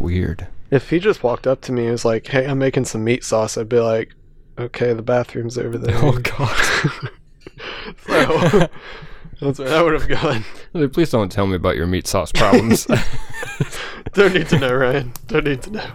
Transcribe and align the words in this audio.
weird. 0.00 0.46
If 0.70 0.90
he 0.90 0.98
just 0.98 1.22
walked 1.22 1.46
up 1.46 1.60
to 1.62 1.72
me 1.72 1.84
and 1.84 1.92
was 1.92 2.04
like, 2.04 2.26
"Hey, 2.26 2.46
I'm 2.46 2.58
making 2.58 2.84
some 2.84 3.04
meat 3.04 3.24
sauce," 3.24 3.56
I'd 3.56 3.68
be 3.68 3.80
like, 3.80 4.14
"Okay, 4.58 4.92
the 4.92 5.02
bathroom's 5.02 5.56
over 5.58 5.78
there." 5.78 5.96
Oh 6.02 6.18
god. 6.18 7.10
so 8.06 8.68
that's 9.40 9.58
where 9.58 9.68
that 9.68 9.84
would 9.84 10.00
have 10.00 10.08
gone. 10.08 10.44
Please 10.92 11.10
don't 11.10 11.32
tell 11.32 11.46
me 11.46 11.56
about 11.56 11.76
your 11.76 11.86
meat 11.86 12.06
sauce 12.06 12.32
problems. 12.32 12.86
Don't 14.12 14.34
need 14.34 14.48
to 14.48 14.58
know, 14.58 14.74
Ryan. 14.74 15.12
Don't 15.26 15.44
need 15.44 15.62
to 15.62 15.70
know. 15.70 15.90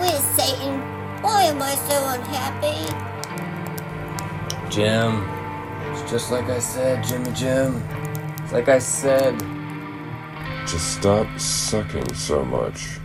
Gee 0.00 0.06
whiz, 0.06 0.24
Satan. 0.36 0.80
Why 1.22 1.42
am 1.44 1.60
I 1.60 1.74
so 1.74 2.08
unhappy? 2.08 2.78
Jim. 4.70 5.28
It's 5.92 6.10
just 6.10 6.30
like 6.30 6.48
I 6.48 6.58
said, 6.58 7.04
Jimmy 7.04 7.32
Jim. 7.32 7.82
It's 8.38 8.52
like 8.52 8.68
I 8.68 8.78
said. 8.78 9.38
Just 10.66 10.94
stop 10.98 11.26
sucking 11.38 12.14
so 12.14 12.44
much. 12.44 12.98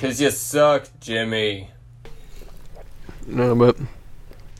Cause 0.00 0.20
you 0.20 0.30
suck, 0.30 0.88
Jimmy. 0.98 1.70
No, 3.26 3.54
but 3.54 3.76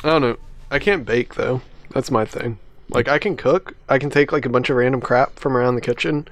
I 0.04 0.10
don't 0.10 0.22
know. 0.22 0.36
I 0.70 0.78
can't 0.78 1.04
bake 1.04 1.34
though. 1.34 1.62
That's 1.92 2.10
my 2.10 2.24
thing. 2.24 2.58
Like 2.92 3.08
I 3.08 3.18
can 3.18 3.36
cook. 3.36 3.74
I 3.88 3.98
can 3.98 4.10
take 4.10 4.32
like 4.32 4.46
a 4.46 4.50
bunch 4.50 4.70
of 4.70 4.76
random 4.76 5.00
crap 5.00 5.38
from 5.38 5.56
around 5.56 5.74
the 5.74 5.80
kitchen 5.80 6.26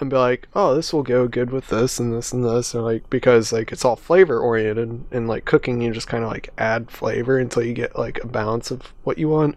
and 0.00 0.10
be 0.10 0.16
like, 0.16 0.48
"Oh, 0.54 0.74
this 0.74 0.92
will 0.92 1.02
go 1.02 1.28
good 1.28 1.50
with 1.50 1.68
this 1.68 1.98
and 1.98 2.12
this 2.12 2.32
and 2.32 2.44
this," 2.44 2.74
and 2.74 2.84
like 2.84 3.08
because 3.10 3.52
like 3.52 3.72
it's 3.72 3.84
all 3.84 3.96
flavor 3.96 4.38
oriented 4.38 5.04
and 5.10 5.28
like 5.28 5.44
cooking, 5.44 5.80
you 5.80 5.92
just 5.92 6.08
kind 6.08 6.24
of 6.24 6.30
like 6.30 6.50
add 6.58 6.90
flavor 6.90 7.38
until 7.38 7.62
you 7.62 7.72
get 7.74 7.98
like 7.98 8.22
a 8.22 8.26
balance 8.26 8.70
of 8.70 8.92
what 9.04 9.18
you 9.18 9.28
want. 9.28 9.56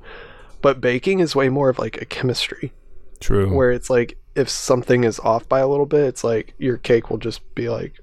But 0.62 0.82
baking 0.82 1.20
is 1.20 1.36
way 1.36 1.50
more 1.50 1.70
of 1.70 1.80
like 1.80 2.02
a 2.02 2.06
chemistry 2.06 2.74
True. 3.20 3.54
where 3.54 3.72
it's 3.72 3.90
like 3.90 4.18
if 4.36 4.50
something 4.50 5.04
is 5.04 5.20
off 5.20 5.48
by 5.48 5.60
a 5.60 5.68
little 5.68 5.86
bit, 5.86 6.06
it's 6.06 6.24
like 6.24 6.54
your 6.58 6.78
cake 6.78 7.10
will 7.10 7.18
just 7.18 7.42
be 7.56 7.70
like 7.70 8.00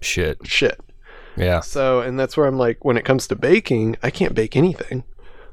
Shit. 0.00 0.46
shit. 0.46 0.80
Yeah. 1.36 1.60
So, 1.60 2.00
and 2.00 2.18
that's 2.18 2.36
where 2.36 2.46
I'm 2.46 2.56
like, 2.58 2.84
when 2.84 2.96
it 2.96 3.04
comes 3.04 3.26
to 3.28 3.36
baking, 3.36 3.96
I 4.02 4.10
can't 4.10 4.34
bake 4.34 4.56
anything. 4.56 5.04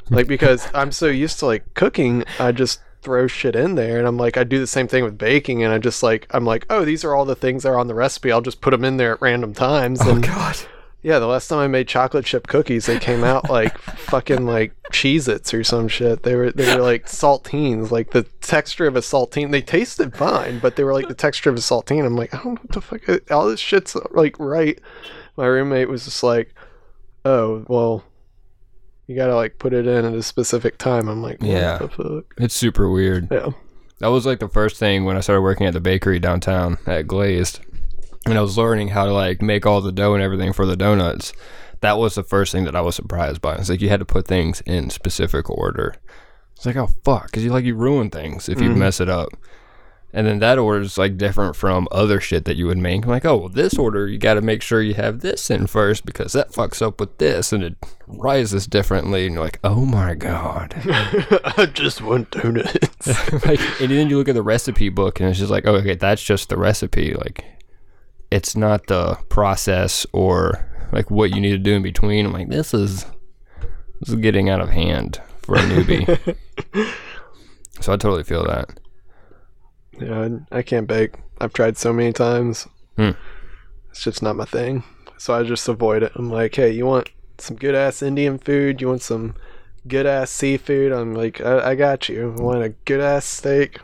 Like, 0.10 0.28
because 0.28 0.68
I'm 0.74 0.92
so 0.92 1.08
used 1.08 1.40
to 1.40 1.46
like 1.46 1.74
cooking, 1.74 2.24
I 2.40 2.52
just 2.52 2.82
throw 3.02 3.28
shit 3.28 3.56
in 3.56 3.76
there. 3.76 3.98
And 3.98 4.08
I'm 4.08 4.18
like, 4.18 4.38
I 4.38 4.44
do 4.44 4.60
the 4.60 4.68
same 4.68 4.88
thing 4.88 5.04
with 5.04 5.18
baking. 5.18 5.64
And 5.64 5.74
I 5.74 5.78
just 5.78 6.04
like, 6.04 6.28
I'm 6.32 6.46
like, 6.46 6.66
oh, 6.70 6.86
these 6.86 7.04
are 7.04 7.16
all 7.16 7.26
the 7.26 7.36
things 7.36 7.64
that 7.64 7.70
are 7.70 7.78
on 7.78 7.88
the 7.88 7.96
recipe. 7.96 8.32
I'll 8.32 8.42
just 8.42 8.62
put 8.62 8.72
them 8.72 8.84
in 8.86 8.98
there 8.98 9.14
at 9.14 9.22
random 9.22 9.54
times. 9.54 10.00
Oh 10.02 10.12
and 10.12 10.24
god. 10.24 10.58
yeah, 11.02 11.20
the 11.20 11.28
last 11.28 11.48
time 11.48 11.60
I 11.60 11.68
made 11.68 11.88
chocolate 11.88 12.26
chip 12.26 12.48
cookies, 12.48 12.86
they 12.86 13.00
came 13.00 13.24
out 13.24 13.50
like 13.50 13.78
fucking 13.78 14.46
like 14.46 14.74
Cheez 14.92 15.28
Its 15.28 15.54
or 15.54 15.64
some 15.64 15.88
shit. 15.88 16.24
They 16.24 16.36
were, 16.36 16.52
they 16.52 16.76
were 16.76 16.82
like 16.82 17.08
saltines, 17.08 17.92
like 17.92 18.12
the 18.12 18.24
texture 18.42 18.88
of 18.88 18.96
a 18.96 19.02
saltine. 19.02 19.52
They 19.52 19.62
tasted 19.62 20.16
fine, 20.16 20.60
but 20.60 20.76
they 20.76 20.84
were 20.84 20.94
like 20.94 21.08
the 21.08 21.14
texture 21.14 21.50
of 21.50 21.56
a 21.56 21.60
saltine. 21.60 22.06
I'm 22.06 22.16
like, 22.16 22.34
I 22.34 22.38
don't 22.38 22.56
know 22.56 22.62
what 22.62 22.72
the 22.72 22.82
fuck, 22.82 23.32
all 23.32 23.48
this 23.48 23.60
shit's 23.60 23.96
like 24.12 24.38
right 24.40 24.80
my 25.36 25.46
roommate 25.46 25.90
was 25.90 26.06
just 26.06 26.24
like, 26.24 26.54
"Oh, 27.26 27.66
well, 27.68 28.04
you 29.08 29.16
gotta 29.16 29.36
like 29.36 29.60
put 29.60 29.74
it 29.74 29.88
in 29.88 30.06
at 30.06 30.14
a 30.14 30.24
specific 30.24 30.78
time." 30.78 31.08
I'm 31.08 31.22
like, 31.22 31.42
what 31.42 31.50
Yeah. 31.50 31.78
the 31.78 31.88
fuck?" 31.90 32.34
It's 32.38 32.56
super 32.56 32.90
weird. 32.90 33.28
Yeah, 33.32 33.52
That 34.00 34.08
was 34.08 34.26
like 34.26 34.40
the 34.40 34.50
first 34.50 34.78
thing 34.78 35.06
when 35.06 35.18
I 35.18 35.22
started 35.22 35.42
working 35.42 35.68
at 35.68 35.74
the 35.74 35.80
bakery 35.80 36.20
downtown 36.20 36.78
at 36.86 37.08
Glazed. 37.08 37.60
And 38.26 38.38
I 38.38 38.42
was 38.42 38.58
learning 38.58 38.90
how 38.90 39.06
to 39.06 39.14
like 39.14 39.42
make 39.42 39.66
all 39.66 39.82
the 39.82 39.92
dough 39.92 40.14
and 40.14 40.24
everything 40.24 40.54
for 40.54 40.66
the 40.66 40.78
donuts. 40.78 41.34
That 41.82 41.98
was 41.98 42.16
the 42.16 42.24
first 42.24 42.54
thing 42.54 42.64
that 42.64 42.76
I 42.76 42.82
was 42.82 42.96
surprised 42.96 43.42
by. 43.42 43.56
It's 43.56 43.70
like 43.70 43.82
you 43.82 43.90
had 43.90 44.00
to 44.00 44.06
put 44.06 44.26
things 44.26 44.62
in 44.62 44.90
specific 44.90 45.50
order. 45.50 45.96
It's 46.56 46.66
like, 46.66 46.78
oh 46.78 46.88
fuck, 47.04 47.26
because 47.26 47.44
you 47.44 47.52
like 47.52 47.66
you 47.66 47.76
ruin 47.76 48.10
things 48.10 48.48
if 48.48 48.62
you 48.62 48.70
mm-hmm. 48.70 48.80
mess 48.80 49.02
it 49.02 49.10
up. 49.10 49.30
And 50.16 50.28
then 50.28 50.38
that 50.40 50.60
order 50.60 50.82
is 50.82 50.98
like 50.98 51.18
different 51.18 51.56
from 51.56 51.88
other 51.92 52.22
shit 52.22 52.46
that 52.46 52.56
you 52.56 52.68
would 52.68 52.78
make. 52.78 53.04
I'm 53.04 53.10
like, 53.10 53.26
oh, 53.26 53.36
well, 53.36 53.50
this 53.50 53.74
order 53.74 54.08
you 54.08 54.20
got 54.20 54.36
to 54.36 54.42
make 54.42 54.62
sure 54.62 54.80
you 54.80 54.94
have 54.94 55.22
this 55.22 55.50
in 55.50 55.66
first 55.66 56.06
because 56.06 56.34
that 56.34 56.52
fucks 56.52 56.84
up 56.84 57.00
with 57.00 57.18
this 57.18 57.52
and 57.52 57.64
it 57.64 57.76
rises 58.06 58.68
differently. 58.68 59.26
And 59.26 59.34
you're 59.34 59.44
like, 59.44 59.60
oh 59.64 59.86
my 59.86 60.14
god. 60.14 60.76
I 61.58 61.68
just 61.74 62.02
want 62.02 62.30
donuts. 62.30 63.08
like, 63.46 63.60
and 63.82 63.92
then 63.92 64.10
you 64.10 64.18
look 64.18 64.30
at 64.30 64.36
the 64.36 64.44
recipe 64.44 64.90
book 64.90 65.20
and 65.20 65.30
it's 65.30 65.40
just 65.40 65.50
like, 65.50 65.66
oh, 65.66 65.76
okay, 65.78 65.96
that's 65.96 66.24
just 66.24 66.50
the 66.50 66.58
recipe. 66.58 67.16
Like, 67.16 67.44
it's 68.30 68.56
not 68.56 68.86
the 68.88 69.16
process 69.30 70.06
or 70.14 70.70
like 70.92 71.10
what 71.10 71.32
you 71.32 71.42
need 71.42 71.52
to 71.52 71.58
do 71.58 71.74
in 71.74 71.82
between. 71.82 72.28
I'm 72.28 72.34
like, 72.34 72.50
this 72.50 72.72
is 72.76 73.06
this 74.00 74.10
is 74.10 74.16
getting 74.16 74.50
out 74.50 74.62
of 74.62 74.70
hand 74.70 75.20
for 75.42 75.56
a 75.56 75.60
newbie. 75.60 76.36
so 77.82 77.94
I 77.94 77.98
totally 77.98 78.24
feel 78.24 78.46
that. 78.46 78.80
Yeah, 80.00 80.28
I 80.52 80.60
I 80.60 80.62
can't 80.62 80.88
bake. 80.88 81.16
I've 81.40 81.54
tried 81.54 81.78
so 81.78 81.94
many 81.94 82.14
times. 82.14 82.68
Hmm. 82.98 83.12
It's 83.90 84.04
just 84.04 84.22
not 84.24 84.36
my 84.36 84.46
thing. 84.46 84.84
So 85.18 85.34
I 85.34 85.44
just 85.44 85.68
avoid 85.68 86.04
it. 86.04 86.12
I'm 86.16 86.30
like, 86.32 86.56
hey, 86.56 86.72
you 86.72 86.86
want 86.86 87.10
some 87.38 87.56
good 87.58 87.76
ass 87.76 88.02
Indian 88.02 88.38
food? 88.40 88.82
You 88.82 88.88
want 88.90 89.02
some 89.02 89.36
good 89.88 90.06
ass 90.06 90.32
seafood? 90.32 90.92
I'm 90.92 91.14
like, 91.14 91.42
I, 91.42 91.72
I 91.72 91.76
got 91.76 92.10
you. 92.10 92.34
Want 92.38 92.64
a 92.64 92.70
good 92.70 93.00
ass 93.02 93.26
steak? 93.26 93.80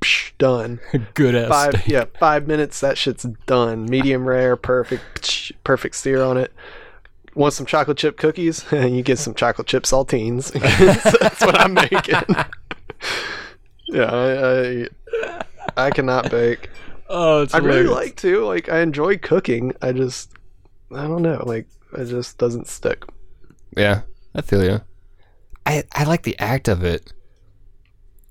Psh, 0.00 0.32
done. 0.38 0.80
Good 1.14 1.36
ass. 1.36 1.48
five 1.48 1.86
yeah 1.86 2.06
five 2.18 2.48
minutes 2.48 2.80
that 2.80 2.98
shit's 2.98 3.22
done 3.46 3.84
medium 3.88 4.26
rare 4.26 4.56
perfect 4.56 5.22
psh, 5.22 5.52
perfect 5.62 5.94
steer 5.94 6.20
on 6.24 6.36
it 6.36 6.52
want 7.36 7.54
some 7.54 7.66
chocolate 7.66 7.98
chip 7.98 8.16
cookies 8.18 8.64
and 8.72 8.96
you 8.96 9.02
get 9.04 9.20
some 9.20 9.32
chocolate 9.32 9.68
chip 9.68 9.84
saltines 9.84 10.50
that's 11.20 11.40
what 11.42 11.56
i'm 11.60 11.72
making 11.74 12.16
yeah 13.86 14.10
I, 14.10 14.86
I 15.36 15.40
i 15.76 15.90
cannot 15.90 16.30
bake 16.30 16.68
Oh, 17.08 17.42
it's 17.42 17.52
i 17.54 17.58
really 17.58 17.84
like 17.88 18.16
to 18.16 18.44
like 18.44 18.68
i 18.70 18.80
enjoy 18.80 19.18
cooking 19.18 19.74
i 19.82 19.92
just 19.92 20.32
i 20.94 21.02
don't 21.02 21.22
know 21.22 21.42
like 21.46 21.66
it 21.96 22.06
just 22.06 22.38
doesn't 22.38 22.66
stick 22.68 23.04
Yeah, 23.76 24.02
I 24.34 24.40
feel 24.42 24.64
you. 24.64 24.80
I 25.66 25.84
I 25.92 26.04
like 26.04 26.22
the 26.22 26.38
act 26.38 26.68
of 26.68 26.82
it 26.84 27.12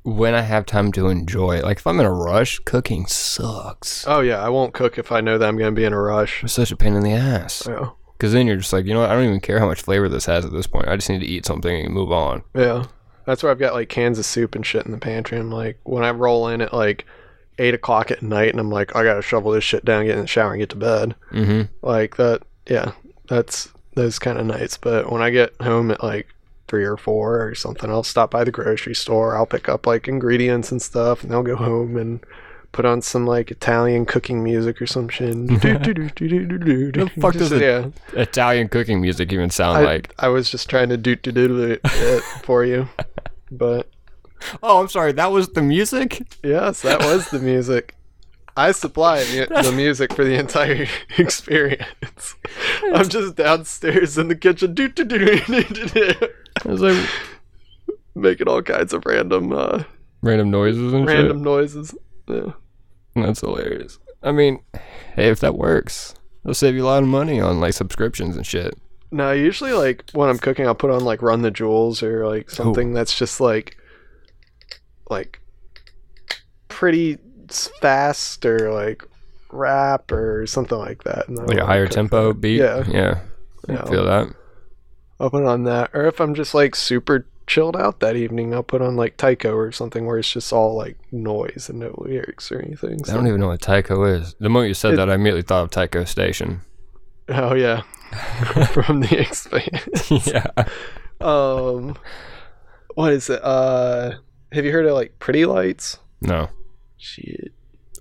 when 0.03 0.33
I 0.33 0.41
have 0.41 0.65
time 0.65 0.91
to 0.93 1.09
enjoy 1.09 1.57
it. 1.57 1.63
Like 1.63 1.77
if 1.77 1.85
I'm 1.85 1.99
in 1.99 2.05
a 2.07 2.11
rush, 2.11 2.57
cooking 2.59 3.05
sucks. 3.05 4.05
oh 4.07 4.21
yeah 4.21 4.43
i 4.43 4.49
won't 4.49 4.73
cook 4.73 4.97
if 4.97 5.11
i 5.11 5.21
know 5.21 5.37
that 5.37 5.47
i'm 5.47 5.57
gonna 5.57 5.71
be 5.71 5.83
in 5.85 5.93
a 5.93 6.01
rush 6.01 6.43
It's 6.43 6.53
such 6.53 6.71
a 6.71 6.75
pain 6.75 6.95
in 6.95 7.03
the 7.03 7.13
ass. 7.13 7.67
yeah 7.67 7.89
Because 8.17 8.33
then 8.33 8.47
you're 8.47 8.57
just 8.57 8.73
like, 8.73 8.85
you 8.85 8.93
know 8.95 9.01
what? 9.01 9.11
I 9.11 9.13
don't 9.13 9.25
even 9.25 9.39
care 9.41 9.59
how 9.59 9.67
much 9.67 9.81
flavor 9.83 10.09
this 10.09 10.25
has 10.25 10.43
at 10.45 10.51
this 10.51 10.67
point. 10.67 10.87
I 10.87 10.95
just 10.95 11.09
need 11.09 11.19
to 11.21 11.25
eat 11.27 11.45
something 11.45 11.85
and 11.85 11.93
move 11.93 12.11
on. 12.11 12.43
Yeah. 12.55 12.85
That's 13.25 13.43
where 13.43 13.51
I've 13.51 13.59
got 13.59 13.73
like 13.75 13.89
cans 13.89 14.17
of 14.17 14.25
soup 14.25 14.55
and 14.55 14.65
shit 14.65 14.85
in 14.87 14.91
the 14.91 14.97
pantry. 14.97 15.37
I'm 15.37 15.51
like, 15.51 15.79
when 15.83 16.03
I 16.03 16.09
roll 16.11 16.47
in 16.47 16.61
at 16.61 16.73
like 16.73 17.05
eight 17.61 17.73
o'clock 17.73 18.11
at 18.11 18.21
night 18.21 18.49
and 18.49 18.59
I'm 18.59 18.69
like, 18.69 18.95
I 18.95 19.03
gotta 19.03 19.21
shovel 19.21 19.51
this 19.51 19.63
shit 19.63 19.85
down, 19.85 20.05
get 20.05 20.15
in 20.15 20.21
the 20.21 20.27
shower, 20.27 20.51
and 20.51 20.59
get 20.59 20.69
to 20.71 20.75
bed. 20.75 21.15
Mm-hmm. 21.31 21.73
Like 21.85 22.17
that, 22.17 22.41
yeah, 22.67 22.91
that's 23.27 23.69
those 23.95 24.19
kind 24.19 24.39
of 24.39 24.45
nights. 24.45 24.77
But 24.77 25.11
when 25.11 25.21
I 25.21 25.29
get 25.29 25.53
home 25.61 25.91
at 25.91 26.03
like 26.03 26.27
three 26.67 26.83
or 26.85 26.97
four 26.97 27.45
or 27.45 27.53
something, 27.55 27.89
I'll 27.89 28.03
stop 28.03 28.31
by 28.31 28.43
the 28.43 28.51
grocery 28.51 28.95
store. 28.95 29.35
I'll 29.35 29.45
pick 29.45 29.69
up 29.69 29.85
like 29.85 30.07
ingredients 30.07 30.71
and 30.71 30.81
stuff, 30.81 31.23
and 31.23 31.31
I'll 31.33 31.43
go 31.43 31.55
home 31.55 31.97
and 31.97 32.19
put 32.71 32.85
on 32.85 33.01
some 33.01 33.27
like 33.27 33.51
Italian 33.51 34.05
cooking 34.05 34.43
music 34.43 34.81
or 34.81 34.87
some 34.87 35.09
shit. 35.09 35.33
the 35.35 37.11
fuck 37.19 37.33
does 37.33 37.51
it- 37.51 37.61
yeah. 37.61 37.87
Italian 38.13 38.69
cooking 38.69 39.01
music 39.01 39.31
even 39.33 39.49
sound 39.49 39.79
I, 39.79 39.83
like? 39.83 40.13
I 40.17 40.29
was 40.29 40.49
just 40.49 40.69
trying 40.69 40.89
to 40.89 40.97
do 40.97 41.15
do 41.15 41.31
do 41.31 41.77
it 41.83 42.21
for 42.43 42.63
you, 42.63 42.87
but 43.51 43.90
Oh, 44.63 44.81
I'm 44.81 44.87
sorry. 44.87 45.11
That 45.11 45.31
was 45.31 45.49
the 45.49 45.61
music. 45.61 46.21
yes, 46.43 46.81
that 46.81 46.99
was 46.99 47.29
the 47.29 47.39
music. 47.39 47.95
I 48.57 48.73
supply 48.73 49.23
the, 49.23 49.47
the 49.63 49.71
music 49.71 50.13
for 50.13 50.25
the 50.25 50.37
entire 50.37 50.85
experience. 51.17 52.35
I'm 52.93 53.07
just 53.07 53.35
downstairs 53.35 54.17
in 54.17 54.27
the 54.27 54.35
kitchen, 54.35 54.73
do 54.73 54.89
do 54.89 55.05
do 55.05 55.17
do 55.39 55.63
do 55.63 55.85
do, 55.87 56.13
I 56.65 56.67
was 56.67 56.81
like 56.81 57.09
making 58.13 58.49
all 58.49 58.61
kinds 58.61 58.91
of 58.93 59.05
random 59.05 59.53
uh, 59.53 59.83
random 60.21 60.51
noises 60.51 60.91
and 60.93 61.07
shit. 61.07 61.17
random 61.17 61.41
noises. 61.43 61.95
Yeah. 62.27 62.51
That's 63.15 63.39
hilarious. 63.39 63.99
I 64.21 64.31
mean, 64.31 64.59
hey, 65.15 65.29
if 65.29 65.39
that 65.39 65.55
works, 65.55 66.13
it'll 66.43 66.53
save 66.53 66.75
you 66.75 66.83
a 66.83 66.85
lot 66.85 67.03
of 67.03 67.09
money 67.09 67.39
on 67.39 67.59
like 67.59 67.73
subscriptions 67.73 68.35
and 68.35 68.45
shit. 68.45 68.77
No, 69.11 69.31
usually 69.31 69.73
like 69.73 70.09
when 70.11 70.29
I'm 70.29 70.37
cooking, 70.37 70.67
I'll 70.67 70.75
put 70.75 70.91
on 70.91 71.03
like 71.03 71.21
Run 71.21 71.41
the 71.41 71.51
Jewels 71.51 72.03
or 72.03 72.27
like 72.27 72.49
something 72.49 72.93
that's 72.93 73.17
just 73.17 73.41
like 73.41 73.77
like 75.11 75.39
pretty 76.67 77.17
fast 77.81 78.45
or 78.45 78.71
like 78.73 79.03
rap 79.51 80.11
or 80.11 80.47
something 80.47 80.77
like 80.77 81.03
that. 81.03 81.29
Like 81.29 81.57
a 81.57 81.65
higher 81.65 81.87
tempo 81.87 82.33
beat. 82.33 82.59
Yeah, 82.59 82.83
yeah. 82.87 83.19
I 83.69 83.73
Yeah. 83.73 83.85
feel 83.85 84.05
that. 84.05 84.33
I'll 85.19 85.29
put 85.29 85.43
on 85.43 85.65
that. 85.65 85.91
Or 85.93 86.05
if 86.07 86.19
I'm 86.19 86.33
just 86.33 86.53
like 86.55 86.75
super 86.75 87.27
chilled 87.45 87.75
out 87.75 87.99
that 87.99 88.15
evening, 88.15 88.53
I'll 88.53 88.63
put 88.63 88.81
on 88.81 88.95
like 88.95 89.17
Tycho 89.17 89.53
or 89.53 89.71
something 89.71 90.05
where 90.05 90.17
it's 90.17 90.31
just 90.31 90.51
all 90.53 90.75
like 90.75 90.97
noise 91.11 91.67
and 91.69 91.79
no 91.79 91.93
lyrics 91.97 92.51
or 92.51 92.59
anything. 92.59 92.99
I 93.07 93.13
don't 93.13 93.27
even 93.27 93.39
know 93.41 93.49
what 93.49 93.61
Tycho 93.61 94.03
is. 94.05 94.33
The 94.39 94.49
moment 94.49 94.69
you 94.69 94.73
said 94.73 94.93
It- 94.93 94.97
that, 94.97 95.09
I 95.09 95.15
immediately 95.15 95.43
thought 95.43 95.63
of 95.65 95.69
Tycho 95.71 96.05
Station. 96.05 96.61
oh 97.29 97.53
yeah, 97.53 97.81
from 98.73 99.01
the 99.01 99.19
Expanse. 99.19 100.25
yeah. 100.27 100.47
Um, 101.19 101.95
what 102.95 103.13
is 103.13 103.29
it? 103.29 103.41
Uh, 103.43 104.13
have 104.51 104.65
you 104.65 104.71
heard 104.71 104.85
of 104.85 104.93
like 104.93 105.17
Pretty 105.19 105.45
Lights? 105.45 105.97
No. 106.21 106.49
Shit. 106.97 107.51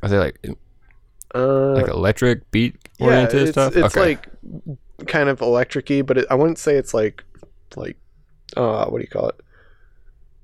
Are 0.03 0.09
they 0.09 0.19
like 0.19 0.39
Uh, 1.35 1.73
like 1.75 1.89
electric 1.89 2.51
beat 2.51 2.77
yeah, 2.99 3.07
oriented 3.07 3.43
it's, 3.43 3.51
stuff? 3.53 3.77
it's 3.77 3.97
okay. 3.97 4.01
like 4.01 4.29
kind 5.07 5.29
of 5.29 5.39
electricy, 5.41 6.05
but 6.05 6.19
it, 6.19 6.27
I 6.31 6.35
wouldn't 6.35 6.59
say 6.59 6.77
it's 6.77 6.93
like 6.95 7.25
like 7.77 7.97
uh 8.57 8.87
what 8.87 8.99
do 8.99 9.03
you 9.03 9.09
call 9.09 9.29
it? 9.29 9.41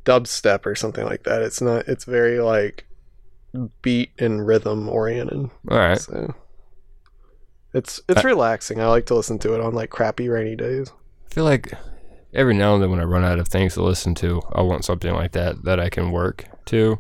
Dubstep 0.05 0.65
or 0.67 0.75
something 0.75 1.05
like 1.05 1.25
that. 1.25 1.43
It's 1.43 1.61
not. 1.61 1.89
It's 1.89 2.05
very 2.05 2.39
like 2.39 2.85
beat 3.83 4.11
and 4.19 4.47
rhythm 4.47 4.89
oriented. 4.89 5.51
All 5.71 5.79
right. 5.79 5.99
So 6.01 6.35
it's 7.75 8.01
it's 8.09 8.21
I- 8.21 8.29
relaxing. 8.29 8.81
I 8.81 8.87
like 8.87 9.07
to 9.07 9.15
listen 9.15 9.39
to 9.41 9.55
it 9.55 9.61
on 9.61 9.75
like 9.75 9.91
crappy 9.91 10.29
rainy 10.29 10.55
days. 10.57 10.93
I 11.31 11.35
feel 11.35 11.45
like 11.45 11.73
every 12.33 12.55
now 12.55 12.75
and 12.75 12.83
then 12.83 12.91
when 12.91 13.01
I 13.01 13.05
run 13.05 13.25
out 13.25 13.39
of 13.39 13.49
things 13.49 13.75
to 13.75 13.83
listen 13.83 14.15
to, 14.17 14.43
I 14.53 14.63
want 14.63 14.85
something 14.85 15.13
like 15.15 15.33
that 15.33 15.65
that 15.65 15.81
I 15.81 15.89
can 15.89 16.11
work 16.11 16.45
to. 16.67 16.99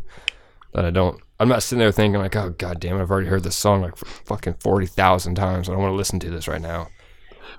That 0.74 0.84
I 0.84 0.90
don't. 0.90 1.20
I'm 1.38 1.48
not 1.48 1.62
sitting 1.62 1.80
there 1.80 1.92
thinking 1.92 2.20
like, 2.20 2.36
oh 2.36 2.50
god 2.50 2.80
damn, 2.80 2.98
it, 2.98 3.02
I've 3.02 3.10
already 3.10 3.28
heard 3.28 3.42
this 3.42 3.56
song 3.56 3.82
like 3.82 3.96
fucking 3.96 4.54
forty 4.60 4.86
thousand 4.86 5.34
times. 5.34 5.68
I 5.68 5.72
don't 5.72 5.82
want 5.82 5.92
to 5.92 5.96
listen 5.96 6.18
to 6.20 6.30
this 6.30 6.48
right 6.48 6.60
now. 6.60 6.88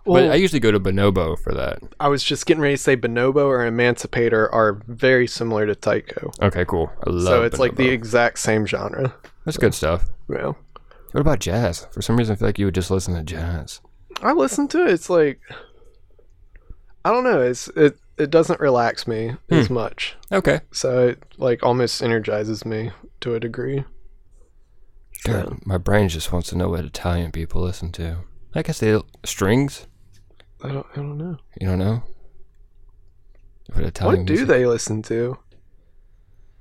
Well, 0.05 0.23
but 0.23 0.31
I 0.31 0.35
usually 0.35 0.61
go 0.61 0.71
to 0.71 0.79
Bonobo 0.79 1.37
for 1.37 1.53
that. 1.53 1.79
I 1.99 2.07
was 2.07 2.23
just 2.23 2.45
getting 2.45 2.61
ready 2.61 2.75
to 2.75 2.81
say 2.81 2.95
Bonobo 2.95 3.45
or 3.45 3.65
Emancipator 3.65 4.49
are 4.53 4.81
very 4.87 5.27
similar 5.27 5.65
to 5.65 5.75
Tycho. 5.75 6.31
Okay, 6.41 6.63
cool. 6.65 6.89
I 7.05 7.09
love. 7.09 7.25
so 7.25 7.43
it's 7.43 7.59
like 7.59 7.75
the 7.75 7.89
exact 7.89 8.39
same 8.39 8.65
genre. 8.65 9.13
that's 9.43 9.57
good 9.57 9.73
stuff. 9.73 10.05
Yeah. 10.29 10.53
What 11.11 11.21
about 11.21 11.39
jazz? 11.39 11.87
For 11.91 12.01
some 12.01 12.15
reason, 12.15 12.33
I 12.33 12.35
feel 12.37 12.47
like 12.47 12.59
you 12.59 12.65
would 12.65 12.75
just 12.75 12.91
listen 12.91 13.15
to 13.15 13.23
jazz. 13.23 13.81
I 14.21 14.31
listen 14.31 14.67
to 14.69 14.85
it. 14.85 14.91
It's 14.91 15.09
like 15.09 15.39
I 17.07 17.12
don't 17.12 17.24
know. 17.24 17.42
It's 17.42 17.69
it 17.69 17.98
it 18.18 18.30
doesn't 18.30 18.59
relax 18.59 19.07
me 19.07 19.38
as 19.50 19.69
much. 19.69 20.18
Okay. 20.30 20.59
So 20.74 21.07
it 21.07 21.24
like 21.38 21.63
almost 21.63 22.04
energizes 22.04 22.65
me 22.65 22.92
to 23.21 23.33
a 23.33 23.39
degree. 23.39 23.86
God, 25.24 25.65
my 25.65 25.77
brain 25.77 26.09
just 26.09 26.33
wants 26.33 26.50
to 26.50 26.57
know 26.57 26.68
what 26.68 26.83
Italian 26.83 27.31
people 27.31 27.62
listen 27.62 27.94
to. 27.94 28.18
I 28.54 28.62
guess 28.62 28.80
they 28.80 29.00
strings. 29.24 29.88
I 30.62 30.74
don't 30.74 30.86
I 30.92 30.95
don't 30.98 31.18
know. 31.18 31.38
You 31.62 31.68
don't 31.68 31.80
know. 31.80 32.04
What 33.71 33.86
Italian? 33.86 34.19
what 34.19 34.27
do 34.27 34.33
music- 34.33 34.50
they 34.50 34.65
listen 34.65 35.01
to? 35.03 35.38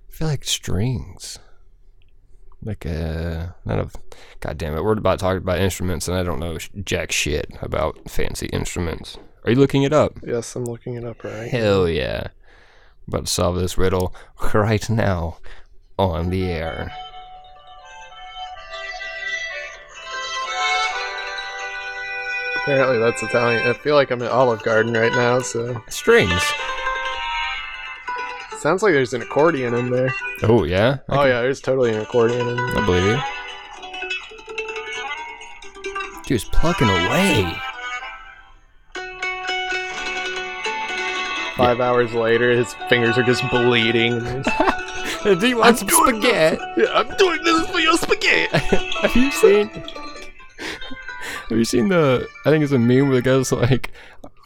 I 0.09 0.13
feel 0.13 0.29
like 0.29 0.45
strings. 0.45 1.41
Like 2.63 2.87
uh, 2.87 3.49
not 3.65 3.81
of. 3.81 3.97
God 4.39 4.59
damn 4.59 4.77
it! 4.77 4.85
We're 4.85 4.93
about 4.93 5.19
to 5.19 5.23
talk 5.25 5.39
about 5.39 5.59
instruments, 5.59 6.07
and 6.07 6.17
I 6.17 6.23
don't 6.23 6.39
know 6.39 6.57
jack 6.85 7.11
shit 7.11 7.51
about 7.61 8.09
fancy 8.09 8.47
instruments. 8.47 9.19
Are 9.47 9.53
you 9.53 9.59
looking 9.59 9.85
it 9.85 9.93
up? 9.93 10.19
Yes, 10.27 10.57
I'm 10.57 10.65
looking 10.65 10.95
it 10.95 11.05
up 11.05 11.23
right. 11.23 11.49
Hell 11.49 11.89
yeah! 11.89 12.29
About 13.07 13.27
to 13.27 13.33
solve 13.33 13.55
this 13.55 13.79
riddle 13.79 14.13
right 14.53 14.91
now 14.91 15.39
on 15.97 16.31
the 16.31 16.47
air. 16.47 16.93
Apparently 22.57 22.99
that's 22.99 23.23
Italian. 23.23 23.69
I 23.69 23.73
feel 23.75 23.95
like 23.95 24.11
I'm 24.11 24.21
at 24.23 24.33
Olive 24.33 24.65
Garden 24.65 24.93
right 24.93 25.13
now, 25.13 25.39
so 25.39 25.81
Strings. 25.89 26.43
sounds 28.59 28.83
like 28.83 28.93
there's 28.95 29.15
an 29.15 29.23
accordion 29.23 29.75
in 29.75 29.91
there. 29.91 30.13
Oh 30.43 30.65
yeah. 30.65 30.99
I 31.09 31.17
Oh 31.17 31.25
yeah, 31.25 31.41
there's 31.43 31.61
totally 31.61 31.93
an 31.95 32.01
accordion 32.01 32.49
in 32.49 32.57
there. 32.57 32.79
I 32.79 32.85
believe 32.85 33.05
you. 33.05 33.21
He's 36.27 36.43
plucking 36.43 36.89
away. 36.89 37.57
Five 41.57 41.81
hours 41.81 42.13
later, 42.13 42.53
his 42.53 42.75
fingers 42.89 43.17
are 43.17 43.23
just 43.23 43.49
bleeding. 43.51 44.21
Do 45.41 45.49
you 45.49 45.57
want 45.57 45.79
some 45.79 45.89
spaghetti? 45.89 46.63
yeah, 46.77 46.87
I'm 46.95 47.17
doing 47.17 47.43
this 47.43 47.67
for 47.69 47.81
your 47.81 47.97
spaghetti. 47.97 48.59
Have 49.01 49.17
you 49.17 49.33
seen? 49.33 49.69
Have 51.49 51.59
you 51.59 51.65
seen 51.65 51.89
the? 51.89 52.29
I 52.45 52.51
think 52.51 52.63
it's 52.63 52.73
a 52.73 52.79
meme 52.79 53.09
where 53.09 53.17
the 53.17 53.23
guy's 53.23 53.51
like, 53.51 53.91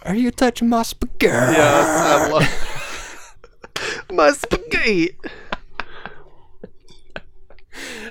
"Are 0.05 0.15
you 0.15 0.31
touching 0.31 0.71
my 0.71 0.83
spaghetti?" 0.83 1.53
yes, 1.53 1.87
I 1.87 2.31
love 2.31 3.37
my 4.11 4.31
spaghetti. 4.31 5.17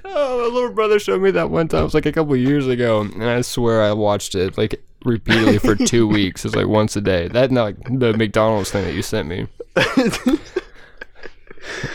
Oh, 0.06 0.40
my 0.40 0.54
little 0.54 0.72
brother 0.72 1.00
showed 1.00 1.22
me 1.22 1.32
that 1.32 1.50
one 1.50 1.68
time. 1.68 1.82
It 1.82 1.86
was 1.86 1.94
like 1.94 2.06
a 2.06 2.12
couple 2.12 2.36
years 2.36 2.68
ago, 2.68 3.02
and 3.02 3.24
I 3.24 3.42
swear 3.42 3.82
I 3.82 3.94
watched 3.94 4.36
it 4.36 4.58
like 4.58 4.82
repeatedly 5.06 5.58
for 5.58 5.76
two 5.86 6.08
weeks. 6.08 6.46
It's 6.46 6.56
like 6.56 6.68
once 6.68 6.96
a 6.96 7.02
day. 7.02 7.28
That 7.28 7.52
not 7.52 7.64
like 7.64 8.00
the 8.00 8.14
McDonald's 8.18 8.72
thing 8.72 8.86
that 8.86 8.94
you 8.94 9.02
sent 9.02 9.28
me. 9.28 9.48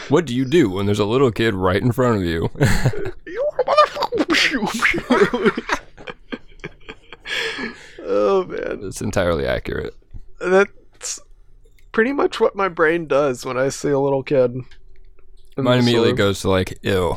What 0.08 0.26
do 0.26 0.34
you 0.34 0.44
do 0.44 0.70
when 0.70 0.86
there's 0.86 0.98
a 1.00 1.04
little 1.04 1.32
kid 1.32 1.54
right 1.54 1.80
in 1.80 1.90
front 1.90 2.18
of 2.18 2.22
you? 2.22 2.48
oh 8.00 8.44
man, 8.44 8.80
it's 8.84 9.00
entirely 9.00 9.46
accurate. 9.46 9.94
that's 10.40 11.20
pretty 11.92 12.12
much 12.12 12.40
what 12.40 12.54
my 12.54 12.68
brain 12.68 13.06
does 13.06 13.44
when 13.44 13.56
I 13.56 13.68
see 13.68 13.90
a 13.90 13.98
little 13.98 14.22
kid. 14.22 14.54
Mine 15.56 15.78
immediately 15.80 16.10
of- 16.10 16.16
goes 16.16 16.40
to 16.40 16.50
like, 16.50 16.78
ew. 16.82 17.16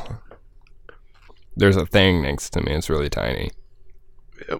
There's 1.55 1.75
a 1.75 1.85
thing 1.85 2.21
next 2.21 2.51
to 2.51 2.61
me. 2.61 2.73
It's 2.73 2.89
really 2.89 3.09
tiny. 3.09 3.51
Was 4.49 4.59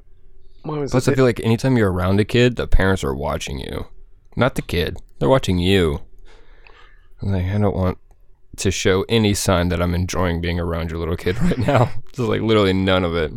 Plus? 0.68 1.08
I 1.08 1.14
feel 1.14 1.26
like 1.26 1.40
anytime 1.42 1.78
you're 1.78 1.92
around 1.92 2.20
a 2.20 2.26
kid, 2.26 2.56
the 2.56 2.68
parents 2.68 3.04
are 3.04 3.16
watching 3.16 3.60
you, 3.60 3.88
not 4.36 4.56
the 4.56 4.62
kid. 4.62 4.98
They're 5.20 5.30
watching 5.30 5.58
you. 5.58 6.02
I'm 7.22 7.32
like, 7.32 7.46
I 7.46 7.58
don't 7.58 7.76
want 7.76 7.98
to 8.58 8.72
show 8.72 9.06
any 9.08 9.34
sign 9.34 9.70
that 9.70 9.82
I'm 9.82 9.96
enjoying 9.96 10.42
being 10.42 10.60
around 10.60 10.92
your 10.92 11.00
little 11.00 11.16
kid 11.16 11.42
right 11.42 11.58
now. 11.58 11.92
Just 12.14 12.30
like 12.30 12.42
literally 12.42 12.74
none 12.74 13.04
of 13.04 13.16
it. 13.16 13.32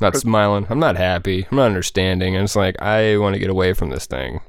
Not 0.00 0.16
smiling. 0.16 0.66
I'm 0.70 0.78
not 0.78 0.96
happy. 0.96 1.46
I'm 1.50 1.58
not 1.58 1.66
understanding. 1.66 2.34
And 2.34 2.44
it's 2.44 2.56
like 2.56 2.80
I 2.80 3.18
want 3.18 3.34
to 3.34 3.38
get 3.38 3.50
away 3.50 3.74
from 3.74 3.90
this 3.90 4.06
thing. 4.06 4.40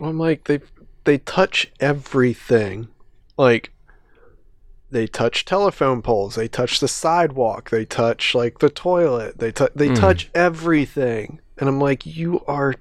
I'm 0.00 0.18
like 0.18 0.44
they 0.44 0.60
they 1.04 1.18
touch 1.18 1.72
everything. 1.80 2.88
Like 3.36 3.72
they 4.90 5.06
touch 5.06 5.44
telephone 5.44 6.00
poles, 6.02 6.34
they 6.34 6.48
touch 6.48 6.80
the 6.80 6.88
sidewalk, 6.88 7.70
they 7.70 7.84
touch 7.84 8.34
like 8.34 8.58
the 8.60 8.70
toilet, 8.70 9.38
they 9.38 9.52
touch 9.52 9.72
they 9.74 9.88
Mm. 9.90 9.96
touch 10.00 10.30
everything. 10.34 11.40
And 11.58 11.68
I'm 11.68 11.80
like 11.80 12.06
you 12.06 12.42
are 12.46 12.74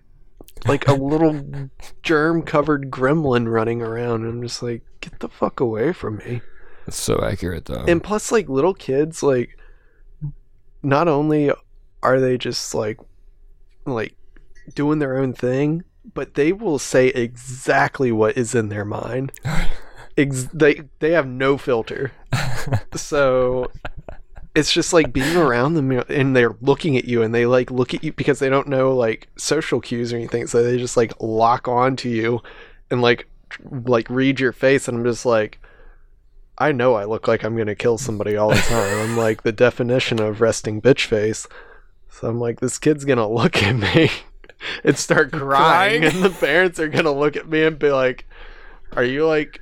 like 0.65 0.87
a 0.87 0.93
little 0.93 1.69
germ 2.03 2.41
covered 2.43 2.89
gremlin 2.89 3.51
running 3.51 3.81
around. 3.81 4.21
And 4.23 4.29
I'm 4.29 4.41
just 4.41 4.63
like 4.63 4.83
get 5.01 5.19
the 5.19 5.29
fuck 5.29 5.59
away 5.59 5.91
from 5.93 6.17
me. 6.17 6.41
It's 6.87 6.97
so 6.97 7.21
accurate 7.21 7.65
though. 7.65 7.83
And 7.87 8.01
plus 8.03 8.31
like 8.31 8.47
little 8.47 8.73
kids 8.73 9.21
like 9.21 9.57
not 10.83 11.07
only 11.07 11.51
are 12.03 12.19
they 12.19 12.37
just 12.37 12.73
like 12.73 12.99
like 13.85 14.15
doing 14.73 14.99
their 14.99 15.17
own 15.17 15.33
thing, 15.33 15.83
but 16.13 16.35
they 16.35 16.53
will 16.53 16.79
say 16.79 17.07
exactly 17.09 18.11
what 18.11 18.37
is 18.37 18.55
in 18.55 18.69
their 18.69 18.85
mind. 18.85 19.31
Ex- 20.17 20.47
they 20.53 20.81
they 20.99 21.11
have 21.11 21.27
no 21.27 21.57
filter. 21.57 22.11
so 22.95 23.71
it's 24.55 24.71
just 24.71 24.91
like 24.91 25.13
being 25.13 25.35
around 25.37 25.75
them 25.75 25.91
and 26.09 26.35
they're 26.35 26.55
looking 26.61 26.97
at 26.97 27.05
you 27.05 27.21
and 27.21 27.33
they 27.33 27.45
like 27.45 27.69
look 27.69 27.93
at 27.93 28.03
you 28.03 28.11
because 28.13 28.39
they 28.39 28.49
don't 28.49 28.67
know 28.67 28.95
like 28.95 29.27
social 29.37 29.79
cues 29.79 30.11
or 30.11 30.15
anything 30.15 30.47
so 30.47 30.63
they 30.63 30.77
just 30.77 30.97
like 30.97 31.13
lock 31.19 31.67
on 31.67 31.95
to 31.95 32.09
you 32.09 32.41
and 32.89 32.99
like 33.01 33.27
like 33.69 34.09
read 34.09 34.39
your 34.39 34.51
face 34.51 34.87
and 34.87 34.97
I'm 34.97 35.03
just 35.03 35.27
like 35.27 35.59
I 36.57 36.71
know 36.71 36.95
I 36.95 37.05
look 37.05 37.27
like 37.27 37.43
I'm 37.43 37.55
gonna 37.55 37.75
kill 37.75 37.99
somebody 37.99 38.35
all 38.35 38.49
the 38.49 38.55
time. 38.55 38.97
I'm 38.97 39.15
like 39.15 39.43
the 39.43 39.51
definition 39.51 40.19
of 40.19 40.41
resting 40.41 40.81
bitch 40.81 41.05
face. 41.05 41.47
So 42.09 42.27
I'm 42.27 42.39
like, 42.39 42.59
this 42.59 42.79
kid's 42.79 43.05
gonna 43.05 43.29
look 43.29 43.61
at 43.61 43.75
me 43.75 44.09
and 44.83 44.97
start 44.97 45.31
crying, 45.31 46.01
Crying? 46.01 46.03
and 46.03 46.23
the 46.23 46.31
parents 46.31 46.79
are 46.79 46.87
gonna 46.87 47.11
look 47.11 47.35
at 47.35 47.47
me 47.47 47.63
and 47.63 47.77
be 47.77 47.91
like, 47.91 48.25
"Are 48.93 49.03
you 49.03 49.27
like 49.27 49.61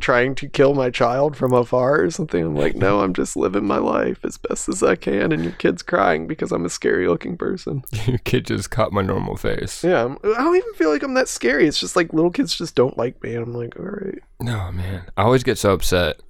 trying 0.00 0.34
to 0.36 0.48
kill 0.48 0.74
my 0.74 0.90
child 0.90 1.36
from 1.36 1.52
afar 1.52 2.02
or 2.02 2.10
something?" 2.10 2.44
I'm 2.44 2.56
like, 2.56 2.76
"No, 2.76 3.00
I'm 3.00 3.14
just 3.14 3.36
living 3.36 3.66
my 3.66 3.78
life 3.78 4.24
as 4.24 4.36
best 4.38 4.68
as 4.68 4.82
I 4.82 4.96
can." 4.96 5.32
And 5.32 5.42
your 5.44 5.52
kid's 5.52 5.82
crying 5.82 6.26
because 6.26 6.52
I'm 6.52 6.64
a 6.64 6.70
scary 6.70 7.08
looking 7.08 7.36
person. 7.36 7.84
your 8.06 8.18
kid 8.18 8.46
just 8.46 8.70
caught 8.70 8.92
my 8.92 9.02
normal 9.02 9.36
face. 9.36 9.82
Yeah, 9.84 10.04
I'm, 10.04 10.18
I 10.22 10.42
don't 10.42 10.56
even 10.56 10.74
feel 10.74 10.90
like 10.90 11.02
I'm 11.02 11.14
that 11.14 11.28
scary. 11.28 11.66
It's 11.66 11.80
just 11.80 11.96
like 11.96 12.12
little 12.12 12.30
kids 12.30 12.54
just 12.54 12.74
don't 12.74 12.98
like 12.98 13.22
me, 13.22 13.34
and 13.34 13.46
I'm 13.46 13.54
like, 13.54 13.78
all 13.78 13.86
right. 13.86 14.22
No, 14.40 14.70
man. 14.72 15.04
I 15.16 15.22
always 15.22 15.44
get 15.44 15.58
so 15.58 15.72
upset 15.72 16.20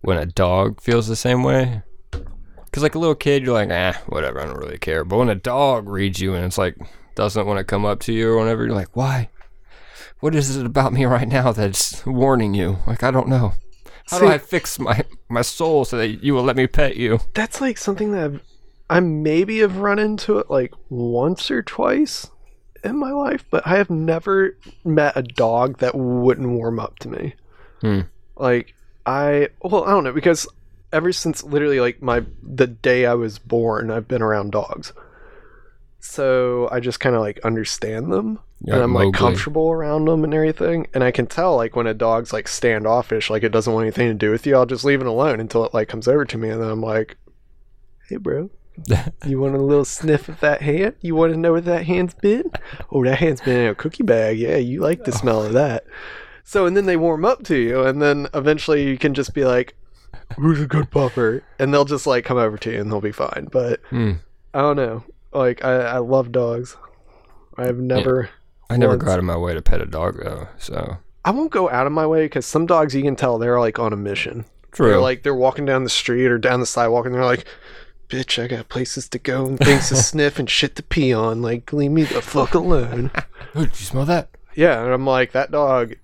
when 0.00 0.18
a 0.18 0.26
dog 0.26 0.80
feels 0.80 1.08
the 1.08 1.16
same 1.16 1.42
way. 1.42 1.82
Because, 2.10 2.82
like, 2.82 2.94
a 2.94 2.98
little 2.98 3.14
kid, 3.14 3.44
you're 3.44 3.54
like, 3.54 3.70
ah, 3.72 3.98
whatever, 4.08 4.40
I 4.40 4.44
don't 4.44 4.58
really 4.58 4.78
care. 4.78 5.04
But 5.04 5.16
when 5.16 5.30
a 5.30 5.34
dog 5.34 5.88
reads 5.88 6.20
you 6.20 6.34
and 6.34 6.44
it's 6.44 6.58
like, 6.58 6.76
doesn't 7.14 7.46
want 7.46 7.58
to 7.58 7.64
come 7.64 7.84
up 7.84 8.00
to 8.00 8.12
you 8.12 8.28
or 8.30 8.36
whatever, 8.36 8.64
you're 8.64 8.74
like, 8.74 8.94
why? 8.94 9.30
What 10.20 10.34
is 10.34 10.56
it 10.56 10.66
about 10.66 10.92
me 10.92 11.04
right 11.04 11.28
now 11.28 11.52
that's 11.52 12.04
warning 12.04 12.54
you? 12.54 12.78
Like 12.86 13.02
I 13.02 13.10
don't 13.10 13.28
know. 13.28 13.54
How 14.10 14.18
do 14.20 14.28
I 14.28 14.38
fix 14.38 14.78
my 14.78 15.04
my 15.28 15.42
soul 15.42 15.84
so 15.84 15.98
that 15.98 16.24
you 16.24 16.34
will 16.34 16.42
let 16.42 16.56
me 16.56 16.66
pet 16.66 16.96
you? 16.96 17.20
That's 17.34 17.60
like 17.60 17.76
something 17.78 18.12
that 18.12 18.24
I've, 18.24 18.42
I 18.88 19.00
maybe 19.00 19.58
have 19.58 19.76
run 19.76 19.98
into 19.98 20.38
it 20.38 20.50
like 20.50 20.72
once 20.88 21.50
or 21.50 21.62
twice 21.62 22.30
in 22.82 22.96
my 22.96 23.10
life, 23.10 23.44
but 23.50 23.66
I 23.66 23.76
have 23.76 23.90
never 23.90 24.56
met 24.84 25.16
a 25.16 25.22
dog 25.22 25.78
that 25.78 25.94
wouldn't 25.94 26.48
warm 26.48 26.80
up 26.80 26.98
to 27.00 27.08
me. 27.08 27.34
Hmm. 27.80 28.00
Like 28.36 28.74
I, 29.04 29.48
well, 29.60 29.84
I 29.84 29.90
don't 29.90 30.04
know 30.04 30.12
because 30.12 30.46
ever 30.92 31.12
since 31.12 31.44
literally 31.44 31.80
like 31.80 32.00
my 32.00 32.24
the 32.42 32.66
day 32.66 33.04
I 33.04 33.14
was 33.14 33.38
born, 33.38 33.90
I've 33.90 34.08
been 34.08 34.22
around 34.22 34.52
dogs. 34.52 34.92
So 36.00 36.68
I 36.72 36.80
just 36.80 37.00
kind 37.00 37.14
of 37.14 37.20
like 37.20 37.40
understand 37.44 38.10
them 38.10 38.38
Yeah, 38.60 38.74
and 38.74 38.82
I'm 38.82 38.94
like 38.94 39.14
comfortable 39.14 39.70
around 39.70 40.06
them 40.06 40.24
and 40.24 40.34
everything. 40.34 40.88
And 40.92 41.04
I 41.04 41.10
can 41.12 41.26
tell 41.26 41.54
like 41.56 41.76
when 41.76 41.86
a 41.86 41.94
dog's 41.94 42.32
like 42.32 42.48
standoffish, 42.48 43.30
like 43.30 43.42
it 43.44 43.52
doesn't 43.52 43.72
want 43.72 43.84
anything 43.84 44.08
to 44.08 44.14
do 44.14 44.30
with 44.32 44.46
you, 44.46 44.56
I'll 44.56 44.66
just 44.66 44.84
leave 44.84 45.00
it 45.00 45.06
alone 45.06 45.38
until 45.40 45.64
it 45.64 45.72
like 45.74 45.88
comes 45.88 46.08
over 46.08 46.24
to 46.24 46.38
me, 46.38 46.48
and 46.50 46.60
then 46.60 46.68
I'm 46.68 46.82
like, 46.82 47.16
"Hey, 48.08 48.16
bro, 48.16 48.50
you 49.26 49.40
want 49.40 49.54
a 49.54 49.58
little 49.62 49.84
sniff 49.84 50.28
of 50.28 50.40
that 50.40 50.62
hand? 50.62 50.94
You 51.00 51.14
want 51.14 51.32
to 51.34 51.38
know 51.38 51.52
where 51.52 51.60
that 51.60 51.86
hand's 51.86 52.14
been? 52.14 52.50
Oh, 52.90 53.04
that 53.04 53.18
hand's 53.20 53.40
been 53.40 53.58
in 53.60 53.68
a 53.70 53.74
cookie 53.76 54.02
bag. 54.02 54.38
Yeah, 54.38 54.56
you 54.56 54.80
like 54.80 55.04
the 55.04 55.12
smell 55.12 55.44
of 55.44 55.52
that." 55.52 55.84
So 56.42 56.66
and 56.66 56.76
then 56.76 56.86
they 56.86 56.96
warm 56.96 57.24
up 57.24 57.44
to 57.44 57.56
you, 57.56 57.84
and 57.84 58.02
then 58.02 58.26
eventually 58.34 58.82
you 58.88 58.98
can 58.98 59.14
just 59.14 59.34
be 59.34 59.44
like, 59.44 59.74
"Who's 60.36 60.60
a 60.60 60.66
good 60.66 60.90
pupper?" 60.90 61.42
And 61.60 61.72
they'll 61.72 61.84
just 61.84 62.08
like 62.08 62.24
come 62.24 62.38
over 62.38 62.56
to 62.58 62.72
you, 62.72 62.80
and 62.80 62.90
they'll 62.90 63.00
be 63.00 63.12
fine. 63.12 63.48
But 63.52 63.80
Hmm. 63.90 64.12
I 64.52 64.62
don't 64.62 64.76
know. 64.76 65.04
Like 65.32 65.64
I, 65.64 65.74
I 65.82 65.98
love 65.98 66.32
dogs. 66.32 66.76
I've 67.56 67.78
never. 67.78 68.30
I 68.70 68.76
never 68.76 68.96
go 68.96 69.10
out 69.10 69.18
of 69.18 69.24
my 69.24 69.36
way 69.36 69.54
to 69.54 69.62
pet 69.62 69.80
a 69.80 69.86
dog 69.86 70.18
though. 70.22 70.48
So 70.58 70.98
I 71.24 71.30
won't 71.30 71.50
go 71.50 71.70
out 71.70 71.86
of 71.86 71.92
my 71.92 72.06
way 72.06 72.26
because 72.26 72.46
some 72.46 72.66
dogs 72.66 72.94
you 72.94 73.02
can 73.02 73.16
tell 73.16 73.38
they're 73.38 73.60
like 73.60 73.78
on 73.78 73.92
a 73.92 73.96
mission. 73.96 74.44
true. 74.72 74.90
They're 74.90 75.00
like 75.00 75.22
they're 75.22 75.34
walking 75.34 75.64
down 75.64 75.84
the 75.84 75.90
street 75.90 76.26
or 76.26 76.38
down 76.38 76.60
the 76.60 76.66
sidewalk 76.66 77.06
and 77.06 77.14
they're 77.14 77.24
like, 77.24 77.44
"Bitch, 78.08 78.42
I 78.42 78.46
got 78.46 78.68
places 78.68 79.08
to 79.10 79.18
go 79.18 79.46
and 79.46 79.58
things 79.58 79.88
to 79.88 79.96
sniff 80.10 80.38
and 80.38 80.48
shit 80.48 80.76
to 80.76 80.82
pee 80.82 81.12
on. 81.14 81.42
Like, 81.42 81.72
leave 81.72 81.90
me 81.90 82.04
the 82.04 82.22
fuck 82.22 82.54
alone." 82.54 83.10
oh, 83.54 83.64
did 83.64 83.80
you 83.80 83.86
smell 83.86 84.04
that? 84.06 84.28
yeah, 84.54 84.82
and 84.82 84.92
I'm 84.92 85.06
like, 85.06 85.32
that 85.32 85.50
dog 85.52 85.94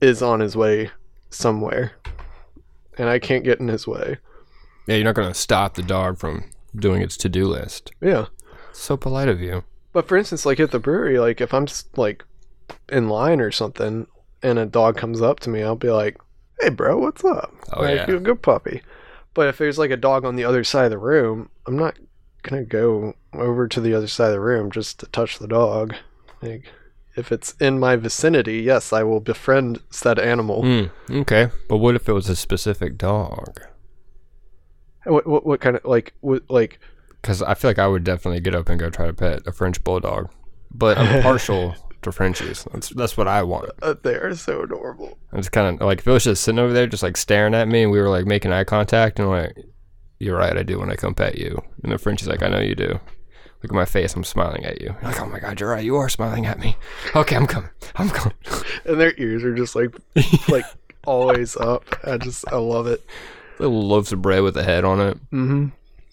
is 0.00 0.22
on 0.22 0.40
his 0.40 0.56
way 0.56 0.90
somewhere, 1.30 1.92
and 2.98 3.08
I 3.08 3.18
can't 3.18 3.44
get 3.44 3.60
in 3.60 3.68
his 3.68 3.86
way. 3.86 4.18
Yeah, 4.86 4.96
you're 4.96 5.04
not 5.04 5.14
gonna 5.14 5.34
stop 5.34 5.74
the 5.74 5.82
dog 5.82 6.18
from 6.18 6.50
doing 6.76 7.02
its 7.02 7.16
to-do 7.16 7.46
list. 7.46 7.92
Yeah, 8.00 8.26
So 8.72 8.96
polite 8.96 9.28
of 9.28 9.40
you. 9.40 9.64
But 9.94 10.06
for 10.08 10.18
instance, 10.18 10.44
like 10.44 10.60
at 10.60 10.72
the 10.72 10.78
brewery, 10.78 11.18
like 11.18 11.40
if 11.40 11.54
I'm 11.54 11.64
just 11.64 11.96
like 11.96 12.24
in 12.90 13.08
line 13.08 13.40
or 13.40 13.50
something 13.50 14.06
and 14.42 14.58
a 14.58 14.66
dog 14.66 14.98
comes 14.98 15.22
up 15.22 15.40
to 15.40 15.50
me, 15.50 15.62
I'll 15.62 15.76
be 15.76 15.90
like, 15.90 16.18
"Hey, 16.60 16.68
bro, 16.68 16.98
what's 16.98 17.24
up?" 17.24 17.54
Oh, 17.72 17.82
like, 17.82 17.96
yeah. 17.96 18.06
you're 18.08 18.18
a 18.18 18.20
good 18.20 18.42
puppy. 18.42 18.82
But 19.32 19.48
if 19.48 19.56
there's 19.56 19.78
like 19.78 19.92
a 19.92 19.96
dog 19.96 20.24
on 20.24 20.36
the 20.36 20.44
other 20.44 20.64
side 20.64 20.86
of 20.86 20.90
the 20.90 20.98
room, 20.98 21.48
I'm 21.66 21.78
not 21.78 21.96
gonna 22.42 22.64
go 22.64 23.14
over 23.32 23.68
to 23.68 23.80
the 23.80 23.94
other 23.94 24.08
side 24.08 24.26
of 24.26 24.32
the 24.32 24.40
room 24.40 24.70
just 24.70 24.98
to 25.00 25.06
touch 25.06 25.38
the 25.38 25.48
dog. 25.48 25.94
Like, 26.42 26.66
if 27.16 27.30
it's 27.30 27.54
in 27.60 27.78
my 27.78 27.94
vicinity, 27.94 28.58
yes, 28.58 28.92
I 28.92 29.04
will 29.04 29.20
befriend 29.20 29.80
said 29.90 30.18
animal. 30.18 30.62
Hmm. 30.62 31.14
Okay, 31.20 31.50
but 31.68 31.76
what 31.76 31.94
if 31.94 32.08
it 32.08 32.12
was 32.12 32.28
a 32.28 32.36
specific 32.36 32.98
dog? 32.98 33.60
What, 35.04 35.26
what 35.26 35.46
what 35.46 35.60
kind 35.60 35.76
of 35.76 35.84
like 35.84 36.14
what 36.20 36.42
like 36.50 36.80
Because 37.24 37.40
I 37.40 37.54
feel 37.54 37.70
like 37.70 37.78
I 37.78 37.86
would 37.86 38.04
definitely 38.04 38.40
get 38.40 38.54
up 38.54 38.68
and 38.68 38.78
go 38.78 38.90
try 38.90 39.06
to 39.06 39.14
pet 39.14 39.46
a 39.46 39.52
French 39.52 39.82
bulldog, 39.82 40.28
but 40.70 40.98
I'm 40.98 41.22
partial 41.30 41.74
to 42.02 42.12
Frenchies. 42.12 42.66
That's 42.70 42.90
that's 42.90 43.16
what 43.16 43.26
I 43.28 43.42
want. 43.42 43.70
uh, 43.80 43.94
they 44.02 44.16
are 44.16 44.34
so 44.34 44.60
adorable. 44.60 45.16
It's 45.32 45.48
kind 45.48 45.80
of 45.80 45.86
like 45.86 46.00
if 46.00 46.06
it 46.06 46.10
was 46.10 46.24
just 46.24 46.42
sitting 46.44 46.58
over 46.58 46.74
there, 46.74 46.86
just 46.86 47.02
like 47.02 47.16
staring 47.16 47.54
at 47.54 47.66
me, 47.66 47.84
and 47.84 47.90
we 47.90 47.98
were 47.98 48.10
like 48.10 48.26
making 48.26 48.52
eye 48.52 48.64
contact, 48.64 49.18
and 49.18 49.26
I'm 49.26 49.32
like, 49.34 49.56
"You're 50.18 50.36
right, 50.36 50.54
I 50.54 50.62
do 50.62 50.78
when 50.78 50.90
I 50.90 50.96
come 50.96 51.14
pet 51.14 51.38
you." 51.38 51.62
And 51.82 51.90
the 51.92 51.96
Frenchie's 51.96 52.28
like, 52.28 52.42
"I 52.42 52.48
know 52.48 52.60
you 52.60 52.74
do." 52.74 52.88
Look 53.62 53.72
at 53.72 53.74
my 53.74 53.86
face, 53.86 54.14
I'm 54.14 54.24
smiling 54.24 54.66
at 54.66 54.82
you. 54.82 54.94
Like, 55.02 55.18
"Oh 55.18 55.24
my 55.24 55.38
god, 55.40 55.58
you're 55.58 55.70
right, 55.70 55.82
you 55.82 55.96
are 55.96 56.10
smiling 56.10 56.44
at 56.44 56.58
me." 56.58 56.76
Okay, 57.16 57.36
I'm 57.36 57.46
coming. 57.46 57.70
I'm 57.96 58.10
coming. 58.10 58.36
And 58.84 59.00
their 59.00 59.14
ears 59.16 59.42
are 59.44 59.54
just 59.54 59.74
like 59.74 59.96
like 60.50 60.66
always 61.06 61.56
up. 61.56 61.86
I 62.04 62.18
just 62.18 62.44
I 62.52 62.56
love 62.56 62.86
it. 62.86 63.02
Little 63.58 63.80
loaves 63.88 64.12
of 64.12 64.20
bread 64.20 64.42
with 64.42 64.58
a 64.58 64.62
head 64.62 64.84
on 64.84 65.00
it. 65.00 65.16
Mm-hmm. 65.30 65.68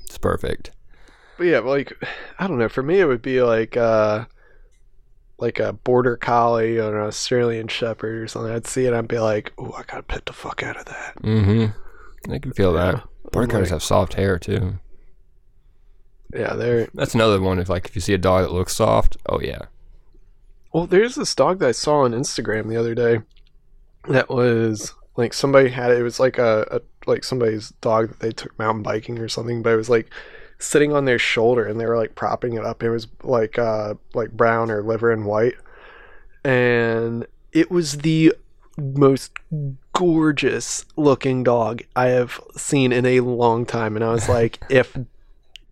It's 0.06 0.18
perfect. 0.18 0.72
But 1.42 1.48
yeah, 1.48 1.58
like 1.62 1.92
I 2.38 2.46
don't 2.46 2.60
know. 2.60 2.70
For 2.70 2.84
me, 2.84 3.00
it 3.00 3.06
would 3.06 3.24
be 3.24 3.42
like 3.42 3.76
uh, 3.76 4.26
like 5.40 5.60
a 5.60 5.74
border 5.74 6.16
collie 6.16 6.78
or 6.78 7.00
an 7.02 7.08
Australian 7.08 7.68
Shepherd 7.68 8.22
or 8.22 8.28
something. 8.28 8.54
I'd 8.54 8.68
see 8.68 8.86
it, 8.86 8.94
I'd 8.94 9.08
be 9.08 9.18
like, 9.18 9.52
"Oh, 9.58 9.72
I 9.76 9.82
gotta 9.82 10.04
pet 10.04 10.28
the 10.28 10.34
fuck 10.34 10.62
out 10.62 10.78
of 10.78 10.86
that." 10.86 11.16
Mm-hmm. 11.24 12.32
I 12.32 12.38
can 12.38 12.54
feel 12.54 12.76
Yeah. 12.76 12.92
that. 12.92 13.04
Border 13.32 13.48
collies 13.48 13.64
like- 13.64 13.72
have 13.72 13.82
soft 13.82 14.14
hair 14.14 14.38
too. 14.38 14.78
Yeah, 16.32 16.54
they're 16.54 16.90
That's 16.94 17.16
another 17.16 17.42
one. 17.42 17.58
If 17.58 17.70
like 17.70 17.88
if 17.88 17.96
you 17.96 18.02
see 18.02 18.14
a 18.14 18.20
dog 18.20 18.44
that 18.44 18.54
looks 18.54 18.76
soft, 18.76 19.18
oh 19.28 19.42
yeah. 19.42 19.64
well. 20.72 20.86
There's 20.86 21.16
this 21.16 21.34
dog 21.34 21.58
that 21.58 21.70
I 21.70 21.72
saw 21.72 22.02
on 22.02 22.12
Instagram 22.12 22.70
the 22.70 22.78
other 22.78 22.94
day. 22.94 23.22
That 24.10 24.30
was 24.30 24.94
like 25.18 25.34
somebody 25.34 25.70
had 25.72 25.90
it. 25.90 25.98
It 25.98 26.04
was 26.04 26.20
like 26.20 26.38
a, 26.38 26.68
a 26.70 26.82
like 27.10 27.24
somebody's 27.24 27.72
dog 27.82 28.10
that 28.10 28.20
they 28.20 28.32
took 28.32 28.60
mountain 28.60 28.84
biking 28.84 29.18
or 29.18 29.28
something, 29.28 29.64
but 29.64 29.74
it 29.74 29.78
was 29.78 29.90
like 29.90 30.12
sitting 30.62 30.94
on 30.94 31.06
their 31.06 31.20
shoulder 31.20 31.66
and 31.66 31.80
they 31.80 31.86
were 31.86 31.98
like 31.98 32.16
propping 32.16 32.54
it 32.54 32.66
up. 32.66 32.84
It 32.84 32.90
was 32.90 33.08
like 33.24 33.58
uh 33.58 33.96
like 34.14 34.32
brown 34.32 34.72
or 34.72 34.84
liver 34.84 35.12
and 35.12 35.26
white, 35.26 35.56
and 36.44 37.26
it 37.52 37.72
was 37.72 38.00
the 38.00 38.34
most 38.78 39.32
gorgeous 39.94 40.86
looking 40.96 41.44
dog 41.44 41.84
I 41.96 42.08
have 42.08 42.40
seen 42.56 42.92
in 42.92 43.06
a 43.06 43.20
long 43.20 43.66
time. 43.66 43.96
And 43.96 44.06
I 44.06 44.12
was 44.12 44.30
like, 44.30 44.64
if 44.70 44.98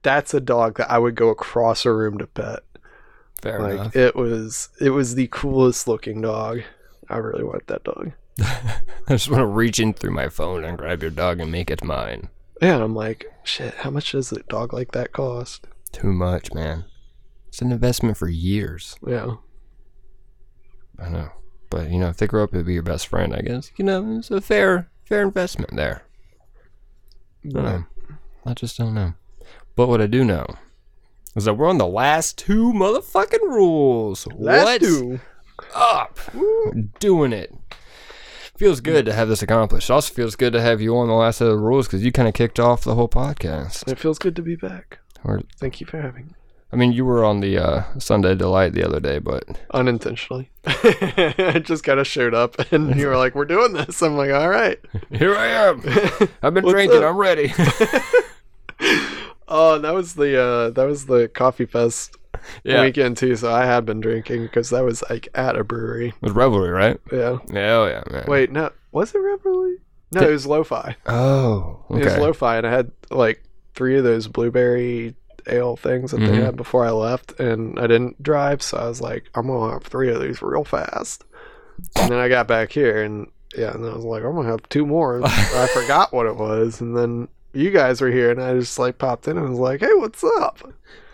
that's 0.01 0.34
a 0.34 0.39
dog 0.39 0.77
that 0.77 0.91
I 0.91 0.98
would 0.98 1.15
go 1.15 1.29
across 1.29 1.86
a 1.86 1.93
room 1.93 2.17
to 2.17 2.27
pet. 2.27 2.60
Fair 3.41 3.60
like 3.60 3.74
enough. 3.74 3.96
it 3.96 4.15
was 4.15 4.69
it 4.81 4.89
was 4.89 5.15
the 5.15 5.27
coolest 5.31 5.88
looking 5.88 6.22
dog. 6.22 6.62
I 7.10 7.17
really 7.17 7.43
want 7.43 7.67
that 7.67 7.84
dog. 7.84 8.12
I 8.41 8.81
just 9.10 9.29
want 9.29 9.41
to 9.41 9.48
reach 9.48 9.79
in 9.79 9.93
through 9.93 10.12
my 10.12 10.29
phone 10.29 10.63
and 10.63 10.77
grab 10.77 11.01
your 11.01 11.12
dog 11.12 11.39
and 11.39 11.51
make 11.51 11.72
it 11.72 11.84
mine. 11.84 12.29
Yeah, 12.61 12.75
and 12.75 12.83
I'm 12.83 12.95
like, 12.95 13.25
shit, 13.43 13.73
how 13.75 13.89
much 13.89 14.11
does 14.11 14.31
a 14.31 14.43
dog 14.43 14.73
like 14.73 14.91
that 14.91 15.13
cost? 15.13 15.67
Too 15.91 16.11
much, 16.11 16.53
man. 16.53 16.85
It's 17.47 17.61
an 17.61 17.71
investment 17.71 18.17
for 18.17 18.29
years. 18.29 18.95
Yeah. 19.05 19.35
I 20.99 21.09
know. 21.09 21.29
But 21.69 21.89
you 21.89 21.99
know, 21.99 22.09
if 22.09 22.17
they 22.17 22.27
grow 22.27 22.43
up 22.43 22.51
to 22.51 22.63
be 22.63 22.73
your 22.73 22.83
best 22.83 23.07
friend, 23.07 23.33
I 23.33 23.41
guess, 23.41 23.71
you 23.77 23.85
know, 23.85 24.17
it's 24.17 24.31
a 24.31 24.41
fair 24.41 24.89
fair 25.05 25.21
investment 25.21 25.75
there. 25.75 26.03
I. 27.55 27.59
Um, 27.59 27.87
I 28.45 28.53
just 28.53 28.77
don't 28.77 28.93
know. 28.93 29.13
But 29.75 29.87
what 29.87 30.01
I 30.01 30.07
do 30.07 30.23
know 30.25 30.45
is 31.35 31.45
that 31.45 31.53
we're 31.53 31.69
on 31.69 31.77
the 31.77 31.87
last 31.87 32.37
two 32.37 32.73
motherfucking 32.73 33.41
rules. 33.41 34.27
Last 34.27 34.65
What's 34.65 34.85
two. 34.85 35.19
up? 35.73 36.19
Doing 36.99 37.33
it. 37.33 37.53
Feels 38.59 38.81
good 38.81 39.05
to 39.05 39.13
have 39.13 39.29
this 39.29 39.41
accomplished. 39.41 39.89
Also 39.89 40.13
feels 40.13 40.35
good 40.35 40.51
to 40.51 40.59
have 40.59 40.81
you 40.81 40.97
on 40.97 41.07
the 41.07 41.13
last 41.13 41.37
set 41.37 41.47
of 41.47 41.53
the 41.53 41.57
rules 41.57 41.87
because 41.87 42.03
you 42.03 42.11
kind 42.11 42.27
of 42.27 42.33
kicked 42.33 42.59
off 42.59 42.83
the 42.83 42.93
whole 42.93 43.07
podcast. 43.07 43.89
It 43.89 43.97
feels 43.97 44.19
good 44.19 44.35
to 44.35 44.41
be 44.41 44.57
back. 44.57 44.99
Or, 45.23 45.39
Thank 45.57 45.79
you 45.79 45.87
for 45.87 46.01
having 46.01 46.25
me. 46.25 46.33
I 46.73 46.75
mean, 46.75 46.91
you 46.91 47.05
were 47.05 47.23
on 47.23 47.39
the 47.39 47.57
uh, 47.57 47.83
Sunday 47.99 48.35
Delight 48.35 48.73
the 48.73 48.85
other 48.85 48.99
day, 48.99 49.19
but 49.19 49.45
Unintentionally. 49.73 50.49
I 50.65 51.61
just 51.63 51.85
kind 51.85 52.01
of 52.01 52.07
showed 52.07 52.33
up 52.33 52.59
and 52.73 52.97
you 52.99 53.07
were 53.07 53.15
like, 53.15 53.33
we're 53.33 53.45
doing 53.45 53.71
this. 53.71 54.01
I'm 54.01 54.17
like, 54.17 54.31
all 54.31 54.49
right. 54.49 54.77
here 55.09 55.37
I 55.37 55.47
am. 55.47 55.81
I've 56.43 56.53
been 56.53 56.65
drinking. 56.67 56.97
up? 56.97 57.11
I'm 57.11 57.17
ready. 57.17 57.53
Oh, 59.47 59.79
that 59.79 59.93
was 59.93 60.15
the 60.15 60.39
uh 60.39 60.69
that 60.71 60.83
was 60.83 61.05
the 61.05 61.29
coffee 61.29 61.65
fest 61.65 62.17
yeah, 62.63 62.81
weekend 62.81 63.17
too. 63.17 63.36
So 63.36 63.51
I 63.51 63.65
had 63.65 63.86
been 63.86 64.00
drinking 64.00 64.43
because 64.43 64.69
that 64.72 64.84
was 64.84 65.03
like 65.10 65.27
at 65.36 65.55
a 65.58 65.63
brewery. 65.63 66.10
It 66.10 66.22
was 66.22 66.31
Revelry, 66.34 66.69
right? 66.69 67.00
Yeah. 67.12 67.38
Hell 67.51 67.88
yeah, 67.89 68.03
man. 68.12 68.25
Wait, 68.27 68.51
no, 68.51 68.72
was 68.91 69.13
it 69.15 69.19
Revelry? 69.19 69.77
No, 70.12 70.22
it 70.22 70.31
was 70.31 70.48
Lo-Fi. 70.48 70.96
Oh, 71.05 71.86
okay. 71.91 72.01
It 72.01 72.05
was. 72.05 72.17
Lo-Fi, 72.17 72.58
and 72.58 72.65
I 72.67 72.72
had 72.72 72.91
like 73.12 73.43
three 73.75 73.98
of 73.98 74.03
those 74.03 74.27
blueberry 74.27 75.15
ale 75.48 75.75
things 75.77 76.12
that 76.12 76.17
they 76.17 76.27
Mhm. 76.29 76.43
had 76.46 76.55
before 76.58 76.86
I 76.86 76.91
left, 76.91 77.39
and 77.39 77.79
I 77.79 77.88
didn't 77.88 78.22
drive, 78.22 78.62
so 78.62 78.77
I 78.77 78.88
was 78.88 79.01
like, 79.01 79.29
I'm 79.36 79.48
gonna 79.48 79.74
have 79.74 79.84
three 79.84 80.10
of 80.12 80.22
these 80.22 80.41
real 80.41 80.63
fast. 80.63 81.24
And 81.96 82.12
then 82.12 82.19
I 82.19 82.27
got 82.27 82.48
back 82.48 82.72
here, 82.72 83.01
and 83.03 83.27
yeah, 83.55 83.74
and 83.74 83.86
I 83.86 83.93
was 83.96 84.03
like, 84.03 84.24
I'm 84.24 84.36
gonna 84.36 84.50
have 84.50 84.67
two 84.69 84.86
more. 84.86 85.22
I 85.24 85.67
forgot 85.74 86.12
what 86.13 86.25
it 86.25 86.36
was, 86.36 86.81
and 86.81 86.96
then 86.98 87.27
you 87.53 87.72
guys 87.72 88.01
were 88.01 88.12
here, 88.12 88.32
and 88.32 88.41
I 88.41 88.53
just 88.60 88.77
like 88.79 88.98
popped 88.98 89.27
in 89.27 89.38
and 89.38 89.50
was 89.50 89.60
like, 89.60 89.79
Hey, 89.82 89.94
what's 89.94 90.24
up? 90.24 90.60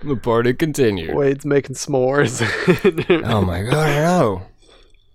the 0.03 0.15
party 0.15 0.53
continued. 0.53 1.15
Wade's 1.15 1.45
making 1.45 1.75
s'mores. 1.75 2.41
Oh 3.25 3.41
my 3.41 3.63
god, 3.63 3.73
I 3.73 3.95
know. 3.95 4.41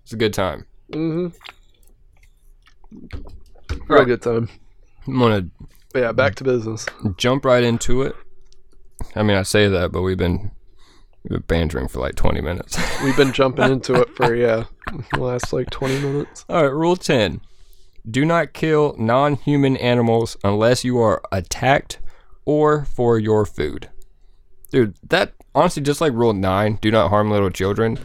It's 0.03 0.13
a 0.13 0.17
good 0.17 0.33
time. 0.33 0.65
hmm 0.93 1.27
Real 3.87 3.99
Right. 3.99 4.07
good 4.07 4.21
time. 4.21 4.49
I'm 5.07 5.19
gonna 5.19 5.47
But 5.93 5.99
yeah, 5.99 6.11
back 6.11 6.35
to 6.35 6.43
business. 6.43 6.85
jump 7.17 7.45
right 7.45 7.63
into 7.63 8.01
it. 8.01 8.15
I 9.15 9.23
mean, 9.23 9.37
I 9.37 9.43
say 9.43 9.67
that, 9.67 9.91
but 9.91 10.01
we've 10.01 10.17
been 10.17 10.51
We've 11.23 11.37
been 11.39 11.43
bantering 11.47 11.87
for 11.87 11.99
like 11.99 12.15
20 12.15 12.41
minutes. 12.41 12.79
We've 13.03 13.15
been 13.15 13.31
jumping 13.31 13.71
into 13.71 13.93
it 14.01 14.09
for 14.15 14.33
yeah, 14.35 14.63
the 15.13 15.19
last 15.19 15.53
like 15.53 15.69
20 15.69 15.99
minutes. 16.01 16.45
All 16.49 16.63
right, 16.63 16.73
rule 16.73 16.95
10. 16.95 17.41
Do 18.09 18.25
not 18.25 18.53
kill 18.53 18.95
non 18.97 19.35
human 19.35 19.77
animals 19.77 20.37
unless 20.43 20.83
you 20.83 20.99
are 20.99 21.21
attacked 21.31 21.99
or 22.45 22.85
for 22.85 23.19
your 23.19 23.45
food. 23.45 23.89
Dude, 24.71 24.95
that 25.07 25.33
honestly, 25.53 25.83
just 25.83 26.01
like 26.01 26.13
rule 26.13 26.33
9, 26.33 26.79
do 26.81 26.91
not 26.91 27.09
harm 27.09 27.29
little 27.29 27.49
children. 27.49 27.99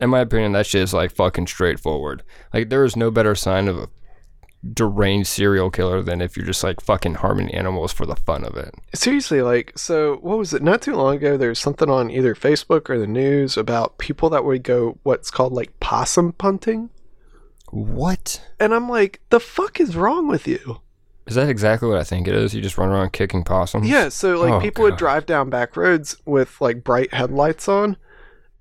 In 0.00 0.10
my 0.10 0.20
opinion, 0.20 0.52
that 0.52 0.66
shit 0.66 0.82
is 0.82 0.94
like 0.94 1.12
fucking 1.12 1.46
straightforward. 1.46 2.22
Like, 2.52 2.68
there 2.68 2.84
is 2.84 2.96
no 2.96 3.10
better 3.10 3.34
sign 3.34 3.68
of 3.68 3.78
a 3.78 3.88
deranged 4.72 5.28
serial 5.28 5.70
killer 5.70 6.02
than 6.02 6.20
if 6.20 6.36
you're 6.36 6.46
just 6.46 6.64
like 6.64 6.80
fucking 6.80 7.16
harming 7.16 7.54
animals 7.54 7.92
for 7.92 8.06
the 8.06 8.16
fun 8.16 8.44
of 8.44 8.56
it. 8.56 8.74
Seriously, 8.94 9.42
like, 9.42 9.78
so 9.78 10.16
what 10.16 10.38
was 10.38 10.54
it? 10.54 10.62
Not 10.62 10.82
too 10.82 10.94
long 10.94 11.16
ago, 11.16 11.36
there 11.36 11.50
was 11.50 11.58
something 11.58 11.90
on 11.90 12.10
either 12.10 12.34
Facebook 12.34 12.88
or 12.88 12.98
the 12.98 13.06
news 13.06 13.56
about 13.56 13.98
people 13.98 14.30
that 14.30 14.44
would 14.44 14.62
go 14.62 14.98
what's 15.02 15.30
called 15.30 15.52
like 15.52 15.78
possum 15.80 16.32
punting. 16.32 16.90
What? 17.74 18.40
And 18.60 18.72
I'm 18.72 18.88
like, 18.88 19.20
the 19.30 19.40
fuck 19.40 19.80
is 19.80 19.96
wrong 19.96 20.28
with 20.28 20.46
you? 20.46 20.80
Is 21.26 21.34
that 21.34 21.48
exactly 21.48 21.88
what 21.88 21.98
I 21.98 22.04
think 22.04 22.28
it 22.28 22.34
is? 22.34 22.54
You 22.54 22.60
just 22.60 22.78
run 22.78 22.90
around 22.90 23.12
kicking 23.12 23.42
possums? 23.42 23.88
Yeah, 23.88 24.10
so 24.10 24.38
like 24.40 24.52
Oh, 24.52 24.60
people 24.60 24.84
would 24.84 24.96
drive 24.96 25.26
down 25.26 25.50
back 25.50 25.76
roads 25.76 26.16
with 26.24 26.60
like 26.60 26.84
bright 26.84 27.12
headlights 27.12 27.68
on, 27.68 27.96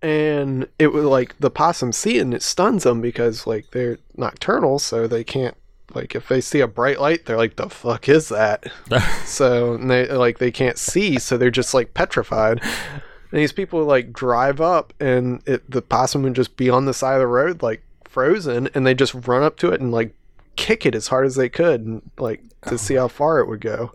and 0.01 0.67
it 0.79 0.93
would 0.93 1.05
like 1.05 1.38
the 1.39 1.51
possum 1.51 1.91
see 1.91 2.17
it 2.17 2.22
and 2.22 2.34
it 2.34 2.41
stuns 2.41 2.84
them 2.84 3.01
because 3.01 3.46
like 3.46 3.70
they're 3.72 4.00
nocturnal, 4.15 4.79
so 4.79 5.08
they 5.08 5.24
can't 5.24 5.55
like 5.93 6.15
if 6.15 6.27
they 6.27 6.41
see 6.41 6.62
a 6.62 6.67
bright 6.67 7.00
light, 7.00 7.25
they're 7.25 7.38
like, 7.38 7.58
the 7.58 7.70
fuck 7.70 8.10
is 8.10 8.29
that? 8.29 8.65
so 9.25 9.75
and 9.75 9.91
they 9.91 10.08
like 10.08 10.39
they 10.39 10.51
can't 10.51 10.79
see, 10.79 11.20
so 11.20 11.38
they're 11.38 11.51
just 11.51 11.74
like 11.74 11.93
petrified. 11.93 12.62
And 12.63 13.41
these 13.41 13.51
people 13.51 13.79
would, 13.79 13.88
like 13.88 14.13
drive 14.13 14.62
up, 14.62 14.93
and 15.00 15.41
it 15.46 15.70
the 15.70 15.82
possum 15.84 16.24
would 16.24 16.36
just 16.36 16.55
be 16.58 16.70
on 16.70 16.86
the 16.86 16.93
side 16.93 17.15
of 17.15 17.20
the 17.20 17.27
road 17.27 17.62
like 17.62 17.84
frozen, 18.13 18.70
and 18.74 18.86
they 18.86 18.93
just 18.93 19.13
run 19.27 19.43
up 19.43 19.58
to 19.58 19.72
it 19.72 19.82
and 19.82 19.91
like 19.91 20.13
kick 20.55 20.86
it 20.86 20.93
as 20.96 21.08
hard 21.08 21.25
as 21.25 21.36
they 21.36 21.50
could, 21.50 21.82
and 21.82 22.01
like 22.17 22.41
to 22.67 22.77
see 22.77 22.93
how 22.96 23.08
far 23.08 23.39
it 23.39 23.48
would 23.48 23.62
go. 23.62 23.91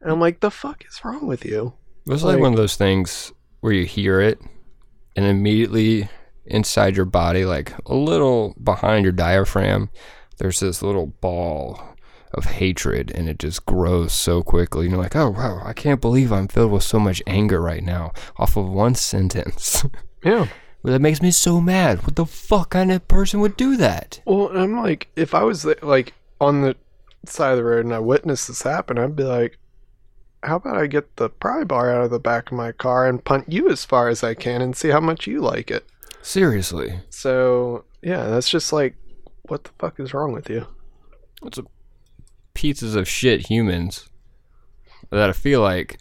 And 0.00 0.10
I'm 0.10 0.20
like, 0.20 0.40
the 0.40 0.50
fuck 0.50 0.84
is 0.86 1.04
wrong 1.04 1.26
with 1.26 1.44
you? 1.44 1.72
It 2.06 2.10
was 2.10 2.22
like, 2.24 2.34
Like- 2.34 2.42
one 2.42 2.52
of 2.52 2.58
those 2.58 2.76
things 2.76 3.32
where 3.60 3.72
you 3.72 3.84
hear 3.86 4.20
it 4.20 4.38
and 5.16 5.24
immediately 5.24 6.08
inside 6.44 6.96
your 6.96 7.06
body, 7.06 7.44
like 7.44 7.72
a 7.86 7.94
little 7.94 8.54
behind 8.62 9.04
your 9.04 9.12
diaphragm, 9.12 9.90
there's 10.38 10.60
this 10.60 10.82
little 10.82 11.06
ball 11.06 11.82
of 12.34 12.44
hatred 12.44 13.10
and 13.14 13.28
it 13.28 13.38
just 13.38 13.64
grows 13.64 14.12
so 14.12 14.42
quickly. 14.42 14.84
And 14.86 14.92
you're 14.94 15.02
like, 15.02 15.16
oh, 15.16 15.30
wow, 15.30 15.62
I 15.64 15.72
can't 15.72 16.00
believe 16.00 16.30
I'm 16.32 16.48
filled 16.48 16.70
with 16.72 16.82
so 16.82 17.00
much 17.00 17.22
anger 17.26 17.60
right 17.62 17.82
now 17.82 18.12
off 18.36 18.56
of 18.56 18.68
one 18.68 18.94
sentence. 19.12 19.84
Yeah. 20.22 20.46
Well, 20.86 20.92
that 20.92 21.00
makes 21.00 21.20
me 21.20 21.32
so 21.32 21.60
mad. 21.60 22.04
What 22.06 22.14
the 22.14 22.24
fuck 22.24 22.70
kind 22.70 22.92
of 22.92 23.08
person 23.08 23.40
would 23.40 23.56
do 23.56 23.76
that? 23.76 24.20
Well, 24.24 24.56
I'm 24.56 24.80
like, 24.80 25.08
if 25.16 25.34
I 25.34 25.42
was 25.42 25.64
like 25.82 26.14
on 26.40 26.62
the 26.62 26.76
side 27.26 27.50
of 27.50 27.56
the 27.56 27.64
road 27.64 27.84
and 27.84 27.92
I 27.92 27.98
witnessed 27.98 28.46
this 28.46 28.62
happen, 28.62 28.96
I'd 28.96 29.16
be 29.16 29.24
like, 29.24 29.58
how 30.44 30.58
about 30.58 30.76
I 30.76 30.86
get 30.86 31.16
the 31.16 31.28
pry 31.28 31.64
bar 31.64 31.92
out 31.92 32.04
of 32.04 32.10
the 32.12 32.20
back 32.20 32.52
of 32.52 32.56
my 32.56 32.70
car 32.70 33.08
and 33.08 33.24
punt 33.24 33.52
you 33.52 33.68
as 33.68 33.84
far 33.84 34.08
as 34.08 34.22
I 34.22 34.34
can 34.34 34.62
and 34.62 34.76
see 34.76 34.90
how 34.90 35.00
much 35.00 35.26
you 35.26 35.40
like 35.40 35.72
it. 35.72 35.84
Seriously. 36.22 37.00
So 37.10 37.84
yeah, 38.00 38.28
that's 38.28 38.48
just 38.48 38.72
like, 38.72 38.94
what 39.48 39.64
the 39.64 39.70
fuck 39.80 39.98
is 39.98 40.14
wrong 40.14 40.32
with 40.32 40.48
you? 40.48 40.68
It's 41.42 41.58
a 41.58 41.64
pieces 42.54 42.94
of 42.94 43.08
shit 43.08 43.48
humans 43.50 44.08
that 45.10 45.30
I 45.30 45.32
feel 45.32 45.62
like. 45.62 45.98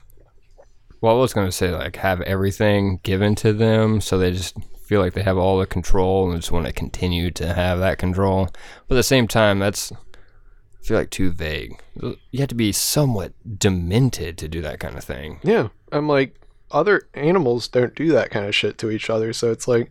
Well, 1.02 1.18
I 1.18 1.20
was 1.20 1.34
gonna 1.34 1.52
say 1.52 1.72
like 1.72 1.96
have 1.96 2.22
everything 2.22 3.00
given 3.02 3.34
to 3.38 3.52
them, 3.52 4.00
so 4.00 4.20
they 4.20 4.32
just 4.32 4.56
feel 4.86 5.02
like 5.02 5.14
they 5.14 5.24
have 5.24 5.38
all 5.38 5.58
the 5.60 5.66
control 5.66 6.30
and 6.32 6.40
just 6.40 6.52
want 6.52 6.66
to 6.68 6.74
continue 6.74 7.32
to 7.32 7.54
have 7.54 7.80
that 7.80 7.98
control. 7.98 8.50
But 8.88 8.96
at 8.96 8.98
the 8.98 9.04
same 9.04 9.28
time, 9.28 9.60
that's 9.60 9.92
I 9.92 10.88
feel 10.88 10.98
like 10.98 11.10
too 11.10 11.32
vague. 11.32 11.80
You 11.96 12.40
have 12.40 12.50
to 12.50 12.56
be 12.56 12.72
somewhat 12.72 13.34
demented 13.58 14.38
to 14.38 14.48
do 14.48 14.62
that 14.62 14.80
kind 14.80 14.96
of 14.98 15.04
thing. 15.04 15.40
Yeah, 15.44 15.70
I'm 15.92 16.08
like, 16.08 16.36
other 16.72 17.08
animals 17.16 17.68
don't 17.68 17.96
do 17.96 18.12
that 18.12 18.30
kind 18.30 18.46
of 18.46 18.54
shit 18.54 18.78
to 18.80 18.92
each 18.92 19.10
other. 19.10 19.34
So 19.34 19.52
it's 19.52 19.68
like, 19.68 19.90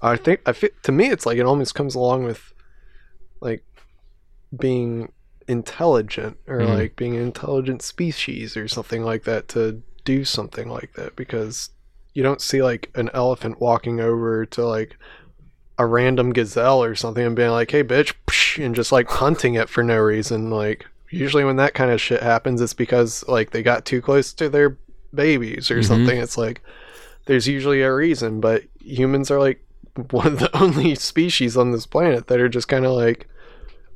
I 0.00 0.16
think 0.16 0.40
I 0.46 0.52
feel, 0.52 0.70
to 0.84 0.92
me, 0.92 1.10
it's 1.10 1.26
like 1.26 1.38
it 1.38 1.46
almost 1.46 1.74
comes 1.74 1.96
along 1.96 2.22
with, 2.24 2.52
like, 3.40 3.64
being 4.56 5.10
intelligent 5.48 6.36
or 6.46 6.58
Mhm. 6.60 6.74
like 6.78 6.94
being 6.96 7.16
an 7.16 7.22
intelligent 7.22 7.82
species 7.82 8.56
or 8.56 8.68
something 8.68 9.02
like 9.02 9.24
that 9.24 9.48
to 9.48 9.82
do 10.04 10.24
something 10.24 10.68
like 10.68 10.92
that 10.94 11.16
because 11.16 11.70
you 12.14 12.22
don't 12.22 12.40
see 12.40 12.62
like 12.62 12.90
an 12.94 13.10
elephant 13.14 13.60
walking 13.60 14.00
over 14.00 14.44
to 14.46 14.66
like 14.66 14.96
a 15.78 15.86
random 15.86 16.32
gazelle 16.32 16.82
or 16.82 16.94
something 16.94 17.24
and 17.24 17.36
being 17.36 17.50
like, 17.50 17.70
"Hey, 17.70 17.84
bitch," 17.84 18.14
and 18.64 18.74
just 18.74 18.90
like 18.92 19.08
hunting 19.08 19.54
it 19.54 19.68
for 19.68 19.82
no 19.84 19.98
reason. 19.98 20.50
Like 20.50 20.86
usually 21.10 21.44
when 21.44 21.56
that 21.56 21.74
kind 21.74 21.90
of 21.90 22.00
shit 22.00 22.22
happens, 22.22 22.60
it's 22.60 22.74
because 22.74 23.24
like 23.28 23.50
they 23.50 23.62
got 23.62 23.84
too 23.84 24.02
close 24.02 24.32
to 24.34 24.48
their 24.48 24.76
babies 25.14 25.70
or 25.70 25.78
Mhm. 25.78 25.84
something. 25.86 26.18
It's 26.18 26.36
like 26.36 26.62
there's 27.26 27.46
usually 27.46 27.82
a 27.82 27.94
reason, 27.94 28.40
but 28.40 28.64
humans 28.80 29.30
are 29.30 29.38
like 29.38 29.62
one 30.10 30.26
of 30.26 30.38
the 30.40 30.56
only 30.60 30.94
species 30.94 31.56
on 31.56 31.70
this 31.72 31.86
planet 31.86 32.26
that 32.26 32.40
are 32.40 32.48
just 32.48 32.68
kind 32.68 32.84
of 32.84 32.92
like, 32.92 33.28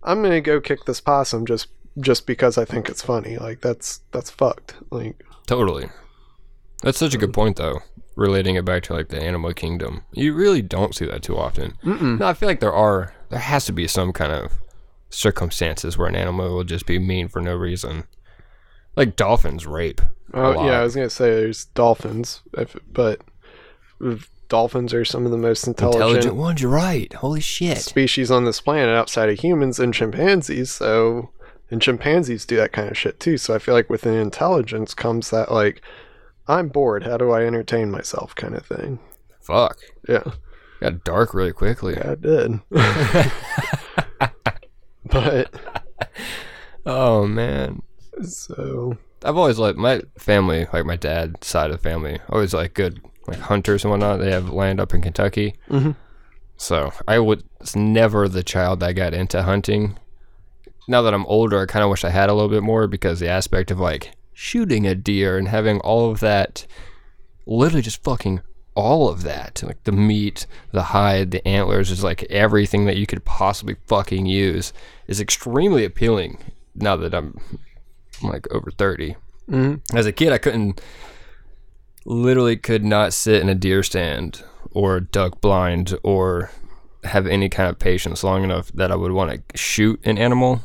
"I'm 0.05 0.23
gonna 0.23 0.41
go 0.41 0.61
kick 0.61 0.85
this 0.85 1.01
possum 1.01 1.47
just 1.47 1.67
just 1.99 2.27
because 2.27 2.57
I 2.57 2.65
think 2.65 2.89
it's 2.89 3.03
funny." 3.03 3.39
Like 3.39 3.61
that's 3.61 4.01
that's 4.13 4.31
fucked. 4.31 4.75
Like 4.91 5.25
Totally. 5.47 5.89
That's 6.83 6.99
such 6.99 7.15
a 7.15 7.19
good 7.19 7.33
point, 7.35 7.57
though. 7.57 7.81
Relating 8.15 8.57
it 8.57 8.65
back 8.65 8.83
to 8.85 8.93
like 8.93 9.09
the 9.09 9.23
animal 9.23 9.53
kingdom, 9.55 10.03
you 10.13 10.35
really 10.35 10.61
don't 10.61 10.95
see 10.95 11.07
that 11.07 11.23
too 11.23 11.37
often. 11.37 11.79
Mm-mm. 11.83 12.19
No, 12.19 12.27
I 12.27 12.35
feel 12.35 12.49
like 12.49 12.61
there 12.61 12.73
are. 12.73 13.15
There 13.31 13.39
has 13.39 13.65
to 13.67 13.73
be 13.73 13.87
some 13.87 14.13
kind 14.13 14.33
of 14.33 14.53
circumstances 15.09 15.97
where 15.97 16.09
an 16.09 16.17
animal 16.17 16.55
will 16.55 16.65
just 16.65 16.85
be 16.85 16.99
mean 16.99 17.29
for 17.29 17.41
no 17.41 17.55
reason. 17.55 18.05
Like 18.97 19.17
dolphins 19.17 19.67
rape. 19.67 20.03
Oh 20.35 20.51
lot. 20.51 20.67
yeah, 20.67 20.81
I 20.81 20.83
was 20.83 20.95
gonna 20.95 21.09
say 21.09 21.31
there's 21.31 21.65
dolphins, 21.67 22.43
if, 22.53 22.77
but 22.91 23.23
dolphins 24.49 24.93
are 24.93 25.05
some 25.05 25.25
of 25.25 25.31
the 25.31 25.39
most 25.39 25.67
intelligent, 25.67 26.03
Intelligent 26.05 26.37
ones. 26.37 26.61
You're 26.61 26.71
right. 26.71 27.11
Holy 27.15 27.41
shit. 27.41 27.79
species 27.79 28.31
on 28.31 28.45
this 28.45 28.61
planet 28.61 28.95
outside 28.95 29.31
of 29.31 29.41
humans 29.41 29.79
and 29.81 29.95
chimpanzees. 29.95 30.71
So, 30.71 31.31
and 31.71 31.81
chimpanzees 31.81 32.45
do 32.45 32.57
that 32.57 32.73
kind 32.73 32.91
of 32.91 32.99
shit 32.99 33.19
too. 33.19 33.39
So 33.39 33.55
I 33.55 33.59
feel 33.59 33.75
like 33.75 33.89
within 33.89 34.15
intelligence 34.15 34.93
comes 34.93 35.31
that 35.31 35.51
like, 35.51 35.81
I'm 36.49 36.69
bored. 36.69 37.05
How 37.05 37.17
do 37.17 37.31
I 37.31 37.45
entertain 37.45 37.91
myself? 37.91 38.35
Kind 38.35 38.55
of 38.55 38.67
thing. 38.67 38.99
Fuck. 39.41 39.79
Yeah, 40.09 40.25
Got 40.81 41.05
dark 41.05 41.35
really 41.35 41.53
quickly. 41.53 41.95
yeah, 41.95 42.13
I 42.13 42.15
did. 42.17 42.61
but 45.05 45.51
Oh 46.85 47.27
man. 47.27 47.83
so 48.23 48.97
I've 49.25 49.37
always 49.37 49.59
liked 49.59 49.79
my 49.79 50.03
family, 50.19 50.67
like 50.73 50.85
my 50.85 50.97
dad's 50.97 51.47
side 51.47 51.71
of 51.71 51.77
the 51.81 51.83
family, 51.89 52.19
always 52.29 52.53
like 52.55 52.75
good 52.75 53.01
like 53.29 53.39
hunters 53.39 53.85
and 53.85 53.91
whatnot. 53.93 54.19
They 54.19 54.33
have 54.33 54.51
land 54.51 54.81
up 54.81 54.93
in 54.95 55.01
Kentucky. 55.01 55.55
Mhm. 55.71 55.95
So 56.57 56.93
I 57.07 57.19
was 57.21 57.43
never 57.77 58.29
the 58.29 58.43
child 58.43 58.81
that 58.81 58.93
got 58.95 59.15
into 59.15 59.43
hunting. 59.43 59.99
Now 60.89 61.03
that 61.03 61.15
I'm 61.15 61.27
older, 61.27 61.61
I 61.61 61.67
kind 61.67 61.85
of 61.85 61.91
wish 61.91 62.05
I 62.05 62.11
had 62.11 62.29
a 62.29 62.35
little 62.35 62.49
bit 62.49 62.63
more 62.65 62.89
because 62.89 63.21
the 63.21 63.29
aspect 63.29 63.71
of 63.71 63.79
like 63.79 64.13
shooting 64.43 64.85
a 64.89 64.95
deer 64.95 65.39
and 65.39 65.47
having 65.47 65.79
all 65.81 66.11
of 66.11 66.19
that, 66.19 66.67
literally 67.47 67.81
just 67.81 68.03
fucking 68.03 68.41
all 68.75 69.09
of 69.09 69.23
that, 69.23 69.63
like 69.65 69.85
the 69.85 69.93
meat, 69.93 70.47
the 70.73 70.83
hide, 70.83 71.31
the 71.31 71.47
antlers, 71.47 71.93
is 71.93 72.03
like 72.03 72.25
everything 72.25 72.85
that 72.87 72.97
you 72.97 73.07
could 73.07 73.25
possibly 73.25 73.77
fucking 73.87 74.27
use, 74.27 74.73
is 75.07 75.21
extremely 75.21 75.85
appealing. 75.85 76.39
Now 76.75 76.97
that 76.97 77.15
I'm 77.15 77.39
like 78.21 78.51
over 78.53 78.73
30. 78.73 79.15
mhm. 79.49 79.81
As 79.95 80.07
a 80.07 80.13
kid, 80.13 80.33
I 80.33 80.39
couldn't, 80.39 80.81
literally 82.05 82.57
could 82.57 82.85
not 82.85 83.13
sit 83.13 83.43
in 83.43 83.49
a 83.49 83.55
deer 83.55 83.85
stand 83.85 84.43
or 84.73 84.99
duck 84.99 85.41
blind 85.41 85.97
or 86.03 86.51
have 87.05 87.29
any 87.29 87.49
kind 87.49 87.69
of 87.71 87.79
patience 87.79 88.25
long 88.25 88.43
enough 88.43 88.73
that 88.73 88.91
I 88.91 88.97
would 88.97 89.13
want 89.13 89.31
to 89.31 89.57
shoot 89.57 90.01
an 90.05 90.19
animal. 90.19 90.63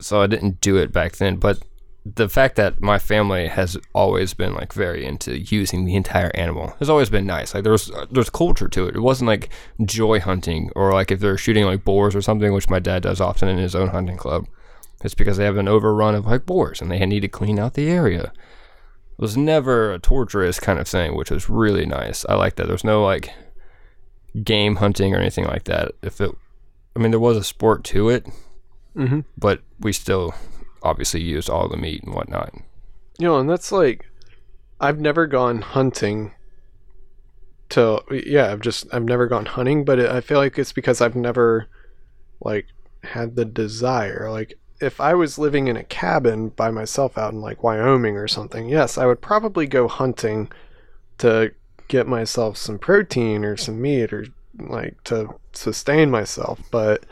So 0.00 0.22
I 0.22 0.26
didn't 0.28 0.62
do 0.62 0.78
it 0.78 0.92
back 0.92 1.16
then. 1.16 1.36
But 1.36 1.58
the 2.04 2.28
fact 2.28 2.56
that 2.56 2.80
my 2.80 2.98
family 2.98 3.46
has 3.46 3.76
always 3.94 4.34
been 4.34 4.54
like 4.54 4.72
very 4.72 5.04
into 5.04 5.38
using 5.38 5.84
the 5.84 5.94
entire 5.94 6.32
animal 6.34 6.74
has 6.80 6.90
always 6.90 7.08
been 7.10 7.26
nice. 7.26 7.54
Like 7.54 7.62
there's 7.64 7.90
there's 8.10 8.30
culture 8.30 8.68
to 8.68 8.86
it. 8.88 8.96
It 8.96 9.00
wasn't 9.00 9.28
like 9.28 9.50
joy 9.84 10.18
hunting 10.18 10.70
or 10.74 10.92
like 10.92 11.12
if 11.12 11.20
they're 11.20 11.36
shooting 11.38 11.64
like 11.64 11.84
boars 11.84 12.16
or 12.16 12.22
something, 12.22 12.52
which 12.52 12.68
my 12.68 12.80
dad 12.80 13.04
does 13.04 13.20
often 13.20 13.48
in 13.48 13.58
his 13.58 13.74
own 13.76 13.88
hunting 13.88 14.16
club. 14.16 14.46
It's 15.04 15.14
because 15.14 15.36
they 15.36 15.44
have 15.44 15.56
an 15.56 15.68
overrun 15.68 16.14
of 16.16 16.26
like 16.26 16.44
boars 16.46 16.80
and 16.80 16.90
they 16.90 17.04
need 17.06 17.20
to 17.20 17.28
clean 17.28 17.58
out 17.58 17.74
the 17.74 17.88
area. 17.88 18.32
It 19.12 19.18
was 19.22 19.36
never 19.36 19.92
a 19.92 19.98
torturous 20.00 20.58
kind 20.58 20.80
of 20.80 20.88
thing, 20.88 21.14
which 21.16 21.30
was 21.30 21.48
really 21.48 21.86
nice. 21.86 22.24
I 22.28 22.34
like 22.34 22.56
that. 22.56 22.66
There's 22.66 22.82
no 22.84 23.04
like 23.04 23.30
game 24.42 24.76
hunting 24.76 25.14
or 25.14 25.18
anything 25.18 25.44
like 25.44 25.64
that. 25.64 25.92
If 26.02 26.20
it, 26.20 26.30
I 26.96 26.98
mean, 26.98 27.10
there 27.12 27.20
was 27.20 27.36
a 27.36 27.44
sport 27.44 27.84
to 27.84 28.08
it, 28.08 28.26
Mhm. 28.96 29.24
but 29.38 29.60
we 29.78 29.92
still 29.92 30.34
obviously 30.82 31.20
used 31.20 31.50
all 31.50 31.68
the 31.68 31.76
meat 31.76 32.02
and 32.02 32.14
whatnot. 32.14 32.52
You 33.18 33.28
know, 33.28 33.38
and 33.38 33.48
that's 33.48 33.72
like, 33.72 34.06
I've 34.80 35.00
never 35.00 35.26
gone 35.26 35.62
hunting 35.62 36.32
to 37.70 38.02
yeah, 38.26 38.52
I've 38.52 38.60
just 38.60 38.86
I've 38.92 39.04
never 39.04 39.26
gone 39.26 39.46
hunting, 39.46 39.84
but 39.84 39.98
it, 39.98 40.10
I 40.10 40.20
feel 40.20 40.38
like 40.38 40.58
it's 40.58 40.72
because 40.72 41.00
I've 41.00 41.16
never 41.16 41.68
like 42.40 42.66
had 43.02 43.34
the 43.34 43.44
desire. 43.44 44.28
Like 44.30 44.58
if 44.80 45.00
I 45.00 45.14
was 45.14 45.38
living 45.38 45.68
in 45.68 45.76
a 45.76 45.84
cabin 45.84 46.50
by 46.50 46.70
myself 46.70 47.16
out 47.16 47.32
in 47.32 47.40
like 47.40 47.62
Wyoming 47.62 48.16
or 48.16 48.28
something, 48.28 48.68
yes, 48.68 48.98
I 48.98 49.06
would 49.06 49.22
probably 49.22 49.66
go 49.66 49.88
hunting 49.88 50.50
to 51.18 51.52
get 51.88 52.06
myself 52.06 52.56
some 52.56 52.78
protein 52.78 53.44
or 53.44 53.56
some 53.56 53.80
meat 53.80 54.12
or 54.12 54.26
like 54.58 55.02
to 55.04 55.34
sustain 55.52 56.10
myself, 56.10 56.60
but 56.70 57.06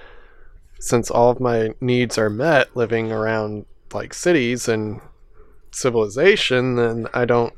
since 0.81 1.11
all 1.11 1.31
of 1.31 1.39
my 1.39 1.71
needs 1.81 2.19
are 2.19 2.31
met 2.31 2.75
living 2.77 3.13
around 3.13 3.67
like 3.93 4.13
cities 4.15 4.69
and 4.69 5.01
civilization, 5.71 6.77
then 6.77 7.07
I 7.15 7.25
don't 7.25 7.53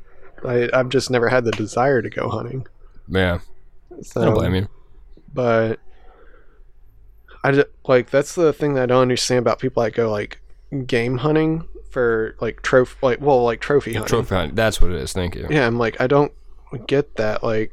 I, 0.45 0.69
I've 0.73 0.89
just 0.89 1.09
never 1.09 1.29
had 1.29 1.45
the 1.45 1.51
desire 1.51 2.01
to 2.01 2.09
go 2.09 2.29
hunting. 2.29 2.67
Yeah, 3.07 3.39
So, 4.01 4.21
I 4.21 4.25
don't 4.25 4.33
blame 4.35 4.55
you. 4.55 4.67
but 5.33 5.79
I 7.43 7.51
just, 7.51 7.67
like 7.87 8.09
that's 8.09 8.35
the 8.35 8.53
thing 8.53 8.75
that 8.75 8.83
I 8.83 8.85
don't 8.85 9.01
understand 9.01 9.39
about 9.39 9.59
people 9.59 9.83
that 9.83 9.93
go 9.93 10.11
like 10.11 10.41
game 10.85 11.17
hunting 11.17 11.67
for 11.89 12.35
like 12.39 12.61
trophy, 12.61 12.97
like 13.01 13.21
well, 13.21 13.43
like 13.43 13.61
trophy 13.61 13.93
hunting. 13.93 14.09
Trophy 14.09 14.35
hunting. 14.35 14.55
That's 14.55 14.81
what 14.81 14.91
it 14.91 14.97
is. 14.97 15.13
Thank 15.13 15.35
you. 15.35 15.47
Yeah, 15.49 15.67
I'm 15.67 15.77
like 15.77 15.99
I 15.99 16.07
don't 16.07 16.31
get 16.87 17.15
that. 17.15 17.43
Like, 17.43 17.71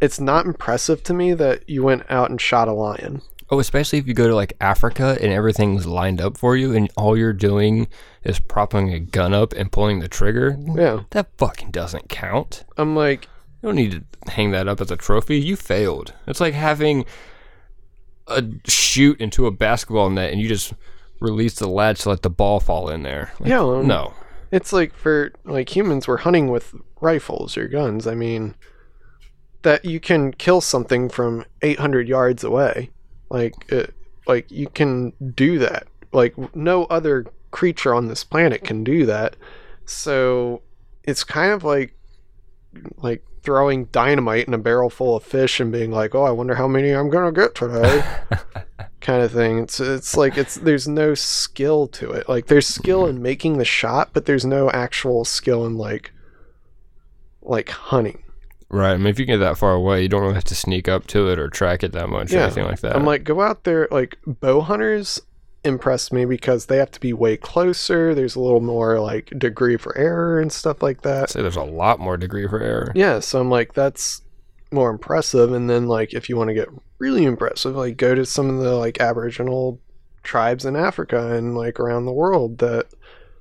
it's 0.00 0.20
not 0.20 0.46
impressive 0.46 1.02
to 1.04 1.14
me 1.14 1.32
that 1.34 1.68
you 1.68 1.82
went 1.82 2.04
out 2.10 2.30
and 2.30 2.40
shot 2.40 2.68
a 2.68 2.72
lion. 2.72 3.22
Oh, 3.50 3.58
especially 3.58 3.98
if 3.98 4.06
you 4.06 4.14
go 4.14 4.28
to 4.28 4.34
like 4.34 4.52
Africa 4.60 5.18
and 5.20 5.32
everything's 5.32 5.84
lined 5.86 6.20
up 6.20 6.36
for 6.38 6.56
you, 6.56 6.74
and 6.74 6.88
all 6.96 7.16
you're 7.16 7.32
doing 7.32 7.88
is 8.22 8.38
propping 8.38 8.92
a 8.92 9.00
gun 9.00 9.34
up 9.34 9.52
and 9.54 9.72
pulling 9.72 9.98
the 9.98 10.08
trigger. 10.08 10.56
Yeah, 10.76 11.00
That 11.10 11.28
fucking 11.36 11.70
doesn't 11.72 12.08
count. 12.08 12.64
I'm 12.76 12.94
like, 12.94 13.24
You 13.62 13.68
don't 13.68 13.76
need 13.76 13.92
to 14.24 14.30
hang 14.30 14.52
that 14.52 14.68
up 14.68 14.80
as 14.80 14.90
a 14.90 14.96
trophy. 14.96 15.38
You 15.40 15.56
failed. 15.56 16.12
It's 16.28 16.40
like 16.40 16.54
having 16.54 17.04
a 18.28 18.44
shoot 18.66 19.20
into 19.20 19.46
a 19.46 19.50
basketball 19.50 20.08
net 20.10 20.30
and 20.32 20.40
you 20.40 20.48
just 20.48 20.72
release 21.20 21.54
the 21.56 21.68
latch 21.68 22.02
to 22.02 22.10
let 22.10 22.22
the 22.22 22.30
ball 22.30 22.60
fall 22.60 22.88
in 22.88 23.02
there. 23.02 23.32
Like, 23.40 23.50
Yeah, 23.50 23.62
well, 23.62 23.82
no. 23.82 24.14
it's 24.52 24.72
like 24.72 24.94
for 24.94 25.32
like 25.44 25.74
humans, 25.74 26.06
we're 26.06 26.18
hunting 26.18 26.48
with 26.48 26.74
rifles 27.00 27.56
or 27.56 27.66
guns. 27.66 28.06
I 28.06 28.14
mean, 28.14 28.54
that 29.62 29.84
you 29.84 29.98
can 30.00 30.32
kill 30.32 30.60
something 30.60 31.08
from 31.08 31.44
800 31.62 32.08
yards 32.08 32.44
away. 32.44 32.90
Like, 33.30 33.54
it, 33.68 33.94
like 34.26 34.50
you 34.50 34.68
can 34.68 35.12
do 35.34 35.58
that. 35.58 35.86
Like 36.12 36.34
no 36.54 36.84
other 36.84 37.26
creature 37.50 37.94
on 37.94 38.08
this 38.08 38.24
planet 38.24 38.64
can 38.64 38.84
do 38.84 39.06
that. 39.06 39.36
So 39.84 40.62
it's 41.04 41.24
kind 41.24 41.52
of 41.52 41.64
like 41.64 41.96
like 42.98 43.24
throwing 43.42 43.86
dynamite 43.86 44.46
in 44.46 44.54
a 44.54 44.58
barrel 44.58 44.90
full 44.90 45.16
of 45.16 45.24
fish 45.24 45.60
and 45.60 45.72
being 45.72 45.90
like, 45.90 46.14
"Oh, 46.14 46.22
I 46.22 46.30
wonder 46.30 46.54
how 46.54 46.68
many 46.68 46.90
I'm 46.90 47.10
gonna 47.10 47.32
get 47.32 47.54
today." 47.54 48.04
kind 49.00 49.22
of 49.22 49.32
thing. 49.32 49.58
It's 49.58 49.80
it's 49.80 50.16
like 50.16 50.36
it's 50.36 50.56
there's 50.56 50.86
no 50.86 51.14
skill 51.14 51.88
to 51.88 52.12
it. 52.12 52.28
Like 52.28 52.46
there's 52.46 52.66
skill 52.66 53.06
in 53.06 53.22
making 53.22 53.58
the 53.58 53.64
shot, 53.64 54.10
but 54.12 54.26
there's 54.26 54.44
no 54.44 54.70
actual 54.70 55.24
skill 55.24 55.66
in 55.66 55.76
like 55.76 56.12
like 57.42 57.70
hunting. 57.70 58.22
Right. 58.70 58.92
I 58.92 58.96
mean, 58.96 59.08
if 59.08 59.18
you 59.18 59.26
get 59.26 59.38
that 59.38 59.58
far 59.58 59.72
away, 59.72 60.02
you 60.02 60.08
don't 60.08 60.22
really 60.22 60.34
have 60.34 60.44
to 60.44 60.54
sneak 60.54 60.88
up 60.88 61.06
to 61.08 61.28
it 61.28 61.38
or 61.38 61.48
track 61.48 61.82
it 61.82 61.92
that 61.92 62.08
much 62.08 62.32
or 62.32 62.38
anything 62.38 62.64
like 62.64 62.80
that. 62.80 62.94
I'm 62.94 63.04
like, 63.04 63.24
go 63.24 63.40
out 63.40 63.64
there. 63.64 63.88
Like 63.90 64.16
bow 64.26 64.60
hunters 64.60 65.20
impress 65.64 66.10
me 66.10 66.24
because 66.24 66.66
they 66.66 66.76
have 66.76 66.90
to 66.92 67.00
be 67.00 67.12
way 67.12 67.36
closer. 67.36 68.14
There's 68.14 68.36
a 68.36 68.40
little 68.40 68.60
more 68.60 69.00
like 69.00 69.32
degree 69.38 69.76
for 69.76 69.96
error 69.98 70.40
and 70.40 70.52
stuff 70.52 70.82
like 70.82 71.02
that. 71.02 71.24
I'd 71.24 71.30
say 71.30 71.42
there's 71.42 71.56
a 71.56 71.64
lot 71.64 71.98
more 71.98 72.16
degree 72.16 72.46
for 72.48 72.62
error. 72.62 72.92
Yeah, 72.94 73.18
so 73.20 73.40
I'm 73.40 73.50
like, 73.50 73.74
that's 73.74 74.22
more 74.72 74.90
impressive. 74.90 75.52
And 75.52 75.68
then 75.68 75.88
like, 75.88 76.14
if 76.14 76.28
you 76.28 76.36
want 76.36 76.48
to 76.48 76.54
get 76.54 76.68
really 76.98 77.24
impressive, 77.24 77.74
like 77.74 77.96
go 77.96 78.14
to 78.14 78.24
some 78.24 78.48
of 78.48 78.62
the 78.62 78.74
like 78.74 79.00
Aboriginal 79.00 79.80
tribes 80.22 80.64
in 80.64 80.76
Africa 80.76 81.34
and 81.34 81.56
like 81.56 81.80
around 81.80 82.04
the 82.04 82.12
world 82.12 82.58
that 82.58 82.86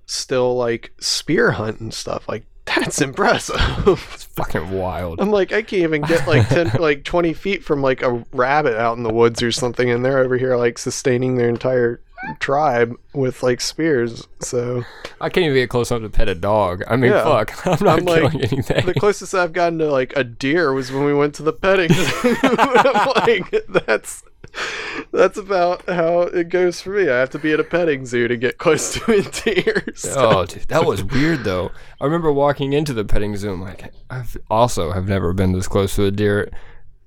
still 0.05 0.55
like 0.55 0.91
spear 0.99 1.51
hunt 1.51 1.79
and 1.79 1.93
stuff. 1.93 2.27
Like 2.27 2.45
that's 2.75 3.01
impressive. 3.01 3.55
It's 3.87 4.23
fucking 4.25 4.71
wild. 4.71 5.19
I'm 5.19 5.31
like, 5.31 5.51
I 5.51 5.61
can't 5.61 5.83
even 5.83 6.01
get 6.01 6.27
like 6.27 6.47
ten, 6.47 6.71
like 6.79 7.03
twenty 7.03 7.33
feet 7.33 7.63
from 7.63 7.81
like 7.81 8.01
a 8.01 8.23
rabbit 8.33 8.77
out 8.77 8.97
in 8.97 9.03
the 9.03 9.13
woods 9.13 9.41
or 9.41 9.51
something, 9.51 9.89
and 9.89 10.03
they're 10.03 10.19
over 10.19 10.37
here 10.37 10.55
like 10.55 10.77
sustaining 10.77 11.35
their 11.35 11.49
entire 11.49 11.99
tribe 12.39 12.93
with 13.13 13.41
like 13.43 13.61
spears. 13.61 14.27
So 14.41 14.83
I 15.21 15.29
can't 15.29 15.45
even 15.45 15.55
get 15.55 15.69
close 15.69 15.91
enough 15.91 16.03
to 16.03 16.09
pet 16.17 16.27
a 16.29 16.35
dog. 16.35 16.83
I 16.87 16.95
mean, 16.95 17.11
Yeah. 17.11 17.23
fuck. 17.23 17.65
I'm 17.81 17.85
not 17.85 17.99
I'm 17.99 18.05
like, 18.05 18.31
killing 18.31 18.41
anything. 18.41 18.85
the 18.85 18.93
closest 18.93 19.33
I've 19.33 19.53
gotten 19.53 19.79
to 19.79 19.91
like 19.91 20.13
a 20.15 20.23
deer 20.23 20.73
was 20.73 20.91
when 20.91 21.05
we 21.05 21.13
went 21.13 21.35
to 21.35 21.43
the 21.43 21.53
petting 21.53 21.89
like, 23.27 23.65
that's 23.87 24.23
that's 25.11 25.37
about 25.37 25.87
how 25.87 26.21
it 26.21 26.49
goes 26.49 26.81
for 26.81 26.89
me. 26.91 27.03
I 27.09 27.19
have 27.19 27.29
to 27.31 27.39
be 27.39 27.53
at 27.53 27.59
a 27.59 27.63
petting 27.63 28.05
zoo 28.05 28.27
to 28.27 28.35
get 28.35 28.57
close 28.57 28.93
to 28.95 29.11
a 29.11 29.21
deer. 29.21 29.83
So. 29.95 30.13
Oh, 30.17 30.45
dude, 30.45 30.63
that 30.69 30.85
was 30.85 31.03
weird 31.03 31.43
though. 31.43 31.71
I 32.01 32.05
remember 32.05 32.31
walking 32.31 32.73
into 32.73 32.93
the 32.93 33.05
petting 33.05 33.35
zoo. 33.37 33.51
I'm 33.53 33.61
like, 33.61 33.93
I've 34.09 34.35
also 34.49 34.91
have 34.91 35.07
never 35.07 35.33
been 35.33 35.51
this 35.51 35.67
close 35.67 35.95
to 35.95 36.05
a 36.05 36.11
deer, 36.11 36.49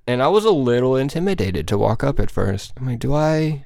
and 0.06 0.22
I 0.22 0.28
was 0.28 0.44
a 0.44 0.50
little 0.52 0.96
intimidated 0.96 1.66
to 1.68 1.78
walk 1.78 2.04
up 2.04 2.20
at 2.20 2.30
first. 2.30 2.72
I'm 2.76 2.86
like, 2.86 2.98
do 3.00 3.14
I? 3.14 3.64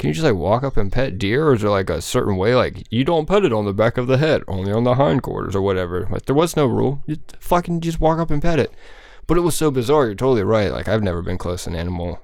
Can 0.00 0.08
you 0.08 0.14
just 0.14 0.24
like 0.24 0.34
walk 0.34 0.62
up 0.64 0.76
and 0.76 0.90
pet 0.90 1.18
deer, 1.18 1.46
or 1.48 1.54
is 1.54 1.60
there 1.60 1.70
like 1.70 1.90
a 1.90 2.00
certain 2.00 2.36
way? 2.36 2.54
Like 2.54 2.86
you 2.90 3.04
don't 3.04 3.26
pet 3.28 3.44
it 3.44 3.52
on 3.52 3.66
the 3.66 3.72
back 3.74 3.98
of 3.98 4.06
the 4.06 4.16
head, 4.16 4.42
only 4.48 4.72
on 4.72 4.84
the 4.84 4.94
hindquarters 4.94 5.54
or 5.54 5.60
whatever. 5.60 6.08
Like 6.10 6.24
there 6.24 6.34
was 6.34 6.56
no 6.56 6.66
rule. 6.66 7.02
You 7.06 7.16
fucking 7.38 7.82
just 7.82 8.00
walk 8.00 8.18
up 8.18 8.30
and 8.30 8.40
pet 8.42 8.58
it. 8.58 8.72
But 9.26 9.36
it 9.36 9.42
was 9.42 9.54
so 9.54 9.70
bizarre. 9.70 10.06
You're 10.06 10.14
totally 10.14 10.42
right. 10.42 10.72
Like 10.72 10.88
I've 10.88 11.02
never 11.02 11.22
been 11.22 11.38
close 11.38 11.64
to 11.64 11.70
an 11.70 11.76
animal 11.76 12.18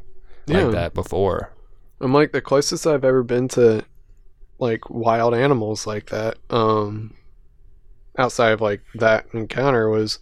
Yeah. 0.47 0.63
like 0.65 0.73
that 0.73 0.95
before. 0.95 1.53
I'm 2.01 2.13
like 2.15 2.33
the 2.33 2.41
closest 2.41 2.87
I've 2.87 3.05
ever 3.05 3.23
been 3.23 3.47
to 3.49 3.85
like 4.59 4.89
wild 4.91 5.35
animals 5.35 5.87
like 5.87 6.07
that. 6.11 6.39
Um 6.51 7.15
outside 8.19 8.53
of 8.53 8.63
like 8.63 8.81
that 8.95 9.27
encounter 9.35 9.91
was 9.91 10.19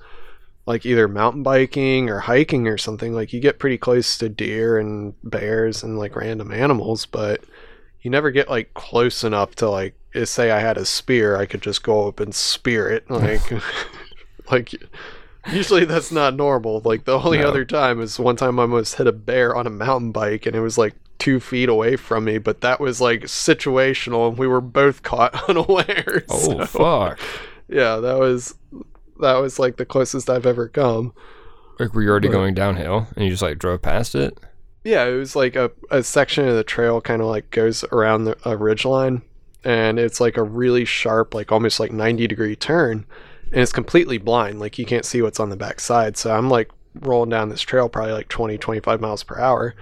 like 0.66 0.86
either 0.86 1.08
mountain 1.08 1.42
biking 1.42 2.08
or 2.08 2.20
hiking 2.20 2.66
or 2.68 2.78
something. 2.78 3.12
Like 3.14 3.32
you 3.32 3.40
get 3.40 3.58
pretty 3.58 3.78
close 3.78 4.16
to 4.18 4.28
deer 4.28 4.78
and 4.78 5.14
bears 5.22 5.82
and 5.82 5.98
like 5.98 6.16
random 6.16 6.52
animals, 6.52 7.06
but 7.06 7.44
you 8.02 8.10
never 8.10 8.30
get 8.30 8.48
like 8.50 8.74
close 8.74 9.24
enough 9.24 9.54
to 9.56 9.68
like 9.70 9.94
say 10.24 10.50
I 10.50 10.60
had 10.60 10.76
a 10.78 10.84
spear, 10.84 11.36
I 11.36 11.46
could 11.46 11.62
just 11.62 11.82
go 11.82 12.08
up 12.08 12.20
and 12.20 12.34
spear 12.34 12.88
it. 12.88 13.04
Like 13.10 13.42
like 14.50 14.74
usually 15.50 15.84
that's 15.84 16.12
not 16.12 16.34
normal. 16.36 16.80
Like 16.84 17.04
the 17.04 17.18
only 17.18 17.38
No. 17.38 17.48
other 17.48 17.64
time 17.64 18.00
is 18.00 18.18
one 18.18 18.36
time 18.36 18.58
I 18.58 18.62
almost 18.62 18.96
hit 18.96 19.06
a 19.06 19.12
bear 19.12 19.54
on 19.54 19.66
a 19.66 19.70
mountain 19.70 20.12
bike 20.12 20.46
and 20.46 20.56
it 20.56 20.60
was 20.60 20.78
like 20.78 20.94
two 21.18 21.40
feet 21.40 21.68
away 21.68 21.96
from 21.96 22.24
me, 22.24 22.38
but 22.38 22.60
that 22.62 22.80
was 22.80 23.00
like 23.00 23.22
situational 23.22 24.28
and 24.28 24.38
we 24.38 24.46
were 24.46 24.60
both 24.60 25.02
caught 25.02 25.34
unaware. 25.48 26.24
Oh 26.28 26.64
So, 26.64 26.66
fuck! 26.66 27.20
yeah, 27.68 27.96
that 27.96 28.18
was 28.18 28.54
that 29.20 29.34
was 29.36 29.58
like 29.58 29.76
the 29.76 29.86
closest 29.86 30.28
I've 30.30 30.46
ever 30.46 30.68
come. 30.68 31.12
Like 31.78 31.94
were 31.94 32.02
you 32.02 32.10
already 32.10 32.28
But- 32.28 32.34
going 32.34 32.54
downhill 32.54 33.08
and 33.16 33.24
you 33.24 33.30
just 33.30 33.42
like 33.42 33.58
drove 33.58 33.82
past 33.82 34.14
it? 34.14 34.38
Yeah, 34.84 35.04
it 35.06 35.14
was 35.16 35.34
like 35.34 35.56
a, 35.56 35.70
a 35.90 36.02
section 36.02 36.46
of 36.46 36.54
the 36.56 36.62
trail 36.64 37.00
kind 37.00 37.22
of 37.22 37.28
like 37.28 37.50
goes 37.50 37.84
around 37.84 38.24
the, 38.24 38.36
a 38.44 38.54
ridge 38.56 38.84
line 38.84 39.22
and 39.64 39.98
it's 39.98 40.20
like 40.20 40.36
a 40.36 40.42
really 40.42 40.84
sharp, 40.84 41.32
like 41.32 41.50
almost 41.50 41.80
like 41.80 41.90
90 41.90 42.26
degree 42.26 42.54
turn 42.54 43.06
and 43.50 43.60
it's 43.62 43.72
completely 43.72 44.18
blind. 44.18 44.60
Like 44.60 44.78
you 44.78 44.84
can't 44.84 45.06
see 45.06 45.22
what's 45.22 45.40
on 45.40 45.48
the 45.48 45.56
back 45.56 45.80
side. 45.80 46.16
So 46.18 46.34
I'm 46.36 46.50
like 46.50 46.70
rolling 47.00 47.30
down 47.30 47.48
this 47.48 47.62
trail 47.62 47.88
probably 47.88 48.12
like 48.12 48.28
20, 48.28 48.58
25 48.58 49.00
miles 49.00 49.22
per 49.22 49.38
hour. 49.40 49.74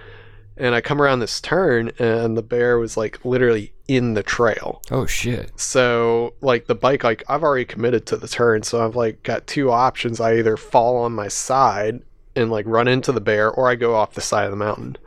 And 0.55 0.75
I 0.75 0.81
come 0.81 1.01
around 1.01 1.19
this 1.19 1.41
turn 1.41 1.91
and 1.97 2.37
the 2.37 2.43
bear 2.43 2.77
was 2.77 2.95
like 2.95 3.23
literally 3.25 3.73
in 3.87 4.13
the 4.13 4.23
trail. 4.23 4.81
Oh 4.91 5.05
shit! 5.05 5.51
So 5.59 6.35
like 6.41 6.67
the 6.67 6.75
bike, 6.75 7.03
like 7.03 7.23
I've 7.27 7.43
already 7.43 7.65
committed 7.65 8.05
to 8.07 8.17
the 8.17 8.27
turn, 8.27 8.63
so 8.63 8.85
I've 8.85 8.95
like 8.95 9.23
got 9.23 9.47
two 9.47 9.71
options. 9.71 10.19
I 10.19 10.37
either 10.37 10.57
fall 10.57 10.97
on 10.97 11.11
my 11.13 11.27
side 11.27 12.01
and 12.35 12.51
like 12.51 12.65
run 12.67 12.87
into 12.87 13.11
the 13.11 13.21
bear, 13.21 13.49
or 13.49 13.69
I 13.69 13.75
go 13.75 13.95
off 13.95 14.13
the 14.13 14.21
side 14.21 14.45
of 14.45 14.51
the 14.51 14.57
mountain. 14.57 14.97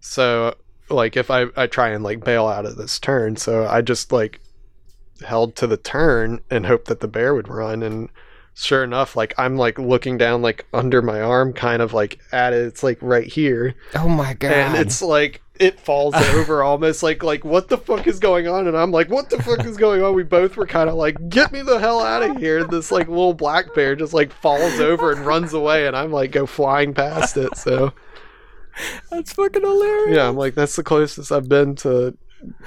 So 0.00 0.56
like 0.90 1.16
if 1.16 1.30
I 1.30 1.46
I 1.56 1.66
try 1.66 1.90
and 1.90 2.02
like 2.02 2.24
bail 2.24 2.46
out 2.46 2.66
of 2.66 2.76
this 2.76 2.98
turn, 2.98 3.36
so 3.36 3.66
I 3.66 3.82
just 3.82 4.10
like 4.10 4.40
held 5.24 5.56
to 5.56 5.66
the 5.66 5.76
turn 5.76 6.40
and 6.50 6.66
hoped 6.66 6.86
that 6.86 7.00
the 7.00 7.08
bear 7.08 7.34
would 7.34 7.48
run 7.48 7.82
and 7.82 8.08
sure 8.60 8.82
enough 8.82 9.14
like 9.14 9.32
i'm 9.38 9.56
like 9.56 9.78
looking 9.78 10.18
down 10.18 10.42
like 10.42 10.66
under 10.74 11.00
my 11.00 11.20
arm 11.20 11.52
kind 11.52 11.80
of 11.80 11.92
like 11.92 12.18
at 12.32 12.52
it. 12.52 12.62
It's 12.66 12.82
like 12.82 12.98
right 13.00 13.26
here. 13.26 13.74
Oh 13.94 14.08
my 14.08 14.34
god! 14.34 14.52
and 14.52 14.76
it's 14.76 15.00
like 15.00 15.42
it 15.60 15.78
falls 15.78 16.14
over 16.34 16.62
almost 16.62 17.02
like 17.02 17.22
like 17.22 17.44
what 17.44 17.68
the 17.68 17.78
fuck 17.78 18.06
is 18.06 18.18
going 18.18 18.46
on? 18.48 18.66
And 18.66 18.76
i'm 18.76 18.90
like 18.90 19.08
what 19.10 19.30
the 19.30 19.42
fuck 19.42 19.64
is 19.64 19.76
going 19.76 20.02
on? 20.02 20.14
We 20.14 20.22
both 20.24 20.56
were 20.56 20.66
kind 20.66 20.88
of 20.88 20.96
like 20.96 21.28
get 21.28 21.52
me 21.52 21.62
the 21.62 21.78
hell 21.78 22.00
out 22.00 22.22
of 22.22 22.36
here. 22.36 22.58
And 22.58 22.70
this 22.70 22.90
like 22.90 23.08
little 23.08 23.34
black 23.34 23.74
bear 23.74 23.94
just 23.94 24.12
like 24.12 24.32
falls 24.32 24.80
over 24.80 25.12
and 25.12 25.24
runs 25.24 25.52
away 25.52 25.86
and 25.86 25.96
i'm 25.96 26.10
like 26.12 26.32
go 26.32 26.46
flying 26.46 26.94
past 26.94 27.36
it 27.36 27.56
so. 27.56 27.92
That's 29.10 29.32
fucking 29.32 29.62
hilarious. 29.62 30.16
yeah 30.16 30.28
i'm 30.28 30.36
like 30.36 30.54
that's 30.54 30.76
the 30.76 30.84
closest 30.84 31.32
i've 31.32 31.48
been 31.48 31.74
to 31.76 32.16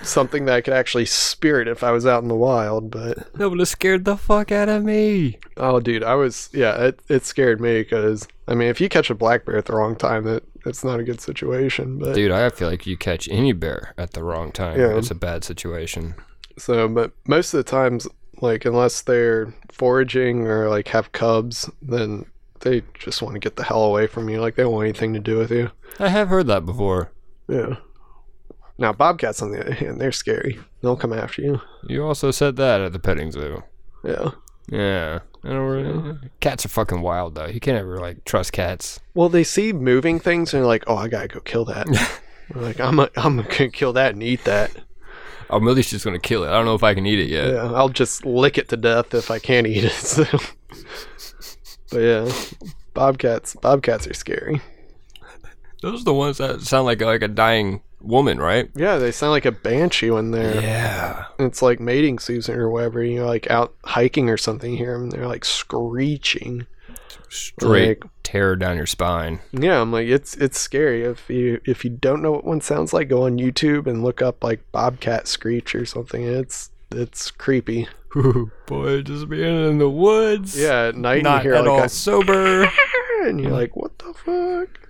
something 0.04 0.46
that 0.46 0.56
I 0.56 0.62
could 0.62 0.74
actually 0.74 1.06
spirit 1.06 1.68
if 1.68 1.84
I 1.84 1.92
was 1.92 2.06
out 2.06 2.24
in 2.24 2.30
the 2.30 2.36
wild. 2.36 2.92
But 2.92 3.34
That 3.34 3.50
would 3.50 3.60
have 3.60 3.68
scared 3.68 4.06
the 4.06 4.18
fuck 4.18 4.52
out 4.52 4.70
of 4.70 4.84
me. 4.84 5.40
oh, 5.58 5.80
dude, 5.80 6.04
I 6.04 6.16
was 6.16 6.50
yeah, 6.54 6.76
it 6.86 7.00
it 7.10 7.26
scared 7.26 7.62
me 7.62 7.82
because 7.82 8.28
I 8.48 8.56
mean, 8.56 8.68
if 8.70 8.82
you 8.82 8.90
catch 8.90 9.10
a 9.10 9.16
black 9.16 9.46
bear 9.46 9.58
at 9.58 9.66
the 9.66 9.74
wrong 9.76 9.96
time, 9.96 10.24
that 10.26 10.44
it's 10.66 10.84
not 10.84 11.00
a 11.00 11.04
good 11.04 11.22
situation. 11.22 11.98
But 12.00 12.14
Dude, 12.16 12.32
I 12.32 12.50
feel 12.50 12.70
like 12.70 12.86
you 12.86 12.98
catch 12.98 13.28
any 13.30 13.54
bear 13.54 13.94
at 13.98 14.12
the 14.14 14.24
wrong 14.24 14.52
time. 14.52 14.80
Yeah. 14.80 14.98
It's 14.98 15.12
a 15.12 15.16
bad 15.16 15.44
situation. 15.44 16.16
So, 16.58 16.88
but 16.88 17.12
most 17.28 17.54
of 17.54 17.58
the 17.58 17.64
times, 17.70 18.08
like 18.42 18.66
unless 18.66 19.02
they're 19.02 19.54
foraging 19.72 20.46
or 20.48 20.70
like 20.70 20.90
have 20.90 21.12
cubs, 21.14 21.70
then 21.82 22.26
they 22.60 22.84
just 22.94 23.22
want 23.24 23.34
to 23.34 23.40
get 23.40 23.56
the 23.56 23.64
hell 23.64 23.84
away 23.84 24.06
from 24.06 24.30
you. 24.30 24.40
Like 24.40 24.56
they 24.56 24.64
don't 24.64 24.74
want 24.74 24.86
anything 24.86 25.14
to 25.14 25.20
do 25.20 25.38
with 25.38 25.50
you. 25.52 25.72
I 26.00 26.10
have 26.10 26.28
heard 26.28 26.48
that 26.48 26.66
before. 26.66 27.12
Yeah. 27.48 27.78
Now 28.82 28.92
bobcats 28.92 29.44
on 29.44 29.52
the 29.52 29.62
other 29.62 29.74
hand, 29.74 30.02
they're 30.02 30.12
scary. 30.12 30.60
They'll 30.82 30.96
come 30.96 31.14
after 31.14 31.44
you. 31.44 31.62
You 31.88 32.04
also 32.04 32.32
said 32.32 32.56
that 32.56 32.82
at 32.82 32.94
the 32.94 32.98
petting 32.98 33.32
zoo. 33.32 33.62
Yeah. 34.04 34.32
Yeah. 34.70 35.20
I 35.44 35.50
don't 35.50 35.68
really, 35.70 36.18
cats 36.40 36.66
are 36.66 36.70
fucking 36.70 37.02
wild 37.02 37.36
though. 37.36 37.46
You 37.46 37.60
can't 37.60 37.78
ever 37.78 38.00
like 38.00 38.26
trust 38.26 38.54
cats. 38.54 39.00
Well, 39.14 39.30
they 39.30 39.44
see 39.44 39.72
moving 39.72 40.20
things 40.20 40.52
and 40.52 40.62
they're 40.62 40.68
like, 40.68 40.84
"Oh, 40.88 40.96
I 40.96 41.08
gotta 41.08 41.28
go 41.28 41.40
kill 41.40 41.66
that." 41.66 41.88
Like 42.54 42.82
I'm, 42.82 43.00
a, 43.00 43.10
I'm 43.16 43.38
gonna 43.38 43.70
kill 43.70 43.94
that 43.94 44.12
and 44.12 44.22
eat 44.22 44.44
that. 44.44 44.72
Oh, 45.50 45.62
Millie's 45.62 45.90
just 45.90 46.04
gonna 46.04 46.20
kill 46.20 46.44
it. 46.44 46.50
I 46.50 46.52
don't 46.52 46.66
know 46.66 46.76
if 46.76 46.84
I 46.84 46.94
can 46.94 47.06
eat 47.06 47.18
it 47.18 47.30
yet. 47.30 47.48
Yeah, 47.48 47.72
I'll 47.72 47.88
just 47.88 48.26
lick 48.26 48.58
it 48.58 48.68
to 48.70 48.76
death 48.78 49.14
if 49.14 49.32
I 49.32 49.40
can't 49.40 49.68
eat 49.68 49.86
it. 49.86 49.94
So. 49.94 50.26
but 51.92 52.00
yeah, 52.00 52.32
bobcats. 52.94 53.56
Bobcats 53.56 54.06
are 54.06 54.14
scary. 54.14 54.60
Those 55.82 56.02
are 56.02 56.06
the 56.06 56.14
ones 56.14 56.40
that 56.40 56.60
sound 56.62 56.88
like 56.88 57.00
like 57.00 57.22
a 57.22 57.30
dying 57.30 57.82
woman, 58.04 58.40
right? 58.40 58.70
Yeah, 58.76 58.98
they 58.98 59.12
sound 59.12 59.32
like 59.32 59.46
a 59.46 59.52
banshee 59.52 60.12
when 60.12 60.32
they're. 60.32 60.62
Yeah. 60.62 61.26
It's 61.40 61.62
like 61.62 61.80
mating 61.80 62.20
season 62.20 62.56
or 62.56 62.70
whatever. 62.70 63.04
You're 63.04 63.26
like 63.26 63.50
out 63.50 63.74
hiking 63.86 64.30
or 64.30 64.38
something. 64.38 64.72
You 64.72 64.78
hear 64.78 64.98
them. 64.98 65.10
They're 65.10 65.28
like 65.28 65.46
screeching. 65.46 66.68
Straight 67.30 68.02
Like- 68.04 68.12
terror 68.24 68.56
down 68.58 68.76
your 68.78 68.86
spine. 68.86 69.40
Yeah, 69.54 69.82
I'm 69.82 69.92
like 69.92 70.08
it's 70.08 70.36
it's 70.36 70.60
scary. 70.60 71.04
If 71.04 71.30
you 71.30 71.62
if 71.66 71.84
you 71.86 71.90
don't 71.92 72.22
know 72.22 72.32
what 72.34 72.44
one 72.44 72.60
sounds 72.62 72.92
like, 72.94 73.08
go 73.10 73.24
on 73.24 73.38
YouTube 73.38 73.88
and 73.88 74.04
look 74.04 74.22
up 74.22 74.44
like 74.44 74.70
bobcat 74.72 75.28
screech 75.28 75.74
or 75.74 75.86
something. 75.86 76.24
It's 76.24 76.72
it's 76.92 77.32
creepy. 77.32 77.88
Ooh, 78.18 78.52
boy, 78.68 79.02
just 79.04 79.30
being 79.30 79.66
in 79.70 79.78
the 79.78 79.90
woods. 79.90 80.60
Yeah, 80.60 80.88
at 80.88 80.96
night 80.96 81.24
Not 81.24 81.44
you 81.46 81.52
hear 81.52 81.60
at 81.60 81.68
all 81.68 81.80
like 81.80 81.90
sober. 81.90 82.70
and 83.24 83.40
you're 83.40 83.52
like, 83.52 83.78
what 83.78 83.98
the 84.00 84.14
fuck? 84.14 84.81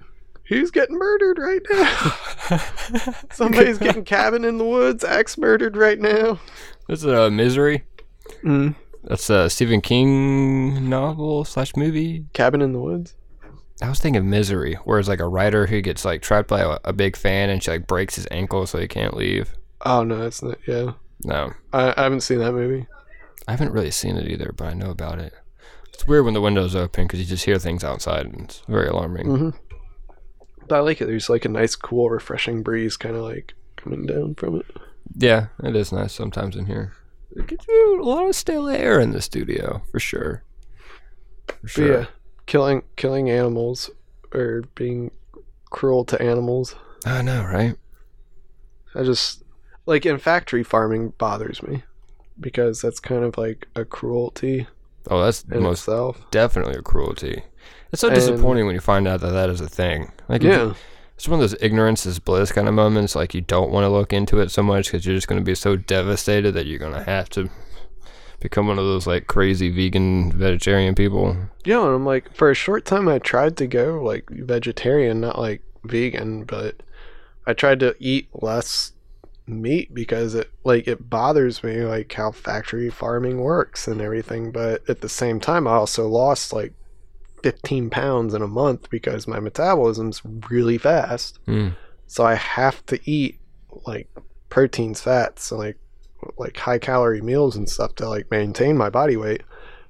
Who's 0.52 0.70
getting 0.70 0.98
murdered 0.98 1.38
right 1.40 1.62
now? 1.70 3.14
Somebody's 3.32 3.78
getting 3.78 4.04
cabin 4.04 4.44
in 4.44 4.58
the 4.58 4.66
woods, 4.66 5.02
axe 5.02 5.38
murdered 5.38 5.78
right 5.78 5.98
now. 5.98 6.42
This 6.90 7.00
is 7.00 7.06
a 7.06 7.32
misery. 7.32 7.86
Mm. 8.44 8.76
That's 9.06 9.30
a 9.30 9.50
Stephen 9.50 9.80
King 9.80 10.90
novel 10.90 11.46
slash 11.46 11.74
movie. 11.78 12.26
Cabin 12.34 12.62
in 12.62 12.74
the 12.74 12.82
woods. 12.82 13.16
I 13.82 13.88
was 13.88 14.00
thinking 14.00 14.30
Misery, 14.30 14.74
where 14.84 15.00
it's 15.00 15.08
like 15.08 15.22
a 15.22 15.28
writer 15.28 15.68
who 15.68 15.80
gets 15.80 16.04
like 16.04 16.22
trapped 16.22 16.50
by 16.50 16.60
a, 16.60 16.80
a 16.84 16.92
big 16.92 17.16
fan 17.16 17.50
and 17.50 17.64
she 17.64 17.72
like 17.72 17.88
breaks 17.88 18.16
his 18.16 18.28
ankle 18.30 18.68
so 18.68 18.78
he 18.78 18.90
can't 18.90 19.16
leave. 19.16 19.54
Oh 19.86 20.04
no, 20.04 20.18
that's 20.18 20.44
not. 20.44 20.58
Yeah, 20.68 20.96
No, 21.24 21.54
I, 21.72 21.94
I 21.96 22.04
haven't 22.04 22.22
seen 22.22 22.40
that 22.40 22.52
movie. 22.52 22.88
I 23.48 23.52
haven't 23.52 23.72
really 23.72 23.90
seen 23.90 24.18
it 24.18 24.28
either, 24.28 24.52
but 24.58 24.68
I 24.68 24.74
know 24.74 24.90
about 24.90 25.18
it. 25.18 25.34
It's 25.94 26.06
weird 26.06 26.26
when 26.26 26.34
the 26.34 26.42
window's 26.42 26.76
open 26.76 27.06
because 27.06 27.22
you 27.22 27.26
just 27.26 27.46
hear 27.46 27.58
things 27.58 27.86
outside 27.86 28.26
and 28.26 28.42
it's 28.42 28.64
very 28.68 28.90
alarming. 28.90 29.28
Mm-hmm. 29.28 29.50
I 30.72 30.80
like 30.80 31.02
it. 31.02 31.06
There's 31.06 31.30
like 31.30 31.46
a 31.46 31.50
nice, 31.50 31.76
cool, 31.76 32.10
refreshing 32.10 32.64
breeze, 32.64 32.98
kind 32.98 33.16
of 33.16 33.24
like 33.24 33.54
coming 33.76 34.06
down 34.06 34.36
from 34.36 34.58
it. 34.60 34.66
Yeah, 35.16 35.48
it 35.64 35.76
is 35.76 35.92
nice 35.92 36.14
sometimes 36.14 36.56
in 36.56 36.68
here. 36.68 36.94
It 37.36 37.48
gets 37.48 37.66
a 37.68 38.02
lot 38.02 38.28
of 38.28 38.36
stale 38.36 38.68
air 38.68 39.00
in 39.00 39.12
the 39.12 39.22
studio, 39.22 39.82
for 39.92 40.00
sure. 40.00 40.44
For 41.48 41.56
But 41.64 41.70
sure. 41.72 42.00
yeah, 42.02 42.06
killing 42.46 42.84
killing 42.96 43.30
animals 43.30 43.90
or 44.34 44.64
being 44.76 45.12
cruel 45.70 46.06
to 46.06 46.22
animals. 46.22 46.76
I 47.06 47.22
know, 47.22 47.44
right? 47.44 47.76
I 48.96 49.04
just 49.04 49.44
like 49.86 50.06
in 50.06 50.18
factory 50.18 50.64
farming 50.64 51.14
bothers 51.18 51.64
me 51.64 51.84
because 52.40 52.82
that's 52.82 53.00
kind 53.00 53.24
of 53.24 53.38
like 53.38 53.68
a 53.76 53.86
cruelty 53.86 54.68
Oh, 55.10 55.24
that's 55.24 55.44
in 55.46 55.64
most 55.64 55.80
itself. 55.82 56.22
definitely 56.32 56.76
a 56.76 56.82
cruelty. 56.82 57.44
It's 57.92 58.02
so 58.02 58.08
And- 58.08 58.16
disappointing 58.16 58.66
when 58.66 58.76
you 58.76 58.82
find 58.82 59.08
out 59.08 59.22
that 59.22 59.32
that 59.32 59.50
is 59.50 59.62
a 59.62 59.68
thing. 59.68 60.12
Like, 60.30 60.44
Yeah, 60.44 60.74
it's 61.16 61.28
one 61.28 61.40
of 61.40 61.50
those 61.50 61.62
ignorance 61.62 62.06
is 62.06 62.20
bliss 62.20 62.52
kind 62.52 62.68
of 62.68 62.74
moments. 62.74 63.16
Like, 63.16 63.34
you 63.34 63.42
don't 63.42 63.72
want 63.72 63.84
to 63.84 63.90
look 63.90 64.14
into 64.14 64.40
it 64.40 64.50
so 64.52 64.64
much 64.64 64.86
because 64.92 65.06
you're 65.06 65.16
just 65.16 65.28
going 65.28 65.42
to 65.42 65.46
be 65.46 65.56
so 65.56 65.76
devastated 65.76 66.54
that 66.54 66.66
you're 66.66 66.80
going 66.80 66.94
to 66.94 67.04
have 67.04 67.30
to 67.32 67.50
become 68.40 68.68
one 68.68 68.80
of 68.80 68.86
those 68.86 69.06
like 69.06 69.28
crazy 69.28 69.70
vegan 69.70 70.32
vegetarian 70.32 70.96
people. 70.96 71.38
yeah. 71.64 71.86
And 71.86 71.94
I'm 71.96 72.06
like, 72.06 72.34
for 72.34 72.50
a 72.50 72.56
short 72.56 72.86
time, 72.86 73.08
I 73.08 73.20
tried 73.20 73.56
to 73.58 73.68
go 73.68 74.02
like 74.04 74.28
vegetarian, 74.30 75.22
not 75.22 75.38
like 75.38 75.62
vegan, 75.84 76.46
but 76.46 76.82
I 77.46 77.54
tried 77.54 77.80
to 77.82 77.96
eat 78.00 78.30
less 78.34 78.94
meat 79.46 79.94
because 79.94 80.34
it 80.34 80.50
like 80.64 80.88
it 80.88 81.10
bothers 81.10 81.64
me 81.64 81.82
like 81.84 82.12
how 82.14 82.32
factory 82.32 82.90
farming 82.90 83.42
works 83.42 83.88
and 83.88 84.02
everything. 84.02 84.52
But 84.52 84.90
at 84.90 85.02
the 85.02 85.10
same 85.10 85.40
time, 85.40 85.68
I 85.68 85.74
also 85.74 86.08
lost 86.08 86.52
like 86.52 86.74
15 87.44 87.90
pounds 87.90 88.34
in 88.34 88.42
a 88.42 88.48
month 88.48 88.90
because 88.90 89.28
my 89.28 89.40
metabolism's 89.40 90.22
really 90.50 90.78
fast. 90.78 91.40
Mm. 91.48 91.76
so 92.08 92.26
I 92.26 92.36
have 92.36 92.86
to 92.88 93.00
eat 93.10 93.40
like 93.86 94.10
proteins, 94.50 95.02
fats, 95.02 95.52
and 95.52 95.60
like 95.60 95.78
like 96.38 96.56
high 96.58 96.78
calorie 96.78 97.22
meals 97.22 97.56
and 97.56 97.68
stuff 97.68 97.96
to 97.96 98.08
like 98.08 98.30
maintain 98.30 98.78
my 98.78 98.90
body 98.90 99.18
weight. 99.18 99.42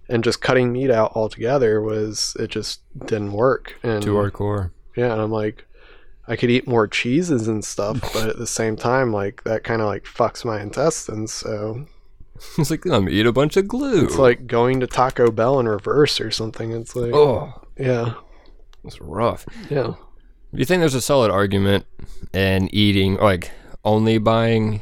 And 0.09 0.23
just 0.23 0.41
cutting 0.41 0.73
meat 0.73 0.91
out 0.91 1.13
altogether 1.15 1.81
was 1.81 2.35
it 2.39 2.49
just 2.49 2.81
didn't 3.05 3.31
work. 3.31 3.75
And 3.81 4.03
Too 4.03 4.13
hardcore. 4.15 4.71
yeah, 4.95 5.13
and 5.13 5.21
I'm 5.21 5.31
like, 5.31 5.65
I 6.27 6.35
could 6.35 6.49
eat 6.49 6.67
more 6.67 6.87
cheeses 6.87 7.47
and 7.47 7.63
stuff, 7.63 7.99
but 8.13 8.27
at 8.29 8.37
the 8.37 8.47
same 8.47 8.75
time, 8.75 9.13
like 9.13 9.43
that 9.45 9.63
kind 9.63 9.81
of 9.81 9.87
like 9.87 10.03
fucks 10.03 10.43
my 10.43 10.61
intestines. 10.61 11.31
So 11.31 11.85
it's 12.57 12.71
like 12.71 12.85
I'm 12.85 13.09
eat 13.09 13.25
a 13.25 13.31
bunch 13.31 13.57
of 13.57 13.67
glue. 13.67 14.05
it's 14.05 14.17
like 14.17 14.47
going 14.47 14.79
to 14.79 14.87
Taco 14.87 15.31
Bell 15.31 15.59
in 15.59 15.67
reverse 15.67 16.19
or 16.19 16.31
something. 16.31 16.71
It's 16.71 16.95
like, 16.95 17.13
oh, 17.13 17.53
yeah, 17.77 18.15
it's 18.83 18.99
rough. 19.01 19.45
yeah. 19.69 19.93
Do 20.53 20.59
you 20.59 20.65
think 20.65 20.81
there's 20.81 20.95
a 20.95 21.01
solid 21.01 21.31
argument 21.31 21.85
in 22.33 22.67
eating, 22.75 23.15
like 23.15 23.51
only 23.85 24.17
buying 24.17 24.81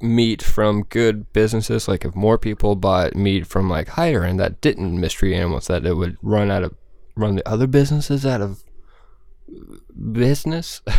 meat 0.00 0.42
from 0.42 0.82
good 0.84 1.32
businesses? 1.32 1.88
Like 1.88 2.04
if 2.04 2.14
more 2.14 2.36
people 2.36 2.76
bought 2.76 3.14
meat 3.14 3.46
from 3.46 3.70
like 3.70 3.88
higher 3.88 4.24
end 4.24 4.38
that 4.40 4.60
didn't 4.60 5.00
mistreat 5.00 5.34
animals, 5.34 5.68
that 5.68 5.86
it 5.86 5.94
would 5.94 6.18
run 6.22 6.50
out 6.50 6.64
of 6.64 6.74
run 7.16 7.36
the 7.36 7.48
other 7.48 7.66
businesses 7.66 8.26
out 8.26 8.40
of 8.40 8.62
business? 10.12 10.82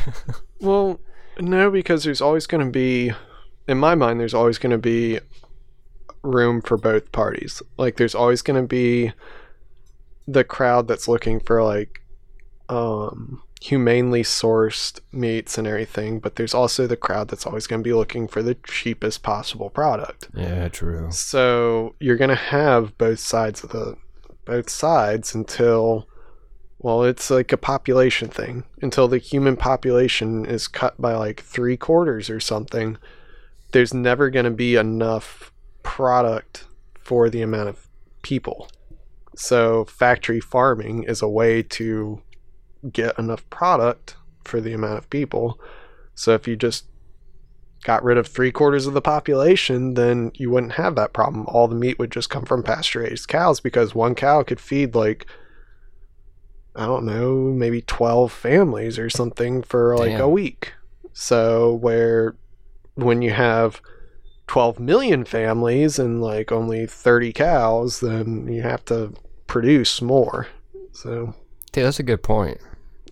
Well, 0.62 1.00
no, 1.40 1.72
because 1.72 2.04
there's 2.04 2.20
always 2.20 2.46
going 2.46 2.66
to 2.66 2.70
be, 2.70 3.14
in 3.66 3.78
my 3.78 3.96
mind, 3.96 4.20
there's 4.20 4.34
always 4.34 4.58
going 4.58 4.72
to 4.72 4.78
be 4.78 5.20
room 6.22 6.62
for 6.62 6.78
both 6.78 7.12
parties. 7.12 7.62
Like, 7.78 7.98
there's 7.98 8.16
always 8.16 8.42
going 8.42 8.62
to 8.62 8.68
be 8.68 9.14
the 10.28 10.44
crowd 10.44 10.88
that's 10.88 11.08
looking 11.08 11.40
for, 11.40 11.64
like, 11.64 12.02
um, 12.70 13.42
humanely 13.62 14.24
sourced 14.24 15.00
meats 15.12 15.58
and 15.58 15.68
everything, 15.68 16.20
but 16.20 16.36
there's 16.36 16.54
also 16.54 16.88
the 16.88 16.96
crowd 16.96 17.28
that's 17.28 17.46
always 17.46 17.68
going 17.68 17.82
to 17.82 17.88
be 17.88 17.94
looking 17.94 18.28
for 18.28 18.42
the 18.42 18.56
cheapest 18.56 19.22
possible 19.22 19.70
product. 19.70 20.30
yeah, 20.34 20.70
true. 20.70 21.12
So 21.12 21.96
you're 22.00 22.16
gonna 22.16 22.36
have 22.36 22.98
both 22.98 23.20
sides 23.20 23.64
of 23.64 23.72
the 23.72 23.98
both 24.46 24.70
sides 24.70 25.36
until 25.36 26.08
well, 26.82 27.04
it's 27.04 27.30
like 27.30 27.52
a 27.52 27.58
population 27.58 28.30
thing. 28.30 28.64
Until 28.82 29.10
the 29.10 29.18
human 29.18 29.58
population 29.58 30.46
is 30.46 30.70
cut 30.70 31.00
by 31.00 31.14
like 31.16 31.42
three 31.42 31.76
quarters 31.76 32.30
or 32.30 32.40
something, 32.40 32.98
there's 33.74 33.94
never 33.94 34.30
gonna 34.30 34.52
be 34.52 34.76
enough 34.78 35.52
product 35.84 36.66
for 37.00 37.30
the 37.30 37.42
amount 37.42 37.70
of 37.70 37.88
people. 38.22 38.70
So 39.36 39.86
factory 39.86 40.40
farming 40.40 41.04
is 41.04 41.22
a 41.22 41.28
way 41.28 41.64
to 41.64 42.22
get 42.92 43.18
enough 43.18 43.50
product 43.50 44.16
for 44.44 44.60
the 44.60 44.74
amount 44.74 44.98
of 44.98 45.10
people. 45.10 45.60
So 46.16 46.34
if 46.34 46.48
you 46.48 46.56
just 46.56 46.86
got 47.84 48.04
rid 48.04 48.18
of 48.18 48.28
three 48.28 48.52
quarters 48.52 48.86
of 48.86 48.94
the 48.94 49.02
population, 49.02 49.94
then 49.94 50.32
you 50.36 50.50
wouldn't 50.50 50.74
have 50.74 50.96
that 50.96 51.14
problem. 51.14 51.46
All 51.48 51.68
the 51.68 51.76
meat 51.76 51.98
would 52.00 52.12
just 52.12 52.30
come 52.30 52.46
from 52.46 52.64
pasture 52.64 53.02
raised 53.02 53.28
cows 53.28 53.60
because 53.60 53.96
one 53.96 54.16
cow 54.16 54.44
could 54.44 54.60
feed 54.60 54.96
like 54.96 55.26
I 56.76 56.86
don't 56.86 57.06
know, 57.06 57.34
maybe 57.52 57.82
12 57.82 58.32
families 58.32 59.00
or 59.00 59.10
something 59.10 59.64
for 59.64 59.98
like 59.98 60.12
Damn. 60.12 60.22
a 60.22 60.30
week. 60.30 60.74
So 61.14 61.74
where 61.74 62.36
when 62.96 63.22
you 63.22 63.32
have 63.32 63.82
12 64.50 64.80
million 64.80 65.24
families 65.26 66.00
and 66.00 66.22
like 66.22 66.52
only 66.52 66.88
30 66.88 67.32
cows, 67.34 68.00
then 68.00 68.48
you 68.52 68.64
have 68.64 68.84
to 68.86 69.14
produce 69.46 70.02
more. 70.02 70.48
So 70.92 71.36
Dude, 71.72 71.86
that's 71.86 72.00
a 72.00 72.04
good 72.04 72.24
point. 72.24 72.58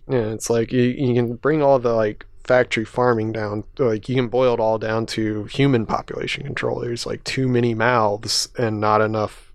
yeah, 0.10 0.30
it's 0.34 0.50
like 0.50 0.72
you, 0.74 0.82
you 0.82 1.14
can 1.14 1.36
bring 1.36 1.62
all 1.62 1.78
the 1.78 1.94
like 1.94 2.26
factory 2.44 2.86
farming 2.86 3.34
down 3.34 3.64
like 3.78 4.08
you 4.10 4.16
can 4.16 4.30
boil 4.30 4.54
it 4.54 4.60
all 4.60 4.78
down 4.80 5.06
to 5.06 5.44
human 5.46 5.86
population 5.86 6.44
control 6.46 6.80
there's 6.80 7.06
like 7.06 7.22
too 7.26 7.46
many 7.46 7.74
mouths 7.74 8.48
and 8.58 8.80
not 8.80 9.02
enough 9.02 9.52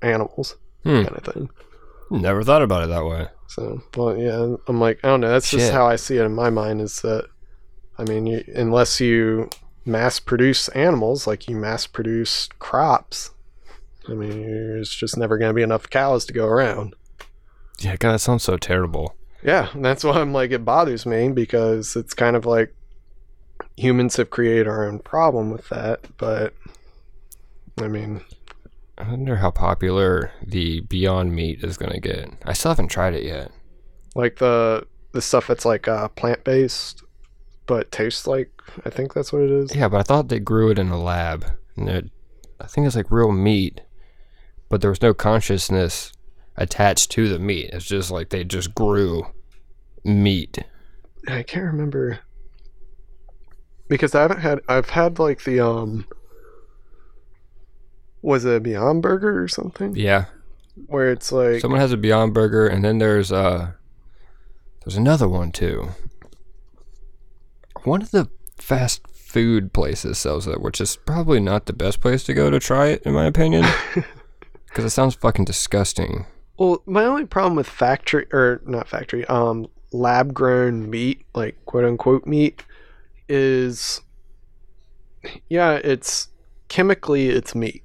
animals 0.00 0.56
Hmm. 0.84 1.02
kind 1.02 1.16
of 1.16 1.24
thing 1.24 1.50
Never 2.10 2.42
thought 2.44 2.62
about 2.62 2.84
it 2.84 2.90
that 2.90 3.04
way. 3.04 3.26
so 3.48 3.82
well 3.96 4.16
yeah 4.16 4.54
i'm 4.68 4.78
like 4.80 5.00
i 5.04 5.08
don't 5.08 5.20
know 5.20 5.30
that's 5.30 5.50
just 5.50 5.72
how 5.72 5.84
i 5.86 5.96
see 5.96 6.16
it 6.16 6.22
in 6.24 6.32
my 6.32 6.48
mind 6.48 6.80
is 6.80 7.00
that 7.02 7.26
i 7.98 8.04
mean 8.04 8.24
you, 8.26 8.44
unless 8.54 9.00
you 9.00 9.50
mass 9.84 10.20
produce 10.20 10.68
animals 10.68 11.26
like 11.26 11.48
you 11.48 11.56
mass 11.56 11.86
produce 11.86 12.48
crops 12.58 13.30
i 14.08 14.12
mean 14.12 14.42
there's 14.42 14.90
just 14.90 15.16
never 15.16 15.38
going 15.38 15.50
to 15.50 15.54
be 15.54 15.62
enough 15.62 15.88
cows 15.90 16.24
to 16.24 16.32
go 16.32 16.46
around 16.46 16.94
Yeah, 17.80 17.96
God, 17.96 18.12
that 18.12 18.18
sounds 18.18 18.42
so 18.42 18.58
terrible. 18.58 19.14
Yeah, 19.42 19.70
and 19.72 19.82
that's 19.82 20.04
why 20.04 20.20
I'm 20.20 20.34
like 20.34 20.50
it 20.50 20.66
bothers 20.66 21.06
me 21.06 21.30
because 21.30 21.96
it's 21.96 22.12
kind 22.12 22.36
of 22.36 22.44
like 22.44 22.74
humans 23.78 24.16
have 24.16 24.28
created 24.28 24.68
our 24.68 24.86
own 24.86 24.98
problem 24.98 25.48
with 25.50 25.66
that, 25.70 26.00
but 26.18 26.52
I 27.80 27.88
mean, 27.88 28.20
I 28.98 29.08
wonder 29.08 29.36
how 29.36 29.50
popular 29.50 30.30
the 30.46 30.80
Beyond 30.80 31.34
Meat 31.34 31.64
is 31.64 31.78
going 31.78 31.92
to 31.92 32.00
get. 32.00 32.28
I 32.44 32.52
still 32.52 32.72
haven't 32.72 32.88
tried 32.88 33.14
it 33.14 33.24
yet. 33.24 33.50
like 34.14 34.36
the 34.36 34.86
the 35.12 35.22
stuff 35.22 35.46
that's 35.46 35.64
like 35.64 35.88
uh, 35.88 36.08
plant 36.08 36.44
based 36.44 37.02
but 37.66 37.90
tastes 37.92 38.26
like 38.26 38.50
I 38.84 38.90
think 38.90 39.14
that's 39.14 39.32
what 39.32 39.42
it 39.42 39.50
is. 39.50 39.74
Yeah, 39.74 39.88
but 39.88 40.00
I 40.00 40.02
thought 40.02 40.28
they 40.28 40.38
grew 40.40 40.70
it 40.70 40.78
in 40.78 40.88
a 40.90 41.00
lab. 41.00 41.44
And 41.76 41.88
it, 41.88 42.10
I 42.60 42.66
think 42.66 42.86
it's 42.86 42.96
like 42.96 43.10
real 43.10 43.32
meat, 43.32 43.80
but 44.68 44.80
there 44.80 44.90
was 44.90 45.02
no 45.02 45.14
consciousness 45.14 46.12
attached 46.56 47.10
to 47.12 47.28
the 47.28 47.38
meat. 47.38 47.70
It's 47.72 47.86
just 47.86 48.10
like 48.10 48.28
they 48.30 48.44
just 48.44 48.74
grew 48.74 49.26
meat. 50.04 50.58
I 51.28 51.42
can't 51.42 51.66
remember 51.66 52.18
because 53.88 54.14
I 54.14 54.22
haven't 54.22 54.40
had 54.40 54.60
I've 54.68 54.90
had 54.90 55.18
like 55.18 55.44
the 55.44 55.60
um 55.60 56.06
was 58.22 58.44
it 58.44 58.56
a 58.56 58.60
Beyond 58.60 59.02
Burger 59.02 59.42
or 59.42 59.48
something 59.48 59.94
Yeah. 59.96 60.26
where 60.86 61.10
it's 61.10 61.32
like 61.32 61.60
Someone 61.60 61.80
has 61.80 61.92
a 61.92 61.96
Beyond 61.96 62.34
Burger, 62.34 62.66
and 62.66 62.84
then 62.84 62.98
there's 62.98 63.32
uh, 63.32 63.72
there's 64.84 64.96
another 64.96 65.28
one 65.28 65.52
too. 65.52 65.88
One 67.84 68.02
of 68.02 68.10
the 68.10 68.28
fast 68.56 69.06
food 69.08 69.72
places 69.72 70.18
sells 70.18 70.46
it, 70.46 70.60
which 70.60 70.80
is 70.80 70.96
probably 70.96 71.40
not 71.40 71.66
the 71.66 71.72
best 71.72 72.00
place 72.00 72.24
to 72.24 72.34
go 72.34 72.50
to 72.50 72.58
try 72.58 72.88
it, 72.88 73.02
in 73.02 73.12
my 73.12 73.26
opinion, 73.26 73.64
because 74.66 74.84
it 74.84 74.90
sounds 74.90 75.14
fucking 75.14 75.44
disgusting. 75.44 76.26
Well, 76.58 76.82
my 76.84 77.04
only 77.04 77.24
problem 77.24 77.56
with 77.56 77.68
factory 77.68 78.26
or 78.32 78.60
not 78.66 78.88
factory, 78.88 79.24
um, 79.26 79.68
lab 79.92 80.34
grown 80.34 80.90
meat, 80.90 81.24
like 81.34 81.64
quote 81.64 81.84
unquote 81.84 82.26
meat, 82.26 82.64
is 83.28 84.02
yeah, 85.48 85.80
it's 85.82 86.28
chemically 86.68 87.28
it's 87.28 87.54
meat. 87.54 87.82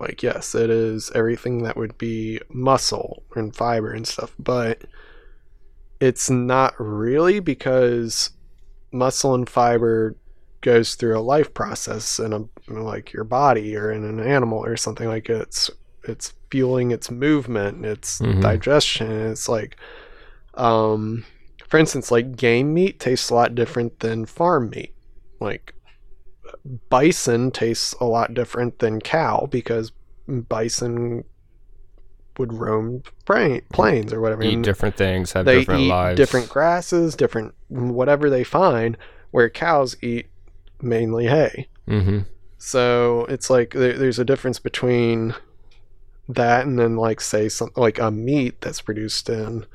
Like 0.00 0.22
yes, 0.22 0.54
it 0.54 0.70
is 0.70 1.10
everything 1.14 1.64
that 1.64 1.76
would 1.76 1.98
be 1.98 2.40
muscle 2.48 3.24
and 3.34 3.54
fiber 3.54 3.92
and 3.92 4.06
stuff, 4.06 4.34
but 4.38 4.82
it's 6.00 6.30
not 6.30 6.74
really 6.78 7.40
because 7.40 8.30
muscle 8.94 9.34
and 9.34 9.48
fiber 9.48 10.16
goes 10.62 10.94
through 10.94 11.18
a 11.18 11.20
life 11.20 11.52
process 11.52 12.18
in 12.18 12.32
a 12.32 12.42
like 12.72 13.12
your 13.12 13.24
body 13.24 13.76
or 13.76 13.90
in 13.92 14.04
an 14.04 14.18
animal 14.20 14.64
or 14.64 14.76
something 14.76 15.08
like 15.08 15.28
it's 15.28 15.70
it's 16.04 16.32
fueling 16.50 16.90
its 16.90 17.10
movement 17.10 17.84
its 17.84 18.20
Mhm. 18.20 18.40
digestion 18.40 19.10
it's 19.30 19.48
like 19.48 19.76
um 20.54 21.24
for 21.68 21.78
instance 21.78 22.10
like 22.10 22.36
game 22.36 22.72
meat 22.72 22.98
tastes 23.00 23.28
a 23.30 23.34
lot 23.34 23.54
different 23.54 23.98
than 24.00 24.24
farm 24.24 24.70
meat 24.70 24.94
like 25.40 25.74
bison 26.88 27.50
tastes 27.50 27.94
a 28.00 28.04
lot 28.04 28.32
different 28.32 28.78
than 28.78 29.00
cow 29.00 29.46
because 29.50 29.92
bison 30.26 31.24
would 32.38 32.52
roam 32.52 33.02
pra- 33.24 33.60
plains 33.72 34.12
or 34.12 34.20
whatever 34.20 34.42
Eat 34.42 34.54
and 34.54 34.64
different 34.64 34.96
things, 34.96 35.32
have 35.32 35.44
they 35.44 35.58
different 35.60 35.82
eat 35.82 35.88
lives. 35.88 36.16
different 36.16 36.48
grasses 36.48 37.14
different 37.14 37.54
whatever 37.68 38.28
they 38.30 38.44
find 38.44 38.96
where 39.30 39.48
cows 39.50 39.96
eat 40.02 40.26
mainly 40.82 41.26
hay 41.26 41.68
Mm-hmm. 41.88 42.20
so 42.58 43.26
it's 43.28 43.50
like 43.50 43.72
there, 43.74 43.92
there's 43.98 44.18
a 44.18 44.24
difference 44.24 44.58
between 44.58 45.34
that 46.28 46.64
and 46.66 46.78
then 46.78 46.96
like 46.96 47.20
say 47.20 47.48
something 47.50 47.80
like 47.82 47.98
a 47.98 48.10
meat 48.10 48.60
that's 48.62 48.80
produced 48.80 49.28
in 49.28 49.66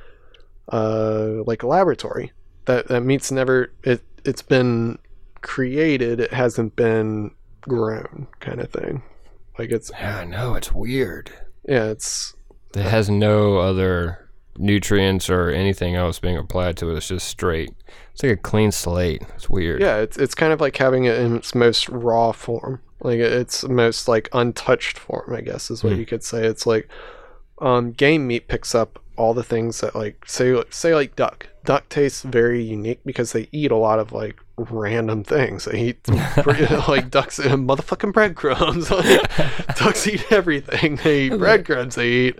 uh 0.71 1.43
like 1.45 1.63
a 1.63 1.67
laboratory. 1.67 2.31
That 2.65 2.87
that 2.87 3.01
meat's 3.01 3.31
never 3.31 3.71
it 3.83 4.01
it's 4.25 4.41
been 4.41 4.97
created, 5.41 6.19
it 6.19 6.33
hasn't 6.33 6.75
been 6.75 7.31
grown 7.61 8.27
kind 8.39 8.59
of 8.59 8.71
thing. 8.71 9.03
Like 9.57 9.71
it's 9.71 9.91
Yeah, 9.91 10.19
I 10.19 10.25
know 10.25 10.55
it's 10.55 10.71
weird. 10.71 11.31
yeah, 11.67 11.85
it's 11.85 12.33
It 12.75 12.83
has 12.83 13.09
no 13.09 13.57
other 13.57 14.29
nutrients 14.57 15.29
or 15.29 15.49
anything 15.49 15.95
else 15.95 16.19
being 16.19 16.37
applied 16.37 16.77
to 16.77 16.89
it. 16.91 16.97
It's 16.97 17.07
just 17.07 17.27
straight. 17.27 17.71
It's 18.13 18.21
like 18.23 18.33
a 18.33 18.37
clean 18.37 18.71
slate. 18.71 19.23
It's 19.35 19.49
weird. 19.49 19.81
yeah, 19.81 19.97
it's 19.97 20.17
it's 20.17 20.35
kind 20.35 20.51
of 20.53 20.59
like 20.61 20.75
having 20.77 21.05
it 21.05 21.17
in 21.19 21.35
its 21.35 21.55
most 21.55 21.87
raw 21.89 22.31
form. 22.31 22.81
Like 23.01 23.19
its 23.19 23.63
most 23.63 24.07
like 24.09 24.27
untouched 24.33 24.99
form, 24.99 25.33
I 25.33 25.41
guess 25.41 25.71
is 25.71 25.83
what 25.83 25.93
Hmm. 25.93 25.99
you 25.99 26.05
could 26.05 26.23
say. 26.23 26.45
It's 26.45 26.67
like 26.67 26.89
um, 27.61 27.91
game 27.91 28.27
meat 28.27 28.47
picks 28.47 28.75
up 28.75 28.99
all 29.19 29.33
the 29.33 29.43
things 29.43 29.81
that 29.81 29.95
like 29.95 30.23
say 30.25 30.61
say 30.69 30.95
like 30.95 31.15
duck. 31.15 31.47
Duck 31.65 31.87
tastes 31.89 32.23
very 32.23 32.63
unique 32.63 33.01
because 33.05 33.33
they 33.33 33.47
eat 33.51 33.69
a 33.69 33.75
lot 33.75 33.99
of 33.99 34.11
like 34.11 34.39
random 34.57 35.23
things. 35.23 35.65
They 35.65 35.79
eat 35.89 36.07
like 36.87 37.11
ducks 37.11 37.37
and 37.37 37.67
motherfucking 37.69 38.13
breadcrumbs. 38.13 38.89
Like, 38.99 39.75
ducks 39.75 40.07
eat 40.07 40.31
everything. 40.31 40.95
They 40.97 41.23
eat 41.25 41.37
breadcrumbs. 41.37 41.95
They 41.95 42.09
eat 42.09 42.39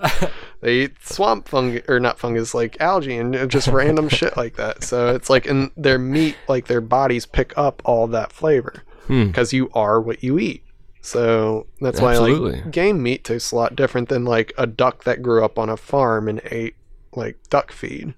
they 0.61 0.75
eat 0.83 0.93
swamp 1.05 1.47
fungus 1.47 1.83
or 1.87 1.99
not 1.99 2.17
fungus 2.17 2.53
like 2.53 2.79
algae 2.81 3.17
and 3.17 3.49
just 3.51 3.67
random 3.67 4.09
shit 4.19 4.35
like 4.37 4.55
that. 4.55 4.83
So 4.83 5.13
it's 5.13 5.29
like 5.29 5.45
and 5.47 5.71
their 5.77 5.99
meat, 5.99 6.35
like 6.47 6.67
their 6.67 6.81
bodies 6.81 7.25
pick 7.25 7.55
up 7.57 7.81
all 7.85 8.07
that 8.07 8.31
flavor 8.31 8.83
Hmm. 9.07 9.27
because 9.27 9.53
you 9.53 9.69
are 9.73 9.99
what 9.99 10.23
you 10.23 10.37
eat. 10.39 10.63
So 11.01 11.67
that's 11.79 12.01
why 12.01 12.17
like 12.17 12.71
game 12.71 13.01
meat 13.01 13.23
tastes 13.23 13.51
a 13.51 13.55
lot 13.55 13.75
different 13.75 14.09
than 14.09 14.25
like 14.25 14.53
a 14.57 14.67
duck 14.67 15.05
that 15.05 15.21
grew 15.21 15.43
up 15.45 15.57
on 15.57 15.69
a 15.69 15.77
farm 15.77 16.27
and 16.27 16.41
ate 16.45 16.75
like 17.15 17.37
duck 17.49 17.71
feed. 17.71 18.13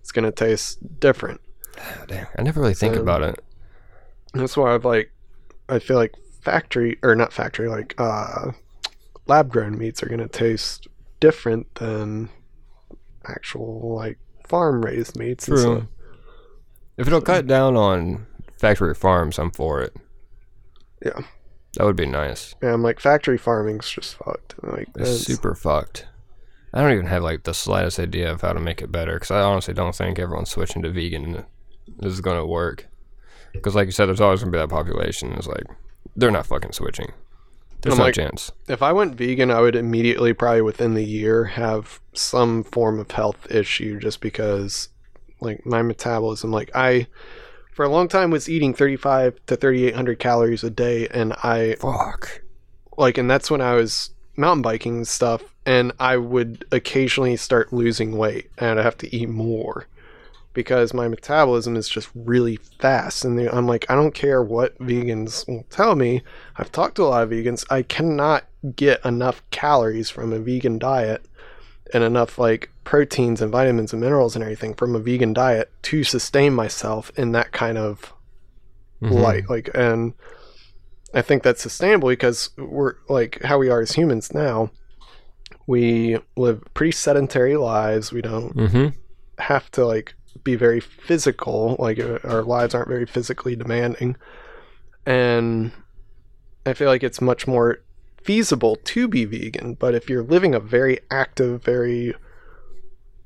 It's 0.00 0.10
gonna 0.12 0.32
taste 0.32 0.98
different. 1.00 1.40
Ah, 1.78 2.04
damn. 2.08 2.26
I 2.36 2.42
never 2.42 2.60
really 2.60 2.74
think 2.74 2.96
So- 2.96 3.02
about 3.02 3.22
it. 3.22 3.38
That's 4.34 4.56
why 4.56 4.74
I've 4.74 4.84
like 4.84 5.12
I 5.68 5.78
feel 5.78 5.96
like 5.96 6.14
factory 6.42 6.98
or 7.02 7.14
not 7.14 7.32
factory 7.32 7.68
like 7.68 7.94
uh 7.98 8.52
lab 9.26 9.50
grown 9.50 9.78
meats 9.78 10.02
are 10.02 10.08
gonna 10.08 10.28
taste 10.28 10.88
different 11.20 11.72
than 11.76 12.30
actual 13.26 13.94
like 13.94 14.18
farm 14.46 14.84
raised 14.84 15.16
meats. 15.16 15.46
and 15.48 15.56
True. 15.56 15.76
stuff. 15.76 15.88
If 16.96 17.06
it'll 17.06 17.20
cut 17.20 17.46
down 17.46 17.76
on 17.76 18.26
factory 18.58 18.94
farms, 18.94 19.38
I'm 19.38 19.50
for 19.52 19.80
it. 19.82 19.94
Yeah. 21.04 21.20
That 21.74 21.84
would 21.84 21.96
be 21.96 22.06
nice. 22.06 22.54
Yeah, 22.62 22.72
I'm 22.72 22.82
like 22.82 22.98
factory 23.00 23.38
farming's 23.38 23.88
just 23.90 24.16
fucked. 24.16 24.54
Like 24.62 24.88
It's 24.96 25.20
super 25.20 25.54
fucked. 25.54 26.06
I 26.72 26.80
don't 26.82 26.92
even 26.92 27.06
have 27.06 27.22
like 27.22 27.44
the 27.44 27.54
slightest 27.54 27.98
idea 27.98 28.30
of 28.30 28.40
how 28.42 28.52
to 28.52 28.60
make 28.60 28.82
it 28.82 28.92
better 28.92 29.14
because 29.14 29.30
I 29.30 29.40
honestly 29.40 29.74
don't 29.74 29.94
think 29.94 30.18
everyone's 30.18 30.50
switching 30.50 30.82
to 30.82 30.90
vegan 30.90 31.44
this 31.98 32.12
is 32.12 32.20
going 32.20 32.36
to 32.38 32.46
work. 32.46 32.86
Because 33.52 33.74
like 33.74 33.86
you 33.86 33.92
said, 33.92 34.06
there's 34.06 34.20
always 34.20 34.40
going 34.42 34.52
to 34.52 34.56
be 34.58 34.60
that 34.60 34.68
population. 34.68 35.32
It's 35.32 35.46
like 35.46 35.64
they're 36.16 36.30
not 36.30 36.46
fucking 36.46 36.72
switching. 36.72 37.12
There's 37.82 37.94
I'm 37.94 37.98
no 37.98 38.04
like- 38.04 38.14
chance. 38.14 38.50
if 38.66 38.82
I 38.82 38.92
went 38.92 39.14
vegan, 39.14 39.50
I 39.50 39.60
would 39.60 39.76
immediately, 39.76 40.32
probably 40.32 40.62
within 40.62 40.94
the 40.94 41.04
year, 41.04 41.44
have 41.44 42.00
some 42.12 42.64
form 42.64 42.98
of 42.98 43.10
health 43.12 43.46
issue 43.52 44.00
just 44.00 44.20
because, 44.20 44.88
like, 45.40 45.64
my 45.64 45.80
metabolism, 45.82 46.50
like, 46.50 46.72
I, 46.74 47.06
for 47.78 47.84
a 47.84 47.88
long 47.88 48.08
time, 48.08 48.32
was 48.32 48.48
eating 48.48 48.74
35 48.74 49.38
to 49.46 49.54
3,800 49.54 50.18
calories 50.18 50.64
a 50.64 50.70
day, 50.70 51.06
and 51.12 51.32
I, 51.44 51.76
Fuck. 51.78 52.42
like, 52.96 53.18
and 53.18 53.30
that's 53.30 53.52
when 53.52 53.60
I 53.60 53.74
was 53.74 54.10
mountain 54.36 54.62
biking 54.62 54.96
and 54.96 55.06
stuff, 55.06 55.44
and 55.64 55.92
I 56.00 56.16
would 56.16 56.64
occasionally 56.72 57.36
start 57.36 57.72
losing 57.72 58.18
weight, 58.18 58.50
and 58.58 58.80
I'd 58.80 58.84
have 58.84 58.98
to 58.98 59.14
eat 59.14 59.28
more 59.28 59.86
because 60.54 60.92
my 60.92 61.06
metabolism 61.06 61.76
is 61.76 61.88
just 61.88 62.08
really 62.16 62.56
fast. 62.80 63.24
And 63.24 63.38
I'm 63.48 63.68
like, 63.68 63.88
I 63.88 63.94
don't 63.94 64.12
care 64.12 64.42
what 64.42 64.76
vegans 64.80 65.46
will 65.46 65.64
tell 65.70 65.94
me. 65.94 66.22
I've 66.56 66.72
talked 66.72 66.96
to 66.96 67.04
a 67.04 67.04
lot 67.04 67.22
of 67.22 67.30
vegans. 67.30 67.64
I 67.70 67.82
cannot 67.82 68.44
get 68.74 69.04
enough 69.04 69.40
calories 69.52 70.10
from 70.10 70.32
a 70.32 70.40
vegan 70.40 70.80
diet 70.80 71.24
and 71.94 72.02
enough 72.02 72.40
like 72.40 72.70
proteins 72.88 73.42
and 73.42 73.52
vitamins 73.52 73.92
and 73.92 74.00
minerals 74.00 74.34
and 74.34 74.42
everything 74.42 74.72
from 74.72 74.96
a 74.96 74.98
vegan 74.98 75.34
diet 75.34 75.70
to 75.82 76.02
sustain 76.02 76.54
myself 76.54 77.12
in 77.16 77.32
that 77.32 77.52
kind 77.52 77.76
of 77.76 78.14
Mhm. 79.02 79.20
light. 79.20 79.50
Like, 79.50 79.68
and 79.74 80.14
I 81.12 81.20
think 81.20 81.42
that's 81.42 81.60
sustainable 81.60 82.08
because 82.08 82.48
we're 82.56 82.94
like 83.10 83.42
how 83.42 83.58
we 83.58 83.68
are 83.68 83.82
as 83.82 83.92
humans 83.92 84.32
now. 84.32 84.70
We 85.66 86.16
live 86.34 86.62
pretty 86.72 86.92
sedentary 86.92 87.58
lives. 87.58 88.10
We 88.10 88.22
don't 88.22 88.56
Mhm. 88.56 88.94
have 89.36 89.70
to 89.72 89.84
like 89.84 90.14
be 90.42 90.54
very 90.54 90.80
physical. 90.80 91.76
Like 91.78 92.00
uh, 92.00 92.20
our 92.24 92.42
lives 92.42 92.74
aren't 92.74 92.88
very 92.88 93.04
physically 93.04 93.54
demanding, 93.54 94.16
and 95.04 95.72
I 96.64 96.72
feel 96.72 96.88
like 96.88 97.02
it's 97.02 97.20
much 97.20 97.46
more 97.46 97.80
feasible 98.24 98.76
to 98.76 99.08
be 99.08 99.26
vegan. 99.26 99.74
But 99.74 99.94
if 99.94 100.08
you're 100.08 100.22
living 100.22 100.54
a 100.54 100.60
very 100.60 101.00
active, 101.10 101.62
very 101.62 102.14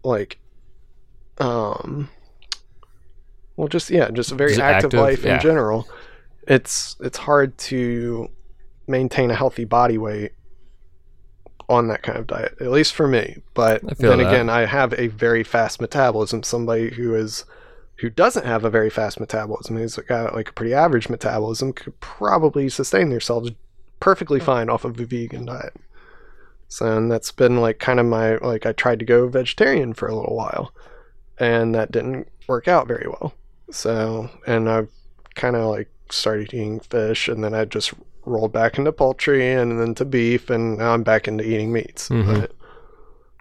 like, 0.05 0.39
um, 1.39 2.09
well, 3.57 3.69
just 3.69 3.91
yeah, 3.91 4.11
just 4.11 4.33
a 4.33 4.35
very 4.35 4.51
Just 4.51 4.61
active, 4.61 4.89
active, 4.89 5.01
life 5.01 5.25
yeah. 5.25 5.35
in 5.37 5.41
general, 5.41 5.89
it's 6.47 6.97
it's 7.01 7.19
hard 7.19 7.57
to 7.59 8.31
maintain 8.87 9.31
a 9.31 9.35
healthy 9.35 9.65
body 9.65 9.99
weight 9.99 10.33
on 11.69 11.89
that 11.89 12.03
kind 12.03 12.19
of 12.19 12.27
diet, 12.27 12.57
at 12.61 12.71
least 12.71 12.95
for 12.95 13.07
me. 13.07 13.43
But 13.55 13.83
then 13.99 14.19
that. 14.19 14.29
again, 14.29 14.51
I 14.51 14.67
have 14.67 14.93
a 14.99 15.09
very 15.09 15.43
fast 15.43 15.81
metabolism. 15.81 16.43
Somebody 16.43 16.91
who 16.91 17.15
is 17.15 17.45
who 17.97 18.11
doesn't 18.11 18.47
have 18.47 18.65
a 18.65 18.71
very 18.71 18.91
fast 18.91 19.21
metabolism, 19.21 19.77
who's 19.77 19.97
got 19.97 20.35
like 20.35 20.49
a 20.49 20.53
pretty 20.53 20.75
average 20.75 21.09
metabolism, 21.09 21.73
could 21.73 21.99
probably 22.01 22.69
sustain 22.69 23.11
themselves 23.11 23.51
perfectly 24.01 24.41
fine 24.41 24.69
off 24.69 24.85
of 24.85 24.99
a 24.99 25.05
vegan 25.05 25.47
diet. 25.47 25.75
So 26.73 26.87
and 26.97 27.13
that's 27.13 27.33
been 27.33 27.61
like 27.61 27.79
kind 27.79 28.01
of 28.01 28.07
my 28.07 28.37
like 28.37 28.65
I 28.65 28.73
tried 28.73 28.99
to 29.01 29.05
go 29.05 29.29
vegetarian 29.29 29.93
for 29.93 30.09
a 30.09 30.15
little 30.17 30.35
while, 30.35 30.73
and 31.39 31.75
that 31.75 31.93
didn't 31.93 32.29
work 32.49 32.67
out 32.67 32.89
very 32.89 33.07
well. 33.09 33.35
So 33.71 34.31
and 34.47 34.71
I've 34.71 34.89
kind 35.35 35.55
of 35.55 35.67
like 35.67 35.91
started 36.11 36.55
eating 36.55 36.81
fish, 36.81 37.29
and 37.29 37.45
then 37.45 37.53
I 37.55 37.67
just 37.67 37.93
rolled 38.25 38.53
back 38.55 38.79
into 38.79 38.91
poultry, 38.91 39.53
and 39.53 39.79
then 39.79 39.95
to 39.97 40.07
beef, 40.07 40.49
and 40.49 40.79
now 40.79 40.95
I'm 40.95 41.03
back 41.03 41.29
into 41.29 41.45
eating 41.45 41.75
meats. 41.75 42.09
Mhm. 42.09 42.41
But 42.41 42.53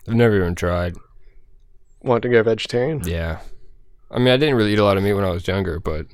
I've 0.09 0.15
never 0.15 0.35
even 0.35 0.53
tried. 0.55 0.95
want 2.03 2.23
to 2.23 2.29
go 2.29 2.41
vegetarian? 2.43 2.99
Yeah. 3.05 3.39
I 4.09 4.17
mean, 4.17 4.29
I 4.29 4.37
didn't 4.37 4.55
really 4.55 4.73
eat 4.73 4.79
a 4.79 4.83
lot 4.83 4.97
of 4.97 5.03
meat 5.03 5.13
when 5.13 5.23
I 5.23 5.29
was 5.29 5.47
younger, 5.47 5.79
but 5.79 6.07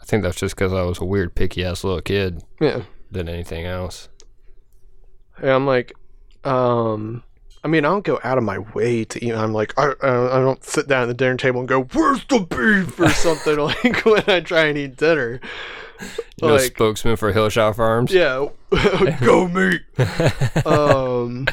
I 0.00 0.04
think 0.04 0.22
that's 0.22 0.36
just 0.38 0.54
because 0.54 0.72
I 0.74 0.82
was 0.82 0.98
a 1.00 1.04
weird, 1.06 1.34
picky 1.34 1.64
ass 1.64 1.82
little 1.82 2.02
kid 2.02 2.44
Yeah. 2.60 2.82
than 3.10 3.28
anything 3.30 3.64
else. 3.64 4.08
Yeah, 5.42 5.54
I'm 5.56 5.66
like, 5.66 5.92
um, 6.44 7.22
I 7.64 7.68
mean, 7.68 7.84
I 7.84 7.88
don't 7.88 8.04
go 8.04 8.18
out 8.24 8.38
of 8.38 8.44
my 8.44 8.58
way 8.58 9.04
to 9.04 9.24
eat. 9.24 9.32
I'm 9.32 9.52
like, 9.52 9.72
I, 9.78 9.92
I, 10.02 10.40
don't 10.40 10.64
sit 10.64 10.88
down 10.88 11.02
at 11.02 11.06
the 11.06 11.14
dinner 11.14 11.36
table 11.36 11.60
and 11.60 11.68
go, 11.68 11.82
"Where's 11.82 12.24
the 12.24 12.40
beef?" 12.40 12.98
or 12.98 13.08
something 13.10 13.56
like 13.58 14.04
when 14.04 14.24
I 14.28 14.40
try 14.40 14.64
and 14.64 14.78
eat 14.78 14.96
dinner. 14.96 15.40
You 16.00 16.48
know, 16.48 16.54
Like- 16.54 16.74
spokesman 16.76 17.16
for 17.16 17.32
Hillshire 17.32 17.76
Farms. 17.76 18.12
Yeah, 18.12 18.48
go 19.20 19.46
meat. 19.46 19.82
um, 20.66 21.46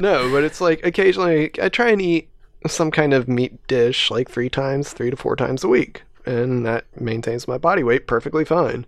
no, 0.00 0.30
but 0.32 0.42
it's 0.42 0.60
like 0.60 0.84
occasionally 0.84 1.52
I 1.62 1.68
try 1.68 1.90
and 1.90 2.02
eat 2.02 2.28
some 2.66 2.90
kind 2.90 3.14
of 3.14 3.28
meat 3.28 3.64
dish 3.68 4.10
like 4.10 4.28
three 4.28 4.48
times, 4.50 4.92
three 4.92 5.10
to 5.10 5.16
four 5.16 5.36
times 5.36 5.62
a 5.62 5.68
week, 5.68 6.02
and 6.26 6.66
that 6.66 6.84
maintains 7.00 7.46
my 7.46 7.58
body 7.58 7.84
weight 7.84 8.08
perfectly 8.08 8.44
fine. 8.44 8.84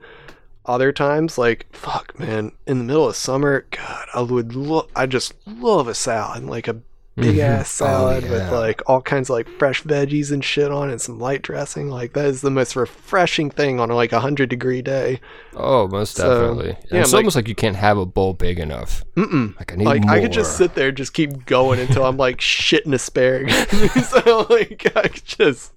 Other 0.66 0.92
times, 0.92 1.36
like 1.36 1.66
fuck, 1.74 2.18
man, 2.18 2.52
in 2.66 2.78
the 2.78 2.84
middle 2.84 3.08
of 3.08 3.16
summer, 3.16 3.66
God, 3.70 4.06
I 4.14 4.22
would 4.22 4.54
look, 4.54 4.90
I 4.96 5.04
just 5.06 5.34
love 5.46 5.88
a 5.88 5.94
salad, 5.94 6.44
like 6.44 6.68
a 6.68 6.74
mm-hmm. 6.74 7.20
big 7.20 7.38
ass. 7.38 7.80
Oh, 7.82 7.84
salad 7.84 8.30
with 8.30 8.50
like 8.50 8.80
all 8.86 9.02
kinds 9.02 9.28
of 9.28 9.34
like 9.34 9.48
fresh 9.58 9.82
veggies 9.82 10.32
and 10.32 10.42
shit 10.42 10.70
on 10.70 10.88
it, 10.88 10.92
and 10.92 11.00
some 11.00 11.18
light 11.18 11.42
dressing. 11.42 11.88
Like 11.88 12.14
that 12.14 12.24
is 12.24 12.40
the 12.40 12.50
most 12.50 12.76
refreshing 12.76 13.50
thing 13.50 13.78
on 13.78 13.90
like 13.90 14.12
a 14.12 14.20
hundred 14.20 14.48
degree 14.48 14.80
day. 14.80 15.20
Oh, 15.54 15.86
most 15.88 16.16
So, 16.16 16.28
definitely. 16.28 16.78
Yeah, 16.90 17.02
it's 17.02 17.12
like- 17.12 17.20
almost 17.20 17.36
like 17.36 17.48
you 17.48 17.54
can't 17.54 17.76
have 17.76 17.98
a 17.98 18.06
bowl 18.06 18.32
big 18.32 18.58
enough. 18.58 19.04
Mm-mm. 19.16 19.56
Like 19.58 19.72
I 19.72 19.76
need 19.76 19.84
like 19.84 20.04
more. 20.04 20.14
I 20.14 20.20
could 20.20 20.32
just 20.32 20.56
sit 20.56 20.74
there, 20.74 20.88
and 20.88 20.96
just 20.96 21.12
keep 21.12 21.44
going 21.46 21.78
until 21.78 22.04
I'm 22.06 22.16
like 22.16 22.38
shitting 22.38 22.94
asparagus. 22.94 23.68
so 24.10 24.46
like 24.48 24.90
I 24.96 25.08
could 25.08 25.24
just 25.24 25.72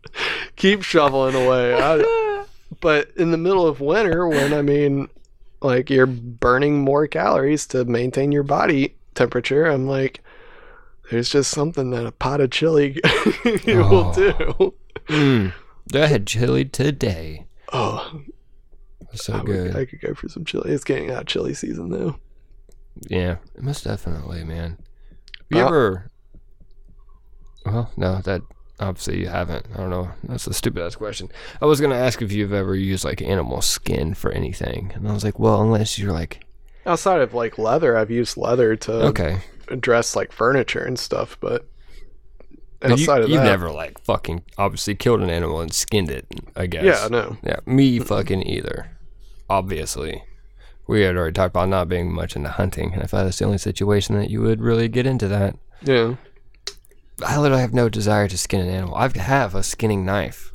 keep 0.56 0.82
shoveling 0.84 1.36
away. 1.36 1.74
I, 1.74 2.46
but 2.82 3.10
in 3.16 3.32
the 3.32 3.38
middle 3.38 3.66
of 3.68 3.80
winter, 3.82 4.28
when 4.28 4.54
I 4.54 4.62
mean, 4.62 5.08
like 5.62 5.90
you're 5.90 6.06
burning 6.06 6.80
more 6.82 7.08
calories 7.08 7.66
to 7.68 7.86
maintain 7.86 8.32
your 8.32 8.44
body 8.44 8.96
temperature, 9.16 9.66
I'm 9.66 9.88
like, 9.88 10.22
there's 11.10 11.30
just 11.30 11.52
something 11.52 11.90
that 11.92 12.06
a 12.06 12.12
pot 12.12 12.42
of 12.42 12.52
chili 12.52 13.00
will 13.66 14.12
Oh. 14.14 14.14
do. 14.14 14.74
Mm. 15.08 15.54
I 15.96 16.06
had 16.08 16.28
chili 16.28 16.66
today. 16.66 17.46
Oh, 17.72 18.22
So 19.14 19.34
I, 19.34 19.38
would- 19.38 19.46
good. 19.46 19.76
I 19.76 19.86
could 19.86 20.02
go 20.02 20.14
for 20.14 20.28
some 20.28 20.44
chili. 20.46 20.72
It's 20.72 20.84
getting 20.84 21.12
out 21.12 21.26
chili 21.28 21.54
season 21.54 21.90
though. 21.90 22.18
Yeah, 23.08 23.38
most 23.60 23.84
definitely, 23.84 24.44
man. 24.44 24.78
Have 25.52 25.58
you 25.58 25.64
Uh, 25.64 25.68
ever? 25.68 26.12
Well, 27.66 27.92
no, 27.98 28.22
that 28.22 28.42
obviously 28.80 29.20
you 29.22 29.28
haven't. 29.28 29.66
I 29.74 29.78
don't 29.78 29.90
know. 29.90 30.12
That's 30.24 30.48
a 30.48 30.54
stupid 30.54 30.84
ass 30.84 30.96
question. 30.96 31.30
I 31.62 31.66
was 31.66 31.82
gonna 31.82 31.96
ask 31.96 32.22
if 32.22 32.32
you've 32.32 32.54
ever 32.54 32.76
used 32.76 33.04
like 33.06 33.22
animal 33.22 33.62
skin 33.62 34.14
for 34.14 34.32
anything, 34.32 34.92
and 34.96 35.08
I 35.08 35.14
was 35.14 35.24
like, 35.24 35.40
well, 35.40 35.62
unless 35.62 35.98
you're 36.00 36.14
like, 36.14 36.44
Outside 36.86 37.22
of 37.22 37.34
like 37.34 37.58
leather, 37.58 37.98
I've 37.98 38.12
used 38.12 38.38
leather 38.38 38.76
to 38.78 38.94
okay, 39.08 39.40
dress 39.80 40.16
like 40.16 40.32
furniture 40.32 40.84
and 40.84 40.98
stuff, 40.98 41.38
but 41.42 41.68
But 42.80 42.88
you, 42.90 42.94
outside 42.94 43.22
of 43.24 43.28
that 43.28 43.34
you've 43.34 43.44
that, 43.44 43.50
never 43.50 43.70
like 43.72 44.00
fucking 44.04 44.44
obviously 44.58 44.96
killed 44.96 45.22
an 45.22 45.30
animal 45.30 45.60
and 45.60 45.74
skinned 45.74 46.10
it. 46.10 46.28
I 46.56 46.68
guess. 46.68 46.84
yeah, 46.86 47.08
no, 47.10 47.38
Yeah, 47.44 47.60
me 47.66 48.00
fucking 48.00 48.48
either. 48.48 48.92
Obviously. 49.50 50.24
We 50.88 51.02
had 51.02 51.18
already 51.18 51.34
talked 51.34 51.52
about 51.54 51.68
not 51.68 51.90
being 51.90 52.14
much 52.14 52.38
into 52.38 52.48
hunting, 52.48 52.94
and 52.94 53.04
I 53.04 53.08
thought 53.08 53.26
that's 53.26 53.40
the 53.40 53.46
only 53.46 53.58
situation 53.58 54.18
that 54.18 54.30
you 54.30 54.42
would 54.42 54.62
really 54.62 54.88
get 54.88 55.06
into 55.06 55.28
that. 55.28 55.58
yeah, 55.82 56.16
I 57.26 57.38
literally 57.40 57.62
have 57.62 57.74
no 57.74 57.90
desire 57.90 58.28
to 58.28 58.38
skin 58.38 58.62
an 58.62 58.70
animal. 58.70 58.96
I 58.96 59.10
have 59.18 59.56
a 59.56 59.64
skinning 59.64 60.06
knife, 60.06 60.52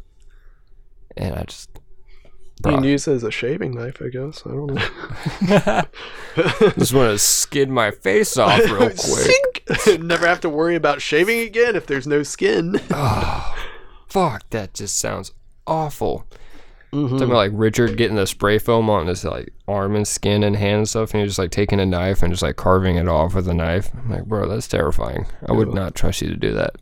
and 1.17 1.35
I 1.35 1.43
just 1.45 1.71
you 2.65 2.75
can 2.75 2.85
use 2.85 3.09
it 3.09 3.15
as 3.15 3.25
a 3.25 3.31
shaving 3.31 3.75
knife, 3.75 4.01
I 4.01 4.09
guess. 4.09 4.43
I 4.47 4.51
don't 4.51 4.75
know. 4.75 5.83
just 6.79 6.95
want 6.95 7.11
to 7.11 7.19
skin 7.19 7.73
my 7.73 7.91
face 7.91 8.37
off 8.37 8.61
real 8.61 8.91
quick. 8.97 10.01
Never 10.01 10.27
have 10.29 10.41
to 10.43 10.49
worry 10.49 10.77
about 10.77 11.03
shaving 11.03 11.41
again 11.41 11.75
if 11.75 11.87
there's 11.87 12.07
no 12.07 12.23
skin. 12.23 12.81
oh, 12.91 13.57
fuck! 14.07 14.49
That 14.51 14.75
just 14.75 14.97
sounds 14.97 15.33
awful. 15.67 16.27
Mhm. 16.93 17.09
Talking 17.11 17.23
about 17.25 17.37
like 17.37 17.53
Richard 17.55 17.97
getting 17.97 18.17
the 18.17 18.27
spray 18.27 18.59
foam 18.59 18.91
on 18.91 19.07
his 19.07 19.25
like 19.25 19.53
arm 19.67 19.97
and 19.97 20.07
skin 20.07 20.43
and 20.43 20.55
hand 20.57 20.79
and 20.79 20.89
stuff, 20.89 21.13
and 21.13 21.21
you're 21.21 21.27
just 21.27 21.39
like 21.39 21.51
taking 21.51 21.81
a 21.81 21.87
knife 21.87 22.23
and 22.23 22.31
just 22.33 22.43
like 22.43 22.57
carving 22.57 22.97
it 22.97 23.09
off 23.09 23.35
with 23.35 23.49
a 23.49 23.55
knife. 23.55 23.91
I'm 23.95 24.11
like, 24.11 24.27
bro, 24.27 24.47
that's 24.47 24.69
terrifying. 24.69 25.27
I 25.49 25.53
would 25.53 25.73
not 25.73 25.95
trust 25.95 26.21
you 26.21 26.29
to 26.29 26.37
do 26.37 26.53
that. 26.53 26.77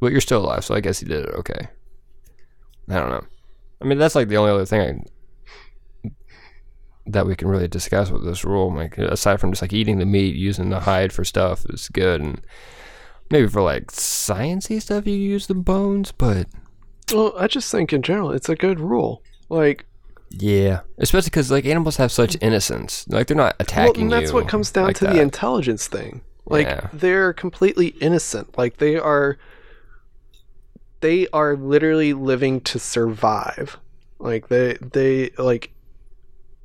But 0.00 0.10
you're 0.10 0.20
still 0.20 0.44
alive, 0.44 0.64
so 0.64 0.74
I 0.74 0.80
guess 0.80 0.98
he 0.98 1.06
did 1.06 1.24
it 1.26 1.34
okay. 1.36 1.68
I 2.88 2.94
don't 2.98 3.10
know. 3.10 3.24
I 3.80 3.84
mean, 3.84 3.98
that's 3.98 4.16
like 4.16 4.28
the 4.28 4.36
only 4.38 4.50
other 4.50 4.66
thing 4.66 5.04
I, 6.04 6.10
that 7.06 7.26
we 7.26 7.36
can 7.36 7.48
really 7.48 7.68
discuss 7.68 8.10
with 8.10 8.24
this 8.24 8.44
rule. 8.44 8.74
Like 8.74 8.98
aside 8.98 9.38
from 9.40 9.52
just 9.52 9.62
like 9.62 9.72
eating 9.72 9.98
the 9.98 10.04
meat, 10.06 10.34
using 10.34 10.70
the 10.70 10.80
hide 10.80 11.12
for 11.12 11.24
stuff 11.24 11.64
is 11.68 11.88
good, 11.90 12.20
and 12.20 12.40
maybe 13.30 13.46
for 13.46 13.62
like 13.62 13.86
sciencey 13.92 14.82
stuff 14.82 15.06
you 15.06 15.14
use 15.14 15.46
the 15.46 15.54
bones, 15.54 16.10
but 16.12 16.48
Well, 17.12 17.34
I 17.38 17.46
just 17.46 17.70
think 17.70 17.92
in 17.92 18.02
general 18.02 18.32
it's 18.32 18.48
a 18.48 18.56
good 18.56 18.80
rule. 18.80 19.22
Like, 19.54 19.86
Yeah, 20.30 20.80
especially 20.98 21.30
because 21.30 21.50
like 21.50 21.64
animals 21.64 21.96
have 21.96 22.10
such 22.12 22.36
innocence. 22.40 23.06
Like 23.08 23.26
they're 23.28 23.36
not 23.36 23.54
well, 23.58 23.66
attacking 23.66 24.02
and 24.04 24.12
that's 24.12 24.32
what 24.32 24.48
comes 24.48 24.70
down 24.70 24.86
like 24.86 24.96
to 24.96 25.04
that. 25.04 25.14
the 25.14 25.20
intelligence 25.20 25.86
thing. 25.86 26.22
Like, 26.46 26.66
Yeah. 26.66 26.88
they're 26.92 27.32
completely 27.32 27.88
innocent. 28.00 28.58
Like, 28.58 28.76
they 28.78 28.96
are. 28.96 29.38
They 31.00 31.26
are 31.32 31.54
literally 31.56 32.12
living 32.14 32.60
to 32.62 32.78
survive. 32.78 33.78
Like 34.18 34.48
they 34.48 34.78
they 34.80 35.30
like 35.36 35.70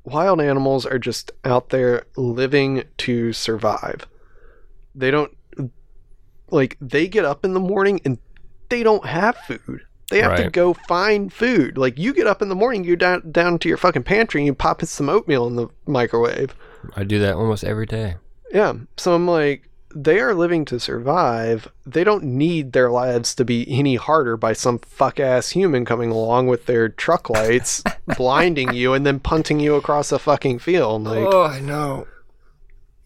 wild 0.05 0.39
animals 0.39 0.85
are 0.85 0.99
just 0.99 1.31
out 1.43 1.69
there 1.69 2.05
living 2.15 2.83
to 2.99 3.33
survive. 3.33 4.07
They 4.95 5.11
don't 5.11 5.35
like 6.51 6.77
they 6.79 7.07
get 7.09 7.25
up 7.25 7.43
in 7.43 7.53
the 7.53 7.59
morning 7.59 7.99
and 8.05 8.17
they 8.69 8.81
don't 8.81 9.05
have 9.05 9.35
food. 9.37 9.81
They 10.10 10.22
have 10.22 10.38
to 10.38 10.49
go 10.49 10.74
find 10.74 11.32
food. 11.32 11.78
Like 11.78 11.97
you 11.97 12.14
get 12.14 12.28
up 12.28 12.41
in 12.41 12.49
the 12.49 12.55
morning, 12.55 12.84
you 12.84 12.95
down 12.95 13.32
down 13.32 13.60
to 13.60 13.70
your 13.70 13.78
fucking 13.78 14.03
pantry 14.03 14.41
and 14.41 14.45
you 14.45 14.53
pop 14.53 14.84
some 14.84 15.10
oatmeal 15.10 15.47
in 15.47 15.55
the 15.55 15.68
microwave. 15.86 16.55
I 16.95 17.03
do 17.03 17.20
that 17.20 17.36
almost 17.36 17.64
every 17.64 17.86
day. 17.86 18.16
Yeah. 18.51 18.74
So 18.97 19.14
I'm 19.14 19.28
like, 19.28 19.70
they 19.93 20.20
are 20.20 20.34
living 20.34 20.66
to 20.66 20.80
survive. 20.80 21.68
They 21.86 22.03
don't 22.03 22.24
need 22.24 22.74
their 22.74 22.91
lives 22.91 23.34
to 23.36 23.45
be 23.45 23.66
any 23.70 23.95
harder 23.95 24.38
by 24.38 24.53
some 24.53 24.80
fuck 24.80 25.20
ass 25.20 25.49
human 25.49 25.86
coming 25.86 26.12
along 26.12 26.47
with 26.47 26.66
their 26.66 26.89
truck 26.89 27.30
lights, 27.30 27.84
blinding 28.18 28.74
you, 28.74 28.93
and 28.93 29.05
then 29.05 29.20
punting 29.20 29.60
you 29.60 29.76
across 29.76 30.12
a 30.12 30.20
fucking 30.20 30.60
field. 30.60 31.03
Like 31.03 31.28
oh, 31.32 31.43
I 31.43 31.60
know. 31.60 32.07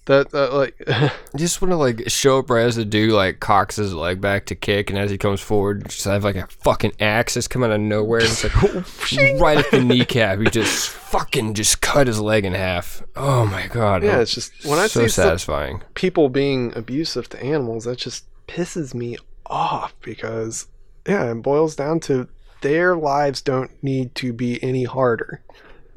That. 0.06 0.32
that 0.32 0.54
like, 0.54 0.76
I 0.88 1.12
just 1.36 1.62
want 1.62 1.72
to 1.72 1.78
like 1.78 2.10
show 2.10 2.39
up 2.39 2.49
right 2.49 2.66
as 2.66 2.76
the 2.76 2.86
dude 2.86 3.12
like 3.12 3.39
cocks 3.39 3.78
his 3.78 3.93
leg 3.93 4.22
back 4.22 4.45
to 4.47 4.56
kick, 4.56 4.89
and 4.89 4.99
as 4.99 5.12
he 5.12 5.18
comes 5.18 5.41
forward, 5.41 5.89
just 5.89 6.06
have 6.06 6.24
like 6.24 6.36
a 6.36 6.47
fucking 6.47 6.93
axe 6.99 7.36
just 7.36 7.49
come 7.49 7.64
out 7.64 7.72
of 7.72 7.82
nowhere, 7.82 8.22
and 8.22 8.30
it's 8.30 8.43
like 8.43 9.39
right 9.39 9.58
at 9.58 9.72
the 9.72 9.84
kneecap. 9.84 10.39
He 10.39 10.45
just 10.45 10.89
fucking 10.89 11.54
just 11.54 11.82
cut 11.82 12.08
his 12.08 12.20
leg 12.20 12.45
in 12.45 12.54
half. 12.54 13.04
Oh 13.16 13.45
my 13.45 13.68
god. 13.68 14.04
yeah, 14.04 14.20
it's 14.20 14.34
just 14.34 14.66
when 14.66 14.80
I 14.80 14.88
so 14.88 15.01
see 15.01 15.10
satisfying. 15.10 15.82
people 15.93 16.30
being 16.30 16.74
abusive 16.76 17.30
to 17.30 17.43
animals, 17.43 17.86
that 17.86 17.97
just 17.97 18.26
pisses 18.47 18.93
me 18.93 19.18
off 19.45 19.93
because 20.01 20.68
yeah, 21.08 21.32
it 21.32 21.36
boils 21.36 21.76
down 21.76 21.99
to 22.01 22.28
their 22.62 22.95
lives 22.95 23.41
don't 23.41 23.72
need 23.84 24.16
to 24.16 24.34
be 24.34 24.62
any 24.64 24.86
harder. 24.86 25.41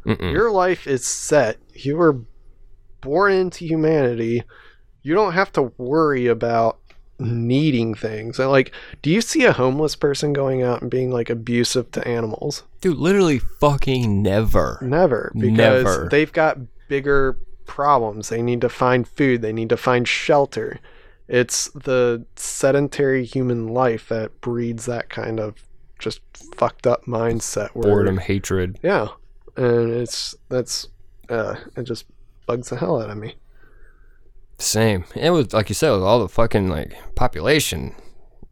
Mm-mm. 0.04 0.32
Your 0.32 0.50
life 0.50 0.86
is 0.86 1.06
set. 1.06 1.56
You 1.74 1.96
were 1.96 2.20
born 3.06 3.32
into 3.32 3.64
humanity. 3.64 4.42
You 5.02 5.14
don't 5.14 5.32
have 5.32 5.52
to 5.52 5.72
worry 5.78 6.26
about 6.26 6.78
needing 7.18 7.94
things. 7.94 8.38
And 8.38 8.50
like, 8.50 8.72
do 9.00 9.10
you 9.10 9.20
see 9.20 9.44
a 9.44 9.52
homeless 9.52 9.94
person 9.96 10.32
going 10.32 10.62
out 10.62 10.82
and 10.82 10.90
being 10.90 11.10
like 11.10 11.30
abusive 11.30 11.90
to 11.92 12.06
animals? 12.06 12.64
Dude, 12.80 12.98
literally 12.98 13.38
fucking 13.38 14.22
never. 14.22 14.78
Never, 14.82 15.32
because 15.34 15.84
Never. 15.84 16.08
they've 16.10 16.32
got 16.32 16.58
bigger 16.88 17.38
problems. 17.64 18.28
They 18.28 18.42
need 18.42 18.60
to 18.60 18.68
find 18.68 19.06
food. 19.06 19.40
They 19.40 19.52
need 19.52 19.68
to 19.68 19.76
find 19.76 20.06
shelter. 20.06 20.80
It's 21.28 21.68
the 21.70 22.26
sedentary 22.34 23.24
human 23.24 23.68
life 23.68 24.08
that 24.08 24.40
breeds 24.40 24.86
that 24.86 25.08
kind 25.08 25.40
of 25.40 25.54
just 25.98 26.20
fucked 26.56 26.86
up 26.86 27.04
mindset. 27.06 27.70
Where, 27.70 27.84
Boredom, 27.84 28.18
hatred. 28.18 28.78
Yeah, 28.82 29.08
and 29.56 29.90
it's 29.90 30.34
that's 30.48 30.88
uh, 31.28 31.56
it 31.76 31.84
just 31.84 32.04
bugs 32.46 32.70
the 32.70 32.76
hell 32.76 33.00
out 33.00 33.10
of 33.10 33.18
me. 33.18 33.34
Same. 34.58 35.04
It 35.14 35.30
was 35.30 35.52
like 35.52 35.68
you 35.68 35.74
said, 35.74 35.90
with 35.90 36.02
all 36.02 36.20
the 36.20 36.28
fucking 36.28 36.68
like 36.68 36.94
population, 37.14 37.94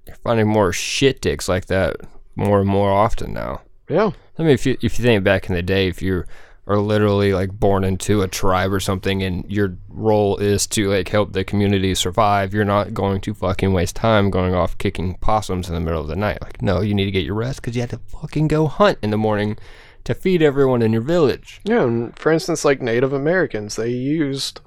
you're 0.07 0.17
finding 0.17 0.49
more 0.49 0.73
shit 0.73 1.21
dicks 1.21 1.49
like 1.49 1.67
that 1.67 1.97
more 2.37 2.61
and 2.61 2.69
more 2.69 2.91
often 2.91 3.33
now. 3.33 3.63
Yeah, 3.89 4.11
I 4.39 4.43
mean, 4.43 4.53
if 4.53 4.67
you 4.67 4.77
if 4.83 4.99
you 4.99 5.05
think 5.05 5.25
back 5.25 5.49
in 5.49 5.55
the 5.55 5.63
day, 5.63 5.89
if 5.89 6.03
you 6.03 6.25
are 6.67 6.79
literally 6.79 7.35
like 7.35 7.53
born 7.53 7.85
into 7.85 8.23
a 8.23 8.29
tribe 8.29 8.73
or 8.73 8.81
something, 8.81 9.23
and 9.23 9.51
your 9.51 9.77
role 9.89 10.37
is 10.39 10.67
to 10.69 10.89
like 10.91 11.09
help 11.09 11.33
the 11.33 11.45
community 11.45 11.95
survive, 11.95 12.55
you're 12.55 12.65
not 12.65 12.95
going 12.95 13.21
to 13.23 13.35
fucking 13.35 13.73
waste 13.73 13.97
time 13.97 14.31
going 14.31 14.55
off 14.55 14.77
kicking 14.79 15.15
possums 15.17 15.69
in 15.69 15.75
the 15.75 15.81
middle 15.81 16.01
of 16.01 16.09
the 16.09 16.17
night. 16.17 16.41
Like, 16.43 16.63
no, 16.63 16.81
you 16.81 16.95
need 16.95 17.05
to 17.07 17.11
get 17.11 17.25
your 17.25 17.35
rest 17.35 17.61
because 17.61 17.77
you 17.77 17.83
had 17.83 17.91
to 17.91 18.01
fucking 18.09 18.49
go 18.49 18.67
hunt 18.67 18.99
in 19.03 19.11
the 19.11 19.19
morning 19.19 19.59
to 20.05 20.15
feed 20.15 20.43
everyone 20.43 20.83
in 20.83 20.93
your 20.93 21.03
village. 21.03 21.61
yeah. 21.65 21.83
And 21.85 22.19
for 22.19 22.31
instance, 22.33 22.65
like 22.65 22.81
Native 22.83 23.13
Americans, 23.13 23.77
they 23.77 23.91
used 23.91 24.61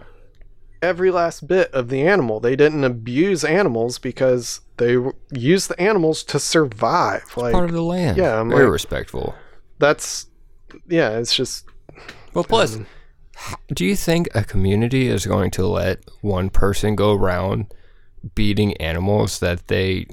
every 0.81 1.09
last 1.11 1.47
bit 1.47 1.71
of 1.73 1.89
the 1.89 2.01
animal. 2.07 2.39
They 2.39 2.55
didn't 2.55 2.83
abuse 2.83 3.43
animals 3.43 3.97
because 3.99 4.61
they 4.77 4.93
w- 4.93 5.13
used 5.31 5.69
the 5.69 5.79
animals 5.81 6.23
to 6.25 6.39
survive. 6.39 7.23
Like 7.35 7.53
Part 7.53 7.69
of 7.69 7.75
the 7.75 7.81
land. 7.81 8.17
yeah, 8.17 8.39
I'm 8.39 8.49
very 8.49 8.63
like- 8.65 8.71
respectful. 8.73 9.35
that's 9.79 10.27
yeah. 10.87 11.17
It's 11.17 11.35
just 11.35 11.65
Well, 12.33 12.43
plus, 12.43 12.75
um, 12.75 12.85
do 13.73 13.85
you 13.85 13.95
think 13.95 14.27
a 14.35 14.43
community 14.43 15.07
is 15.07 15.25
going 15.25 15.51
to 15.51 15.65
let 15.67 15.99
one 16.21 16.49
person 16.49 16.95
go 16.95 17.13
around 17.13 17.73
beating 18.35 18.75
animals 18.77 19.39
that 19.39 19.67
they 19.67 20.07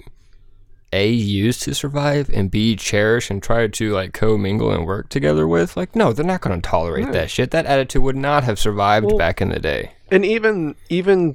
a 0.95 1.09
use 1.11 1.59
to 1.61 1.75
survive 1.75 2.31
and 2.33 2.51
b 2.51 2.77
cherish 2.77 3.31
and 3.31 3.43
try 3.43 3.67
to 3.67 3.93
like 3.93 4.13
commingle 4.15 4.71
and 4.71 4.87
work 4.87 5.09
together 5.09 5.47
with? 5.49 5.77
Like, 5.77 5.95
no, 5.97 6.13
they're 6.13 6.25
not 6.25 6.41
going 6.41 6.61
to 6.61 6.69
tolerate 6.69 7.11
that 7.13 7.31
shit. 7.31 7.51
That 7.51 7.67
attitude 7.67 8.03
would 8.03 8.17
not 8.17 8.45
have 8.45 8.59
survived 8.59 9.07
Well- 9.07 9.19
back 9.19 9.41
in 9.43 9.49
the 9.51 9.59
day. 9.61 9.93
and 10.11 10.25
even 10.25 10.77
even 10.89 11.35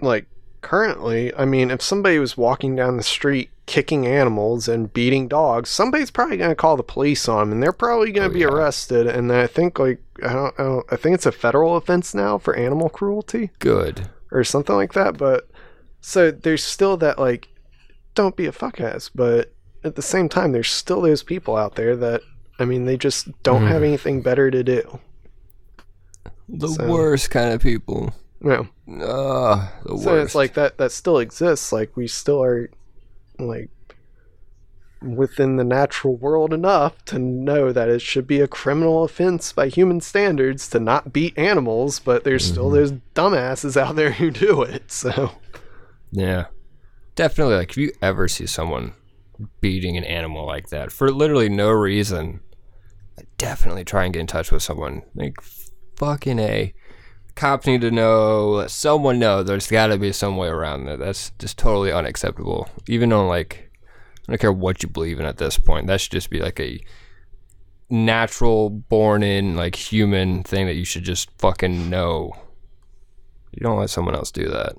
like 0.00 0.26
currently 0.60 1.32
i 1.36 1.44
mean 1.44 1.70
if 1.70 1.80
somebody 1.80 2.18
was 2.18 2.36
walking 2.36 2.74
down 2.74 2.96
the 2.96 3.02
street 3.02 3.48
kicking 3.66 4.06
animals 4.06 4.66
and 4.68 4.92
beating 4.92 5.28
dogs 5.28 5.70
somebody's 5.70 6.10
probably 6.10 6.36
going 6.36 6.50
to 6.50 6.56
call 6.56 6.76
the 6.76 6.82
police 6.82 7.28
on 7.28 7.38
them 7.38 7.52
and 7.52 7.62
they're 7.62 7.72
probably 7.72 8.10
going 8.10 8.28
to 8.28 8.30
Oh, 8.30 8.34
be 8.34 8.40
yeah. 8.40 8.46
arrested 8.48 9.06
and 9.06 9.32
i 9.32 9.46
think 9.46 9.78
like 9.78 10.00
I, 10.22 10.32
don't, 10.32 10.54
I, 10.58 10.62
don't, 10.64 10.86
I 10.92 10.96
think 10.96 11.14
it's 11.14 11.26
a 11.26 11.32
federal 11.32 11.76
offense 11.76 12.12
now 12.14 12.38
for 12.38 12.56
animal 12.56 12.88
cruelty 12.88 13.50
Good. 13.60 14.08
or 14.32 14.42
something 14.42 14.74
like 14.74 14.94
that 14.94 15.16
but 15.16 15.48
so 16.00 16.30
there's 16.32 16.64
still 16.64 16.96
that 16.98 17.18
like 17.20 17.48
don't 18.18 18.36
be 18.36 18.44
a 18.46 18.52
fuckass 18.52 19.10
but 19.14 19.52
at 19.84 19.94
the 19.94 20.02
same 20.02 20.28
time 20.28 20.52
there's 20.52 20.70
still 20.70 21.00
those 21.00 21.22
people 21.22 21.56
out 21.56 21.74
there 21.76 21.96
that 21.96 22.20
i 22.58 22.64
mean 22.64 22.84
they 22.84 22.96
just 22.98 23.26
don't 23.42 23.62
Mm. 23.62 23.68
have 23.68 23.82
anything 23.82 24.20
better 24.22 24.50
to 24.50 24.62
do 24.62 24.98
The 26.48 26.68
So- 26.68 26.86
worst 26.88 27.30
kind 27.30 27.52
of 27.54 27.60
people. 27.62 28.12
yeah 28.44 28.64
Ugh, 28.88 29.68
the 29.84 29.92
worst. 29.94 30.04
So 30.04 30.16
it's 30.22 30.34
like 30.34 30.54
that 30.54 30.78
that 30.78 30.92
still 30.92 31.18
exists. 31.18 31.72
Like 31.72 31.94
we 31.96 32.06
still 32.08 32.42
are 32.42 32.70
like 33.38 33.68
within 35.02 35.56
the 35.56 35.64
natural 35.64 36.16
world 36.16 36.52
enough 36.54 37.04
to 37.04 37.18
know 37.18 37.70
that 37.70 37.88
it 37.88 38.00
should 38.02 38.26
be 38.26 38.40
a 38.40 38.48
criminal 38.48 39.04
offense 39.04 39.52
by 39.52 39.68
human 39.68 40.00
standards 40.00 40.68
to 40.70 40.80
not 40.80 41.12
beat 41.12 41.36
animals, 41.38 42.00
but 42.00 42.24
there's 42.24 42.44
still 42.44 42.70
those 42.70 42.92
dumbasses 43.14 43.76
out 43.76 43.94
there 43.96 44.12
who 44.12 44.30
do 44.30 44.62
it. 44.62 44.90
So 44.90 45.32
Yeah. 46.10 46.46
Definitely 47.18 47.56
like 47.56 47.70
if 47.70 47.76
you 47.76 47.90
ever 48.00 48.28
see 48.28 48.46
someone 48.46 48.94
beating 49.60 49.96
an 49.96 50.04
animal 50.04 50.46
like 50.46 50.68
that 50.68 50.92
for 50.92 51.10
literally 51.10 51.48
no 51.48 51.68
reason, 51.68 52.38
definitely 53.38 53.84
try 53.84 54.04
and 54.04 54.14
get 54.14 54.20
in 54.20 54.28
touch 54.28 54.52
with 54.52 54.62
someone. 54.62 55.02
Like 55.16 55.40
fucking 55.96 56.38
A. 56.38 56.72
Cops 57.34 57.66
need 57.66 57.80
to 57.80 57.90
know, 57.90 58.50
let 58.50 58.70
someone 58.70 59.18
know 59.18 59.42
there's 59.42 59.66
gotta 59.66 59.98
be 59.98 60.12
some 60.12 60.36
way 60.36 60.46
around 60.46 60.84
that. 60.84 61.00
That's 61.00 61.32
just 61.40 61.58
totally 61.58 61.90
unacceptable. 61.90 62.68
Even 62.86 63.12
on 63.12 63.26
like 63.26 63.68
I 64.28 64.30
don't 64.30 64.40
care 64.40 64.52
what 64.52 64.84
you 64.84 64.88
believe 64.88 65.18
in 65.18 65.26
at 65.26 65.38
this 65.38 65.58
point. 65.58 65.88
That 65.88 66.00
should 66.00 66.12
just 66.12 66.30
be 66.30 66.38
like 66.38 66.60
a 66.60 66.78
natural 67.90 68.70
born 68.70 69.24
in 69.24 69.56
like 69.56 69.74
human 69.74 70.44
thing 70.44 70.66
that 70.66 70.76
you 70.76 70.84
should 70.84 71.02
just 71.02 71.32
fucking 71.40 71.90
know. 71.90 72.30
You 73.50 73.64
don't 73.64 73.80
let 73.80 73.90
someone 73.90 74.14
else 74.14 74.30
do 74.30 74.48
that. 74.50 74.76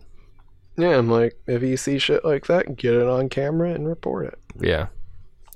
Yeah, 0.80 0.97
I'm 0.97 1.09
like, 1.09 1.38
if 1.47 1.61
you 1.63 1.77
see 1.77 1.99
shit 1.99 2.23
like 2.25 2.47
that, 2.47 2.75
get 2.75 2.93
it 2.93 3.07
on 3.07 3.30
camera 3.30 3.71
and 3.73 3.88
report 3.88 4.27
it. 4.27 4.39
Yeah, 4.59 4.88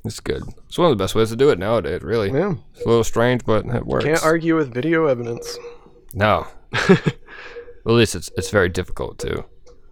it's 0.05 0.19
good. 0.19 0.43
It's 0.67 0.77
one 0.77 0.91
of 0.91 0.97
the 0.97 1.01
best 1.03 1.15
ways 1.15 1.29
to 1.29 1.35
do 1.35 1.49
it 1.49 1.59
nowadays. 1.59 2.01
Really, 2.01 2.31
Yeah, 2.31 2.53
it's 2.73 2.85
a 2.85 2.89
little 2.89 3.03
strange, 3.03 3.45
but 3.45 3.65
it 3.65 3.85
works. 3.85 4.05
can't 4.05 4.23
argue 4.23 4.55
with 4.55 4.73
video 4.73 5.05
evidence. 5.07 5.57
no, 6.13 6.47
well, 6.89 6.97
at 6.97 7.91
least 7.91 8.15
it's 8.15 8.29
it's 8.37 8.49
very 8.49 8.69
difficult 8.69 9.19
too. 9.19 9.45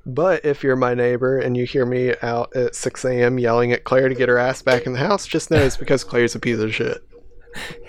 But 0.06 0.44
if 0.46 0.64
you're 0.64 0.76
my 0.76 0.96
neighbor 0.96 1.38
and 1.38 1.56
you 1.56 1.64
hear 1.66 1.86
me 1.86 2.16
out 2.24 2.56
at 2.56 2.74
6 2.74 3.06
a.m. 3.06 3.38
yelling 3.38 3.72
at 3.72 3.84
Claire 3.84 4.10
to 4.10 4.16
get 4.16 4.30
her 4.30 4.40
ass 4.40 4.64
back 4.64 4.88
in 4.88 4.94
the 4.94 5.00
house, 5.00 5.28
just 5.28 5.52
know 5.52 5.58
it's 5.58 5.78
because 5.78 6.04
Claire's 6.04 6.34
a 6.34 6.40
piece 6.40 6.58
of 6.58 6.74
shit. 6.74 7.04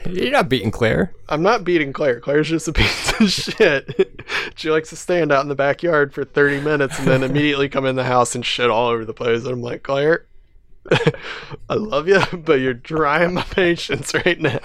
You're 0.08 0.30
not 0.32 0.48
beating 0.48 0.70
Claire. 0.70 1.14
I'm 1.28 1.42
not 1.42 1.64
beating 1.64 1.92
Claire. 1.92 2.20
Claire's 2.20 2.48
just 2.48 2.68
a 2.68 2.72
piece 2.72 3.20
of 3.20 3.30
shit. 3.56 4.20
she 4.56 4.70
likes 4.70 4.90
to 4.90 4.96
stand 4.96 5.30
out 5.32 5.42
in 5.42 5.48
the 5.48 5.54
backyard 5.54 6.12
for 6.12 6.24
30 6.24 6.60
minutes 6.60 6.98
and 6.98 7.06
then 7.08 7.22
immediately 7.30 7.68
come 7.68 7.86
in 7.86 7.96
the 7.96 8.04
house 8.04 8.34
and 8.34 8.44
shit 8.44 8.70
all 8.70 8.88
over 8.88 9.04
the 9.04 9.14
place. 9.14 9.44
And 9.44 9.52
I'm 9.52 9.62
like, 9.62 9.82
Claire, 9.82 10.26
I 11.70 11.74
love 11.74 12.08
you, 12.08 12.20
but 12.38 12.54
you're 12.60 12.74
drying 12.74 13.34
my 13.34 13.42
patience 13.44 14.12
right 14.14 14.40
now. 14.40 14.58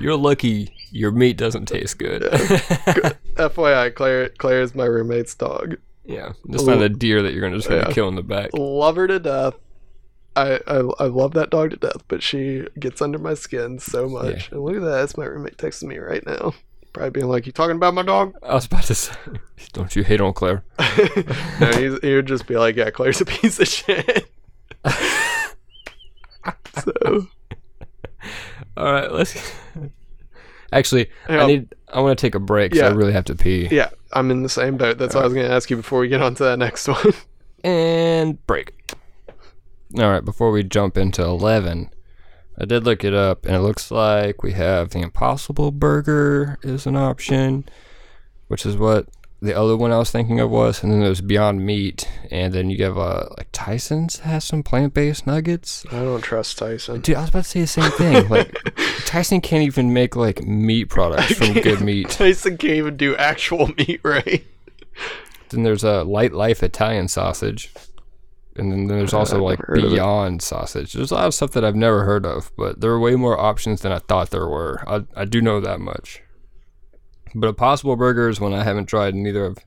You're 0.00 0.16
lucky 0.16 0.72
your 0.92 1.10
meat 1.10 1.36
doesn't 1.36 1.66
taste 1.66 1.98
good. 1.98 2.22
FYI, 2.22 3.94
Claire, 3.94 4.28
Claire 4.30 4.62
is 4.62 4.74
my 4.74 4.84
roommate's 4.84 5.34
dog. 5.34 5.76
yeah, 6.04 6.32
it's 6.48 6.62
not 6.64 6.80
a 6.80 6.88
deer 6.88 7.22
that 7.22 7.32
you're 7.32 7.42
gonna 7.42 7.56
just 7.56 7.68
gonna 7.68 7.82
Yeah. 7.88 7.92
kill 7.92 8.08
in 8.08 8.14
the 8.14 8.22
back. 8.22 8.50
Love 8.54 8.96
her 8.96 9.06
to 9.06 9.18
death. 9.18 9.54
I, 10.36 10.60
I, 10.66 10.76
I 11.00 11.06
love 11.06 11.32
that 11.34 11.50
dog 11.50 11.70
to 11.70 11.76
death, 11.76 12.04
but 12.08 12.22
she 12.22 12.66
gets 12.78 13.00
under 13.02 13.18
my 13.18 13.34
skin 13.34 13.78
so 13.78 14.08
much. 14.08 14.50
And 14.52 14.62
look 14.62 14.76
at 14.76 14.82
that, 14.82 14.90
that's 14.90 15.16
my 15.16 15.24
roommate 15.24 15.56
texting 15.56 15.84
me 15.88 15.98
right 15.98 16.24
now. 16.26 16.52
Probably 16.92 17.10
being 17.10 17.26
like, 17.28 17.46
You 17.46 17.52
talking 17.52 17.76
about 17.76 17.94
my 17.94 18.02
dog? 18.02 18.34
I 18.42 18.54
was 18.54 18.66
about 18.66 18.84
to 18.84 18.94
say, 18.94 19.14
don't 19.72 19.96
you 19.96 20.04
hate 20.04 20.20
on 20.20 20.32
Claire? 20.34 20.62
no, 21.60 21.72
he's, 21.72 21.98
he 22.00 22.14
would 22.14 22.26
just 22.26 22.46
be 22.46 22.56
like, 22.56 22.76
"Yeah, 22.76 22.90
Claire's 22.90 23.20
a 23.20 23.24
piece 23.26 23.58
of 23.60 23.66
shit." 23.68 24.30
so 26.84 27.26
All 28.76 28.92
right, 28.92 29.10
let's. 29.12 29.34
Actually, 30.72 31.08
Yeah. 31.28 31.42
I 31.44 31.46
need. 31.46 31.74
I 31.92 32.00
want 32.00 32.18
to 32.18 32.20
take 32.26 32.34
a 32.34 32.40
break. 32.40 32.72
'cause 32.72 32.80
I 32.82 32.88
really 32.88 33.12
have 33.12 33.24
to 33.26 33.34
pee. 33.34 33.68
yeah, 33.70 33.90
I'm 34.12 34.30
in 34.30 34.42
the 34.42 34.48
same 34.48 34.76
boat. 34.76 34.98
That's 34.98 35.14
what 35.14 35.22
I 35.22 35.24
was 35.24 35.34
going 35.34 35.46
to 35.46 35.52
ask 35.52 35.70
you 35.70 35.76
before 35.76 36.00
we 36.00 36.08
get 36.08 36.20
on 36.20 36.34
to 36.36 36.44
that 36.44 36.58
next 36.58 36.88
one. 36.88 37.12
and 37.64 38.44
break. 38.46 38.72
All 39.98 40.10
right, 40.10 40.24
before 40.24 40.50
we 40.50 40.62
jump 40.62 40.98
into 40.98 41.22
11, 41.22 41.90
I 42.58 42.64
did 42.66 42.84
look 42.84 43.02
it 43.02 43.14
up 43.14 43.46
and 43.46 43.54
it 43.54 43.60
looks 43.60 43.90
like 43.90 44.42
we 44.42 44.52
have 44.52 44.90
the 44.90 45.00
Impossible 45.00 45.70
Burger 45.70 46.58
is 46.62 46.86
an 46.86 46.96
option, 46.96 47.66
which 48.48 48.66
is 48.66 48.76
what 48.76 49.08
the 49.40 49.56
other 49.56 49.74
one 49.74 49.92
I 49.92 49.98
was 49.98 50.10
thinking 50.10 50.38
of 50.38 50.50
was, 50.50 50.82
and 50.82 50.92
then 50.92 51.00
there's 51.00 51.20
Beyond 51.22 51.64
Meat, 51.64 52.08
and 52.30 52.52
then 52.52 52.68
you 52.68 52.82
have 52.84 52.98
uh, 52.98 53.28
like 53.38 53.48
Tyson's 53.52 54.18
has 54.20 54.44
some 54.44 54.62
plant-based 54.62 55.26
nuggets. 55.26 55.86
I 55.90 56.00
don't 56.00 56.20
trust 56.22 56.58
Tyson. 56.58 57.00
Dude, 57.00 57.16
I 57.16 57.20
was 57.20 57.30
about 57.30 57.44
to 57.44 57.50
say 57.50 57.60
the 57.60 57.66
same 57.66 57.90
thing. 57.92 58.28
Like 58.28 58.54
Tyson 59.06 59.40
can't 59.40 59.62
even 59.62 59.92
make 59.92 60.14
like 60.16 60.42
meat 60.42 60.86
products 60.86 61.34
from 61.34 61.52
good 61.62 61.80
meat. 61.80 62.10
Tyson 62.10 62.58
can't 62.58 62.74
even 62.74 62.96
do 62.96 63.16
actual 63.16 63.68
meat 63.78 64.00
right. 64.02 64.44
Then 65.50 65.62
there's 65.62 65.84
a 65.84 66.04
Lightlife 66.04 66.62
Italian 66.62 67.08
sausage. 67.08 67.72
And 68.58 68.72
then 68.72 68.86
there's 68.86 69.12
also 69.14 69.42
like 69.42 69.58
never 69.60 69.66
heard 69.72 69.78
of 69.84 69.92
it. 69.92 69.96
Beyond 69.96 70.42
sausage. 70.42 70.92
There's 70.92 71.10
a 71.10 71.14
lot 71.14 71.26
of 71.26 71.34
stuff 71.34 71.52
that 71.52 71.64
I've 71.64 71.76
never 71.76 72.04
heard 72.04 72.24
of, 72.26 72.50
but 72.56 72.80
there 72.80 72.90
are 72.90 73.00
way 73.00 73.14
more 73.16 73.38
options 73.38 73.82
than 73.82 73.92
I 73.92 73.98
thought 73.98 74.30
there 74.30 74.46
were. 74.48 74.82
I, 74.88 75.04
I 75.14 75.24
do 75.24 75.40
know 75.40 75.60
that 75.60 75.80
much. 75.80 76.22
But 77.34 77.48
Impossible 77.48 77.96
Burger 77.96 78.28
is 78.28 78.40
one 78.40 78.54
I 78.54 78.64
haven't 78.64 78.86
tried 78.86 79.14
neither 79.14 79.44
of. 79.44 79.58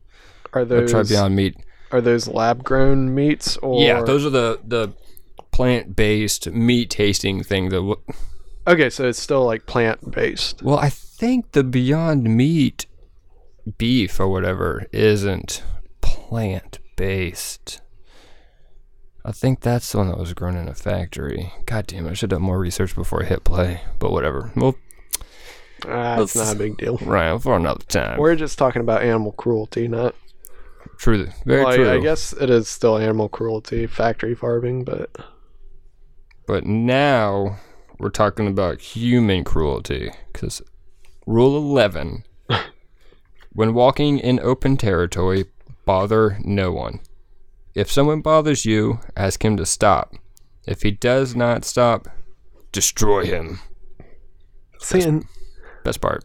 Are 0.53 0.61
I've 0.61 0.67
tried 0.69 0.87
those 0.89 1.09
Beyond 1.09 1.35
Meat. 1.35 1.55
are 1.91 2.01
those 2.01 2.27
lab 2.27 2.63
grown 2.63 3.13
meats 3.13 3.57
or 3.57 3.81
Yeah, 3.81 4.01
those 4.01 4.25
are 4.25 4.29
the 4.31 4.59
the 4.65 4.93
plant 5.51 5.95
based 5.95 6.47
meat 6.51 6.89
tasting 6.89 7.43
thing 7.43 7.69
that. 7.69 7.75
W- 7.77 8.01
Okay, 8.67 8.89
so 8.89 9.07
it's 9.07 9.19
still 9.19 9.45
like 9.45 9.65
plant 9.65 10.11
based. 10.11 10.61
well, 10.61 10.77
I 10.77 10.89
think 10.89 11.51
the 11.53 11.63
Beyond 11.63 12.23
Meat 12.35 12.85
beef 13.77 14.19
or 14.19 14.27
whatever 14.27 14.85
isn't 14.91 15.63
plant 16.01 16.79
based. 16.95 17.81
I 19.29 19.31
think 19.31 19.59
that's 19.59 19.91
the 19.91 19.99
one 19.99 20.07
that 20.07 20.17
was 20.17 20.33
grown 20.33 20.55
in 20.57 20.67
a 20.67 20.73
factory. 20.73 21.53
God 21.67 21.85
damn 21.85 22.07
it, 22.07 22.09
I 22.09 22.13
should 22.13 22.31
have 22.31 22.39
done 22.39 22.45
more 22.47 22.57
research 22.57 22.95
before 22.95 23.21
I 23.21 23.27
hit 23.27 23.43
play. 23.43 23.81
But 23.99 24.11
whatever. 24.11 24.51
Well, 24.55 24.73
ah, 25.87 26.19
it's 26.19 26.35
not 26.35 26.55
a 26.55 26.57
big 26.57 26.77
deal. 26.77 26.97
right, 27.03 27.39
for 27.39 27.55
another 27.55 27.83
time. 27.85 28.17
We're 28.17 28.35
just 28.35 28.57
talking 28.57 28.81
about 28.81 29.03
animal 29.03 29.33
cruelty, 29.33 29.87
not. 29.87 30.15
true. 30.97 31.27
Very 31.45 31.63
Well, 31.63 31.73
I- 31.73 31.75
true. 31.75 31.91
I 31.91 31.99
guess 31.99 32.33
it 32.33 32.49
is 32.49 32.67
still 32.67 32.97
animal 32.97 33.29
cruelty, 33.29 33.85
factory 33.85 34.33
farming, 34.33 34.83
but 34.83 35.15
But 36.47 36.65
now 36.65 37.59
we're 37.99 38.09
talking 38.09 38.47
about 38.47 38.81
human 38.81 39.43
cruelty. 39.43 40.09
Because 40.33 40.63
rule 41.27 41.55
11 41.55 42.23
when 43.53 43.75
walking 43.75 44.17
in 44.17 44.39
open 44.39 44.75
territory, 44.75 45.45
bother 45.85 46.39
no 46.43 46.71
one. 46.71 47.01
If 47.75 47.91
someone 47.91 48.21
bothers 48.21 48.65
you, 48.65 48.99
ask 49.15 49.43
him 49.43 49.57
to 49.57 49.65
stop. 49.65 50.15
If 50.65 50.81
he 50.81 50.91
does 50.91 51.35
not 51.35 51.65
stop, 51.65 52.07
destroy 52.71 53.25
him. 53.25 53.59
seeing. 54.79 55.27
Best 55.83 56.01
part. 56.01 56.23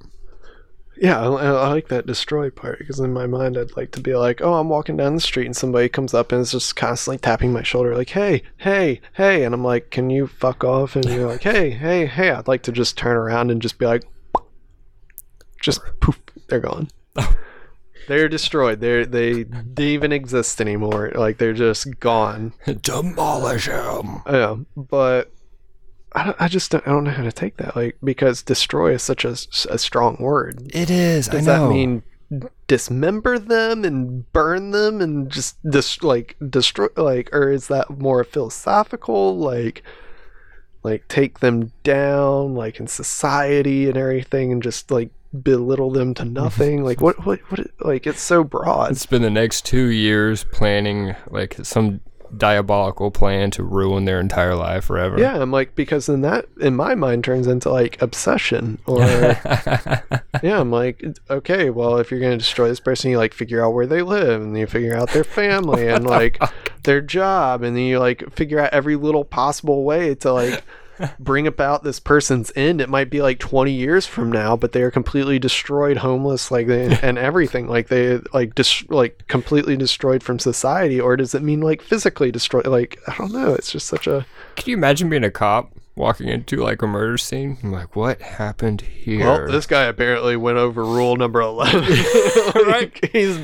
Yeah, 0.96 1.20
I, 1.20 1.26
I 1.26 1.68
like 1.68 1.88
that 1.88 2.06
destroy 2.06 2.50
part 2.50 2.78
because 2.78 3.00
in 3.00 3.12
my 3.12 3.26
mind 3.26 3.56
I'd 3.56 3.76
like 3.76 3.90
to 3.92 4.00
be 4.00 4.14
like, 4.14 4.40
oh, 4.40 4.54
I'm 4.54 4.68
walking 4.68 4.96
down 4.96 5.14
the 5.14 5.20
street 5.20 5.46
and 5.46 5.56
somebody 5.56 5.88
comes 5.88 6.14
up 6.14 6.30
and 6.30 6.40
is 6.40 6.52
just 6.52 6.76
constantly 6.76 7.18
tapping 7.18 7.52
my 7.52 7.62
shoulder, 7.62 7.96
like, 7.96 8.10
hey, 8.10 8.42
hey, 8.58 9.00
hey, 9.14 9.44
and 9.44 9.54
I'm 9.54 9.64
like, 9.64 9.90
can 9.90 10.08
you 10.08 10.28
fuck 10.28 10.62
off? 10.62 10.94
And 10.94 11.04
you're 11.04 11.26
like, 11.26 11.42
hey, 11.42 11.70
hey, 11.70 12.06
hey. 12.06 12.30
I'd 12.30 12.48
like 12.48 12.62
to 12.64 12.72
just 12.72 12.96
turn 12.96 13.16
around 13.16 13.50
and 13.50 13.60
just 13.60 13.78
be 13.78 13.86
like, 13.86 14.04
just 15.60 15.80
poof, 16.00 16.20
they're 16.48 16.60
gone. 16.60 16.88
they're 18.06 18.28
destroyed. 18.28 18.80
They're 18.80 19.06
they 19.06 19.44
they 19.44 19.88
even 19.88 20.12
exist 20.12 20.60
anymore. 20.60 21.12
Like 21.14 21.38
they're 21.38 21.52
just 21.52 22.00
gone. 22.00 22.52
Demolish 22.66 23.66
them. 23.66 24.22
Yeah, 24.26 24.56
but 24.76 25.32
I, 26.12 26.24
don't, 26.24 26.36
I 26.40 26.48
just 26.48 26.70
don't, 26.70 26.86
I 26.86 26.90
don't 26.90 27.04
know 27.04 27.10
how 27.10 27.24
to 27.24 27.32
take 27.32 27.56
that. 27.56 27.74
Like 27.74 27.96
because 28.02 28.42
destroy 28.42 28.92
is 28.94 29.02
such 29.02 29.24
a, 29.24 29.36
a 29.70 29.78
strong 29.78 30.16
word. 30.20 30.70
It 30.74 30.90
is. 30.90 31.28
Does 31.28 31.48
I 31.48 31.56
know. 31.56 31.68
that 31.68 31.74
mean 31.74 32.02
dismember 32.66 33.38
them 33.38 33.84
and 33.84 34.30
burn 34.32 34.70
them 34.70 35.00
and 35.00 35.30
just 35.30 35.56
dis- 35.68 36.02
like 36.02 36.36
destroy 36.48 36.88
like 36.96 37.32
or 37.32 37.50
is 37.50 37.68
that 37.68 37.90
more 37.90 38.24
philosophical 38.24 39.36
like 39.36 39.82
like 40.82 41.06
take 41.08 41.40
them 41.40 41.72
down 41.82 42.54
like 42.54 42.80
in 42.80 42.86
society 42.86 43.88
and 43.88 43.96
everything 43.96 44.52
and 44.52 44.62
just 44.62 44.90
like 44.90 45.10
belittle 45.42 45.90
them 45.90 46.14
to 46.14 46.24
nothing? 46.24 46.84
Like 46.84 47.00
what 47.00 47.24
what 47.26 47.40
what 47.50 47.66
like 47.80 48.06
it's 48.06 48.22
so 48.22 48.44
broad. 48.44 48.92
It's 48.92 49.06
been 49.06 49.22
the 49.22 49.30
next 49.30 49.64
two 49.64 49.86
years 49.86 50.44
planning 50.44 51.14
like 51.30 51.56
some 51.62 52.00
diabolical 52.36 53.10
plan 53.12 53.50
to 53.52 53.62
ruin 53.62 54.06
their 54.06 54.18
entire 54.18 54.56
life 54.56 54.86
forever. 54.86 55.20
yeah 55.20 55.40
i'm 55.40 55.52
like 55.52 55.76
because 55.76 56.06
then 56.06 56.22
that 56.22 56.46
in 56.60 56.74
my 56.74 56.92
mind 56.94 57.22
turns 57.22 57.46
into 57.46 57.70
like 57.70 58.00
obsession 58.02 58.76
or 58.86 58.98
yeah 60.42 60.58
i'm 60.58 60.70
like 60.72 61.04
okay 61.30 61.70
well 61.70 61.98
if 61.98 62.10
you're 62.10 62.18
going 62.18 62.32
to 62.32 62.38
destroy 62.38 62.66
this 62.66 62.80
person 62.80 63.10
you 63.10 63.18
like 63.18 63.32
figure 63.32 63.64
out 63.64 63.72
where 63.72 63.86
they 63.86 64.02
live 64.02 64.42
and 64.42 64.58
you 64.58 64.66
figure 64.66 64.96
out 64.96 65.10
their 65.10 65.22
family 65.22 65.86
and 65.86 66.04
like 66.08 66.42
their 66.82 67.00
job 67.00 67.62
and 67.62 67.76
then 67.76 67.84
you 67.84 68.00
like 68.00 68.28
figure 68.32 68.58
out 68.58 68.72
every 68.72 68.96
little 68.96 69.24
possible 69.24 69.84
way 69.84 70.12
to 70.14 70.32
like 70.32 70.64
bring 71.18 71.46
about 71.46 71.84
this 71.84 72.00
person's 72.00 72.52
end. 72.56 72.80
It 72.80 72.88
might 72.88 73.10
be 73.10 73.20
like 73.22 73.38
20 73.38 73.72
years 73.72 74.06
from 74.06 74.30
now 74.32 74.56
but 74.56 74.72
they 74.72 74.82
are 74.82 74.90
completely 74.90 75.38
destroyed 75.38 75.96
homeless 75.98 76.50
like 76.50 76.66
they, 76.66 76.96
and 77.02 77.18
everything. 77.18 77.68
Like 77.68 77.88
they 77.88 78.18
like 78.32 78.54
dis- 78.54 78.88
like 78.88 79.26
completely 79.28 79.76
destroyed 79.76 80.22
from 80.22 80.38
society 80.38 81.00
or 81.00 81.16
does 81.16 81.34
it 81.34 81.42
mean 81.42 81.60
like 81.60 81.82
physically 81.82 82.30
destroyed 82.30 82.66
like 82.66 82.98
i 83.08 83.16
don't 83.16 83.32
know. 83.32 83.54
It's 83.54 83.70
just 83.72 83.86
such 83.86 84.06
a 84.06 84.26
Can 84.56 84.70
you 84.70 84.76
imagine 84.76 85.08
being 85.08 85.24
a 85.24 85.30
cop 85.30 85.72
walking 85.96 86.28
into 86.28 86.56
like 86.56 86.82
a 86.82 86.86
murder 86.86 87.16
scene? 87.16 87.56
I'm 87.62 87.70
like, 87.72 87.94
what 87.94 88.20
happened 88.20 88.80
here? 88.80 89.20
well 89.20 89.46
this 89.46 89.66
guy 89.66 89.84
apparently 89.84 90.36
went 90.36 90.58
over 90.58 90.84
rule 90.84 91.16
number 91.16 91.40
11 91.40 91.84
like, 92.66 93.10
he's 93.12 93.38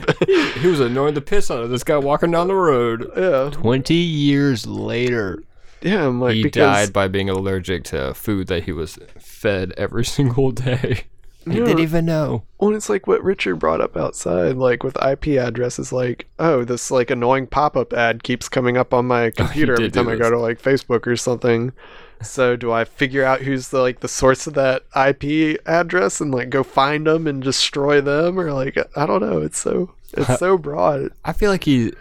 he 0.60 0.66
was 0.66 0.80
annoying 0.80 1.14
the 1.14 1.20
piss 1.20 1.50
out 1.50 1.62
of 1.62 1.70
this 1.70 1.84
guy 1.84 1.96
walking 1.96 2.30
down 2.30 2.48
the 2.48 2.54
road. 2.54 3.10
yeah. 3.16 3.50
20 3.52 3.94
years 3.94 4.66
later, 4.66 5.42
yeah 5.82 6.06
i'm 6.06 6.20
like 6.20 6.34
he 6.34 6.42
because 6.42 6.60
died 6.86 6.92
by 6.92 7.08
being 7.08 7.28
allergic 7.30 7.84
to 7.84 8.12
food 8.14 8.46
that 8.48 8.64
he 8.64 8.72
was 8.72 8.98
fed 9.18 9.72
every 9.76 10.04
single 10.16 10.50
day. 10.50 11.04
He 11.46 11.52
Yeah. 11.58 11.64
didn't 11.64 11.78
even 11.80 12.04
know. 12.04 12.42
Well, 12.58 12.74
it's 12.74 12.90
like 12.90 13.06
what 13.06 13.24
Richard 13.24 13.56
brought 13.56 13.80
up 13.80 13.96
outside, 13.96 14.56
like 14.56 14.82
with 14.84 15.02
IP 15.02 15.28
addresses, 15.38 15.90
like, 15.90 16.26
oh, 16.38 16.64
this 16.64 16.90
like 16.90 17.10
annoying 17.10 17.46
pop 17.46 17.78
up 17.78 17.94
ad 17.94 18.22
keeps 18.22 18.46
coming 18.46 18.76
up 18.76 18.92
on 18.92 19.06
my 19.06 19.24
oh, 19.28 19.30
computer 19.30 19.72
every 19.72 19.90
time 19.90 20.08
I 20.08 20.16
go 20.16 20.28
to 20.30 20.38
like 20.38 20.60
Facebook 20.60 21.06
or 21.06 21.16
something. 21.16 21.72
So 22.20 22.56
do 22.56 22.70
I 22.70 22.84
figure 22.84 23.24
out 23.24 23.40
who's 23.40 23.68
the 23.70 23.80
like 23.80 24.00
the 24.00 24.06
source 24.08 24.46
of 24.46 24.52
that 24.52 24.82
IP 24.94 25.58
address 25.64 26.20
and 26.20 26.30
like 26.30 26.50
go 26.50 26.62
find 26.62 27.06
them 27.06 27.26
and 27.26 27.42
destroy 27.42 28.02
them 28.02 28.38
or 28.38 28.52
like 28.52 28.76
I 28.94 29.06
don't 29.06 29.22
know. 29.22 29.40
It's 29.40 29.58
so 29.58 29.94
it's 30.12 30.38
so 30.38 30.58
broad. 30.58 31.10
I 31.24 31.32
feel 31.32 31.50
like 31.50 31.64
he 31.64 31.94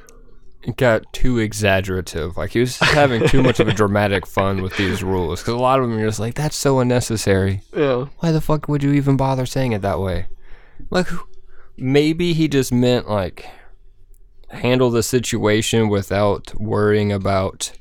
got 0.77 1.11
too 1.13 1.39
exaggerative. 1.39 2.37
Like 2.37 2.51
he 2.51 2.59
was 2.59 2.77
just 2.77 2.91
having 2.91 3.27
too 3.27 3.41
much 3.41 3.59
of 3.59 3.67
a 3.67 3.73
dramatic 3.73 4.25
fun 4.25 4.61
with 4.61 4.75
these 4.77 5.03
rules. 5.03 5.41
Because 5.41 5.53
a 5.53 5.57
lot 5.57 5.79
of 5.79 5.89
them 5.89 5.97
are 5.97 6.05
just 6.05 6.19
like, 6.19 6.35
that's 6.35 6.55
so 6.55 6.79
unnecessary. 6.79 7.61
Yeah. 7.75 8.05
Why 8.19 8.31
the 8.31 8.41
fuck 8.41 8.67
would 8.67 8.83
you 8.83 8.93
even 8.93 9.17
bother 9.17 9.45
saying 9.45 9.71
it 9.71 9.81
that 9.81 9.99
way? 9.99 10.27
Like, 10.89 11.07
maybe 11.77 12.33
he 12.33 12.47
just 12.47 12.71
meant 12.71 13.09
like 13.09 13.45
handle 14.49 14.89
the 14.89 15.03
situation 15.03 15.89
without 15.89 16.53
worrying 16.59 17.11
about 17.11 17.71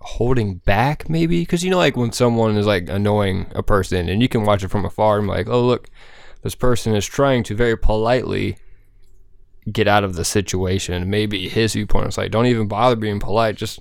holding 0.00 0.56
back. 0.56 1.08
Maybe 1.10 1.40
because 1.40 1.64
you 1.64 1.70
know, 1.70 1.78
like 1.78 1.96
when 1.96 2.12
someone 2.12 2.56
is 2.56 2.66
like 2.66 2.88
annoying 2.88 3.46
a 3.54 3.62
person, 3.62 4.08
and 4.08 4.22
you 4.22 4.28
can 4.28 4.44
watch 4.44 4.62
it 4.62 4.68
from 4.68 4.84
afar, 4.84 5.18
and 5.18 5.28
like, 5.28 5.48
oh 5.48 5.64
look, 5.64 5.88
this 6.42 6.54
person 6.54 6.94
is 6.94 7.04
trying 7.06 7.42
to 7.44 7.54
very 7.54 7.76
politely 7.76 8.56
get 9.70 9.88
out 9.88 10.04
of 10.04 10.14
the 10.14 10.24
situation. 10.24 11.10
Maybe 11.10 11.48
his 11.48 11.74
viewpoint 11.74 12.08
is 12.08 12.18
like, 12.18 12.30
don't 12.30 12.46
even 12.46 12.68
bother 12.68 12.96
being 12.96 13.20
polite, 13.20 13.56
just 13.56 13.80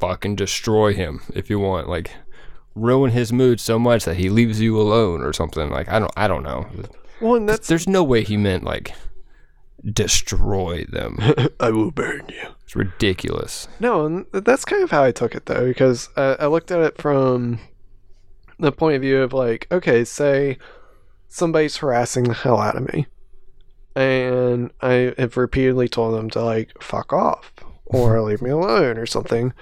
fucking 0.00 0.36
destroy 0.36 0.94
him 0.94 1.20
if 1.34 1.50
you 1.50 1.58
want. 1.58 1.88
Like, 1.88 2.12
ruin 2.74 3.10
his 3.10 3.32
mood 3.32 3.60
so 3.60 3.78
much 3.78 4.04
that 4.04 4.16
he 4.16 4.28
leaves 4.28 4.60
you 4.60 4.80
alone 4.80 5.22
or 5.22 5.32
something. 5.32 5.70
Like, 5.70 5.88
I 5.88 5.98
don't, 5.98 6.12
I 6.16 6.28
don't 6.28 6.42
know. 6.42 6.66
Well, 7.20 7.36
and 7.36 7.48
that's 7.48 7.68
There's 7.68 7.88
no 7.88 8.04
way 8.04 8.22
he 8.22 8.36
meant 8.36 8.64
like 8.64 8.94
destroy 9.84 10.84
them. 10.88 11.18
I 11.60 11.70
will 11.70 11.90
burn 11.90 12.26
you. 12.28 12.48
It's 12.64 12.76
ridiculous. 12.76 13.68
No, 13.80 14.06
and 14.06 14.26
that's 14.32 14.64
kind 14.64 14.82
of 14.82 14.90
how 14.90 15.02
I 15.02 15.12
took 15.12 15.34
it 15.34 15.46
though, 15.46 15.66
because 15.66 16.08
uh, 16.16 16.36
I 16.38 16.46
looked 16.46 16.70
at 16.70 16.80
it 16.80 17.00
from 17.00 17.60
the 18.58 18.72
point 18.72 18.96
of 18.96 19.02
view 19.02 19.22
of 19.22 19.32
like, 19.32 19.66
okay, 19.70 20.04
say 20.04 20.58
somebody's 21.28 21.78
harassing 21.78 22.24
the 22.24 22.34
hell 22.34 22.58
out 22.58 22.76
of 22.76 22.92
me, 22.92 23.06
and 23.94 24.70
I 24.80 25.14
have 25.18 25.36
repeatedly 25.36 25.88
told 25.88 26.14
them 26.14 26.30
to 26.30 26.42
like 26.42 26.70
fuck 26.82 27.12
off 27.12 27.52
or 27.86 28.20
leave 28.22 28.42
me 28.42 28.50
alone 28.50 28.98
or 28.98 29.06
something. 29.06 29.52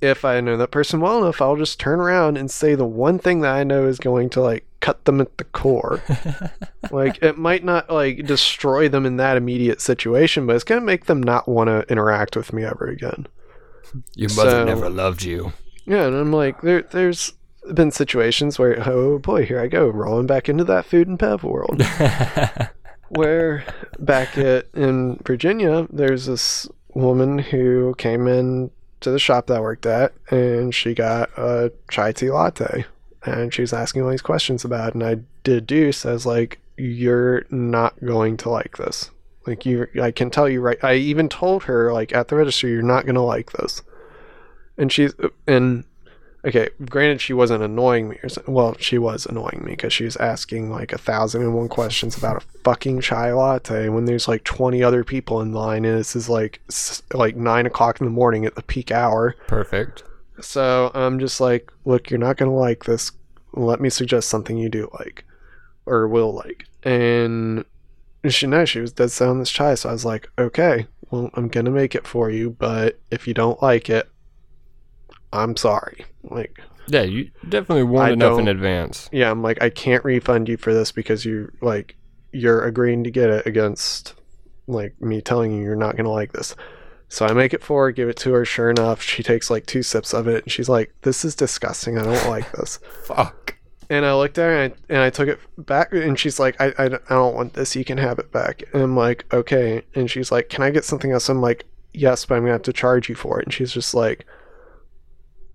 If 0.00 0.24
I 0.24 0.40
know 0.40 0.56
that 0.58 0.70
person 0.70 1.00
well 1.00 1.18
enough, 1.22 1.40
I'll 1.40 1.56
just 1.56 1.80
turn 1.80 2.00
around 2.00 2.36
and 2.36 2.50
say 2.50 2.74
the 2.74 2.84
one 2.84 3.18
thing 3.18 3.40
that 3.40 3.54
I 3.54 3.64
know 3.64 3.86
is 3.86 3.98
going 3.98 4.28
to 4.30 4.42
like 4.42 4.66
cut 4.80 5.04
them 5.06 5.20
at 5.22 5.38
the 5.38 5.44
core. 5.44 6.02
like 6.90 7.22
it 7.22 7.38
might 7.38 7.64
not 7.64 7.88
like 7.90 8.26
destroy 8.26 8.88
them 8.90 9.06
in 9.06 9.16
that 9.16 9.38
immediate 9.38 9.80
situation, 9.80 10.46
but 10.46 10.54
it's 10.54 10.64
gonna 10.64 10.82
make 10.82 11.06
them 11.06 11.22
not 11.22 11.48
want 11.48 11.68
to 11.68 11.90
interact 11.90 12.36
with 12.36 12.52
me 12.52 12.62
ever 12.64 12.86
again. 12.86 13.26
Your 14.14 14.28
mother 14.36 14.50
So- 14.50 14.64
never 14.64 14.90
loved 14.90 15.22
you. 15.22 15.52
Yeah, 15.86 16.06
and 16.06 16.16
I'm 16.16 16.32
like, 16.32 16.60
there, 16.62 16.82
there's 16.82 17.32
been 17.72 17.90
situations 17.92 18.58
where, 18.58 18.86
oh 18.88 19.18
boy, 19.20 19.46
here 19.46 19.60
I 19.60 19.68
go, 19.68 19.86
rolling 19.88 20.26
back 20.26 20.48
into 20.48 20.64
that 20.64 20.84
food 20.84 21.06
and 21.08 21.16
bev 21.16 21.42
world. 21.44 21.80
where 23.08 23.64
back 23.98 24.36
at 24.38 24.66
in 24.74 25.20
Virginia, 25.24 25.86
there's 25.90 26.26
this 26.26 26.68
woman 26.94 27.38
who 27.38 27.94
came 27.98 28.26
in 28.26 28.70
to 29.00 29.10
the 29.10 29.18
shop 29.18 29.46
that 29.46 29.58
I 29.58 29.60
worked 29.60 29.86
at, 29.86 30.12
and 30.30 30.74
she 30.74 30.94
got 30.94 31.30
a 31.36 31.72
chai 31.90 32.12
tea 32.12 32.30
latte, 32.30 32.86
and 33.24 33.52
she 33.52 33.62
was 33.62 33.72
asking 33.72 34.02
all 34.02 34.10
these 34.10 34.22
questions 34.22 34.64
about, 34.64 34.88
it, 34.88 34.94
and 34.94 35.04
I 35.04 35.18
deduce 35.44 36.06
as 36.06 36.26
like, 36.26 36.58
you're 36.76 37.44
not 37.50 37.98
going 38.04 38.36
to 38.38 38.50
like 38.50 38.76
this. 38.76 39.10
Like 39.46 39.64
you, 39.64 39.86
I 40.00 40.10
can 40.10 40.30
tell 40.30 40.48
you 40.48 40.60
right. 40.60 40.82
I 40.82 40.94
even 40.94 41.28
told 41.28 41.64
her 41.64 41.92
like 41.92 42.12
at 42.12 42.28
the 42.28 42.36
register, 42.36 42.68
you're 42.68 42.82
not 42.82 43.06
gonna 43.06 43.24
like 43.24 43.52
this. 43.52 43.80
And 44.76 44.92
she's 44.92 45.14
and 45.46 45.84
okay. 46.46 46.68
Granted, 46.88 47.20
she 47.20 47.32
wasn't 47.32 47.62
annoying 47.62 48.08
me. 48.08 48.18
Or 48.22 48.28
well, 48.46 48.76
she 48.78 48.98
was 48.98 49.26
annoying 49.26 49.62
me 49.64 49.72
because 49.72 49.92
she 49.92 50.04
was 50.04 50.16
asking 50.16 50.70
like 50.70 50.92
a 50.92 50.98
thousand 50.98 51.42
and 51.42 51.54
one 51.54 51.68
questions 51.68 52.16
about 52.16 52.36
a 52.36 52.46
fucking 52.64 53.00
chai 53.00 53.32
latte 53.32 53.88
when 53.88 54.04
there's 54.04 54.28
like 54.28 54.44
twenty 54.44 54.82
other 54.82 55.04
people 55.04 55.40
in 55.40 55.52
line, 55.52 55.84
and 55.84 55.98
this 55.98 56.16
is 56.16 56.28
like 56.28 56.60
like 57.12 57.36
nine 57.36 57.66
o'clock 57.66 58.00
in 58.00 58.06
the 58.06 58.12
morning 58.12 58.46
at 58.46 58.54
the 58.54 58.62
peak 58.62 58.90
hour. 58.90 59.34
Perfect. 59.46 60.04
So 60.40 60.90
I'm 60.94 61.18
just 61.18 61.40
like, 61.40 61.72
look, 61.84 62.10
you're 62.10 62.18
not 62.18 62.36
gonna 62.36 62.54
like 62.54 62.84
this. 62.84 63.12
Let 63.52 63.80
me 63.80 63.90
suggest 63.90 64.28
something 64.28 64.56
you 64.56 64.68
do 64.68 64.90
like, 64.98 65.24
or 65.86 66.06
will 66.08 66.32
like. 66.32 66.66
And 66.82 67.64
she 68.28 68.46
knows 68.46 68.68
she 68.68 68.80
was 68.80 68.92
dead 68.92 69.10
set 69.10 69.28
on 69.28 69.38
this 69.38 69.50
chai, 69.50 69.74
so 69.74 69.88
I 69.88 69.92
was 69.92 70.04
like, 70.04 70.30
okay, 70.38 70.86
well, 71.10 71.30
I'm 71.34 71.48
gonna 71.48 71.70
make 71.70 71.94
it 71.94 72.06
for 72.06 72.30
you, 72.30 72.50
but 72.50 72.98
if 73.10 73.26
you 73.26 73.34
don't 73.34 73.62
like 73.62 73.88
it, 73.88 74.08
I'm 75.32 75.56
sorry. 75.56 76.04
Like, 76.22 76.60
Yeah, 76.88 77.02
you 77.02 77.30
definitely 77.48 77.84
warned 77.84 78.08
I 78.08 78.12
enough 78.12 78.38
in 78.38 78.48
advance. 78.48 79.08
yeah, 79.12 79.30
I'm 79.30 79.42
like, 79.42 79.62
I 79.62 79.70
can't 79.70 80.04
refund 80.04 80.48
you 80.48 80.56
for 80.56 80.72
this 80.72 80.92
because 80.92 81.24
you 81.24 81.50
like 81.60 81.96
you're 82.32 82.64
agreeing 82.64 83.04
to 83.04 83.10
get 83.10 83.30
it 83.30 83.46
against 83.46 84.14
like 84.66 85.00
me 85.00 85.20
telling 85.20 85.52
you 85.52 85.62
you're 85.62 85.76
not 85.76 85.96
gonna 85.96 86.10
like 86.10 86.32
this. 86.32 86.54
So 87.08 87.24
I 87.24 87.32
make 87.32 87.54
it 87.54 87.62
for 87.62 87.84
her, 87.86 87.92
give 87.92 88.08
it 88.08 88.16
to 88.18 88.32
her. 88.32 88.44
Sure 88.44 88.68
enough, 88.68 89.00
she 89.00 89.22
takes 89.22 89.48
like 89.50 89.64
two 89.66 89.82
sips 89.82 90.12
of 90.12 90.26
it, 90.26 90.42
and 90.44 90.52
she's 90.52 90.68
like, 90.68 90.92
"This 91.02 91.24
is 91.24 91.36
disgusting. 91.36 91.96
I 91.98 92.02
don't 92.02 92.28
like 92.28 92.50
this." 92.52 92.78
Fuck. 93.04 93.54
And 93.88 94.04
I 94.04 94.12
looked 94.16 94.36
at 94.38 94.42
her 94.42 94.56
and 94.64 94.72
I, 94.72 94.76
and 94.88 94.98
I 94.98 95.10
took 95.10 95.28
it 95.28 95.38
back, 95.56 95.92
and 95.92 96.18
she's 96.18 96.40
like, 96.40 96.60
I, 96.60 96.72
I, 96.76 96.88
don't- 96.88 97.02
I 97.08 97.14
don't 97.14 97.36
want 97.36 97.52
this. 97.54 97.76
You 97.76 97.84
can 97.84 97.98
have 97.98 98.18
it 98.18 98.32
back. 98.32 98.64
And 98.72 98.82
I'm 98.82 98.96
like, 98.96 99.24
okay. 99.32 99.82
And 99.94 100.10
she's 100.10 100.32
like, 100.32 100.48
Can 100.48 100.64
I 100.64 100.70
get 100.70 100.84
something 100.84 101.12
else? 101.12 101.28
I'm 101.28 101.40
like, 101.40 101.64
Yes, 101.94 102.26
but 102.26 102.34
I'm 102.34 102.42
gonna 102.42 102.54
have 102.54 102.62
to 102.62 102.72
charge 102.72 103.08
you 103.08 103.14
for 103.14 103.38
it. 103.38 103.44
And 103.46 103.54
she's 103.54 103.70
just 103.72 103.94
like, 103.94 104.26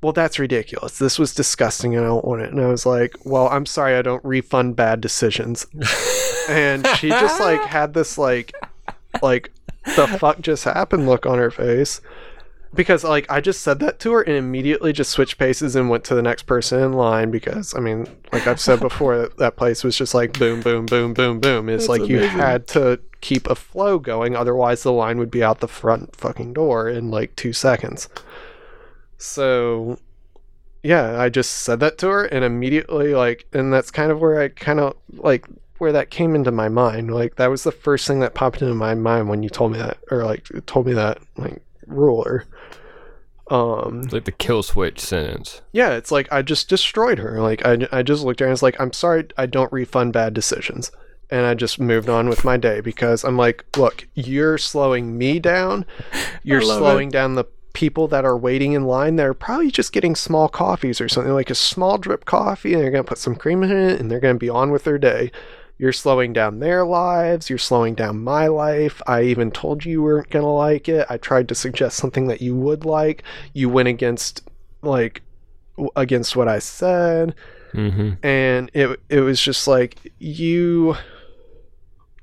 Well, 0.01 0.13
that's 0.13 0.39
ridiculous. 0.39 0.97
This 0.97 1.19
was 1.19 1.33
disgusting, 1.35 1.95
and 1.95 2.03
I 2.03 2.07
don't 2.07 2.25
want 2.25 2.41
it. 2.41 2.51
And 2.51 2.59
I 2.59 2.67
was 2.67 2.85
like, 2.85 3.15
Well, 3.23 3.47
I'm 3.49 3.65
sorry, 3.65 3.95
I 3.95 4.01
don't 4.01 4.23
refund 4.25 4.75
bad 4.75 5.01
decisions. 5.01 5.67
and 6.49 6.87
she 6.97 7.09
just 7.09 7.39
like 7.39 7.61
had 7.61 7.93
this 7.93 8.17
like, 8.17 8.51
like, 9.21 9.51
the 9.95 10.07
fuck 10.07 10.41
just 10.41 10.63
happened 10.63 11.07
look 11.07 11.25
on 11.25 11.37
her 11.37 11.51
face 11.51 12.01
because 12.73 13.03
like 13.03 13.29
I 13.29 13.41
just 13.41 13.61
said 13.61 13.79
that 13.79 13.99
to 13.99 14.13
her 14.13 14.21
and 14.21 14.35
immediately 14.35 14.93
just 14.93 15.11
switched 15.11 15.37
paces 15.37 15.75
and 15.75 15.89
went 15.89 16.03
to 16.05 16.15
the 16.15 16.21
next 16.21 16.43
person 16.43 16.81
in 16.81 16.93
line 16.93 17.31
because 17.31 17.73
I 17.75 17.79
mean 17.79 18.07
like 18.31 18.47
I've 18.47 18.59
said 18.59 18.79
before 18.79 19.29
that, 19.37 19.57
place 19.57 19.83
was 19.83 19.97
just 19.97 20.13
like 20.13 20.37
boom 20.37 20.61
boom 20.61 20.85
boom 20.85 21.13
boom 21.13 21.39
boom 21.39 21.69
it's 21.69 21.89
like 21.89 22.07
you 22.07 22.19
had 22.19 22.67
to 22.67 22.99
keep 23.19 23.47
a 23.47 23.55
flow 23.55 23.99
going 23.99 24.35
otherwise 24.35 24.83
the 24.83 24.91
line 24.91 25.17
would 25.17 25.31
be 25.31 25.43
out 25.43 25.59
the 25.59 25.67
front 25.67 26.15
fucking 26.15 26.53
door 26.53 26.87
in 26.87 27.11
like 27.11 27.35
2 27.35 27.53
seconds 27.53 28.07
so 29.21 29.97
yeah 30.83 31.21
I 31.21 31.29
just 31.29 31.51
said 31.51 31.79
that 31.81 31.97
to 31.99 32.07
her 32.07 32.25
and 32.25 32.43
immediately 32.43 33.13
like 33.13 33.45
and 33.53 33.71
that's 33.71 33.91
kind 33.91 34.11
of 34.11 34.19
where 34.19 34.41
I 34.41 34.47
kind 34.49 34.79
of 34.79 34.95
like 35.11 35.45
where 35.77 35.91
that 35.91 36.11
came 36.11 36.35
into 36.35 36.51
my 36.51 36.69
mind. 36.69 37.13
Like 37.13 37.35
that 37.37 37.49
was 37.49 37.63
the 37.63 37.71
first 37.71 38.07
thing 38.07 38.19
that 38.19 38.33
popped 38.35 38.61
into 38.61 38.73
my 38.75 38.93
mind 38.95 39.29
when 39.29 39.41
you 39.43 39.49
told 39.49 39.71
me 39.71 39.77
that 39.79 39.97
or 40.11 40.23
like 40.23 40.47
told 40.65 40.85
me 40.87 40.93
that 40.93 41.19
like 41.37 41.61
ruler. 41.87 42.45
Um 43.49 44.01
It's 44.03 44.13
like 44.13 44.25
the 44.25 44.31
kill 44.31 44.63
switch 44.63 44.99
sentence. 44.99 45.61
yeah 45.73 45.91
it's 45.91 46.11
like 46.11 46.31
i 46.31 46.41
just 46.41 46.69
destroyed 46.69 47.19
her. 47.19 47.41
Like 47.41 47.65
i, 47.65 47.87
I 47.91 48.01
just 48.03 48.23
looked 48.23 48.41
at 48.41 48.45
her 48.45 48.47
and 48.47 48.53
was 48.53 48.63
like 48.63 48.79
i'm 48.79 48.93
sorry 48.93 49.27
i 49.37 49.45
don't 49.45 49.71
refund 49.73 50.13
bad 50.13 50.33
decisions. 50.33 50.91
And 51.29 51.45
i 51.45 51.53
just 51.53 51.79
moved 51.79 52.09
on 52.09 52.27
with 52.29 52.43
my 52.45 52.57
day 52.57 52.81
because 52.81 53.23
i'm 53.23 53.37
like 53.37 53.65
look 53.77 54.07
you're 54.13 54.57
slowing 54.57 55.17
me 55.17 55.39
down. 55.39 55.85
You're 56.43 56.61
slowing 56.61 57.09
down 57.09 57.35
the 57.35 57.45
people 57.73 58.07
that 58.07 58.25
are 58.25 58.37
waiting 58.37 58.73
in 58.73 58.83
line 58.83 59.15
they're 59.15 59.33
probably 59.33 59.71
just 59.71 59.93
getting 59.93 60.15
small 60.15 60.49
coffees 60.49 60.99
or 60.99 61.07
something 61.07 61.33
like 61.33 61.49
a 61.49 61.55
small 61.55 61.97
drip 61.97 62.25
coffee 62.25 62.73
and 62.73 62.81
they're 62.81 62.91
going 62.91 63.03
to 63.03 63.07
put 63.07 63.17
some 63.17 63.35
cream 63.35 63.63
in 63.63 63.71
it 63.71 63.99
and 63.99 64.09
they're 64.11 64.19
going 64.19 64.35
to 64.35 64.39
be 64.39 64.49
on 64.49 64.71
with 64.71 64.83
their 64.83 64.97
day 64.97 65.31
you're 65.81 65.91
slowing 65.91 66.31
down 66.31 66.59
their 66.59 66.85
lives. 66.85 67.49
You're 67.49 67.57
slowing 67.57 67.95
down 67.95 68.23
my 68.23 68.45
life. 68.45 69.01
I 69.07 69.23
even 69.23 69.49
told 69.49 69.83
you 69.83 69.93
you 69.93 70.03
weren't 70.03 70.29
going 70.29 70.45
to 70.45 70.49
like 70.49 70.87
it. 70.87 71.07
I 71.09 71.17
tried 71.17 71.49
to 71.49 71.55
suggest 71.55 71.97
something 71.97 72.27
that 72.27 72.39
you 72.39 72.55
would 72.55 72.85
like. 72.85 73.23
You 73.53 73.67
went 73.67 73.87
against, 73.87 74.47
like, 74.83 75.23
w- 75.77 75.89
against 75.95 76.35
what 76.35 76.47
I 76.47 76.59
said. 76.59 77.33
Mm-hmm. 77.73 78.23
And 78.23 78.69
it, 78.75 78.99
it 79.09 79.21
was 79.21 79.41
just 79.41 79.67
like, 79.67 80.13
you, 80.19 80.97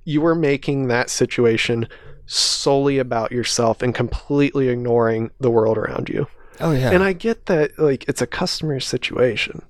you 0.04 0.20
were 0.20 0.36
making 0.36 0.86
that 0.86 1.10
situation 1.10 1.88
solely 2.28 2.98
about 2.98 3.32
yourself 3.32 3.82
and 3.82 3.94
completely 3.94 4.68
ignoring 4.68 5.30
the 5.40 5.50
world 5.50 5.76
around 5.78 6.08
you. 6.08 6.26
Oh 6.60 6.72
yeah. 6.72 6.90
And 6.90 7.02
I 7.02 7.12
get 7.14 7.46
that 7.46 7.78
like 7.78 8.06
it's 8.08 8.22
a 8.22 8.26
customer 8.26 8.78
situation. 8.80 9.62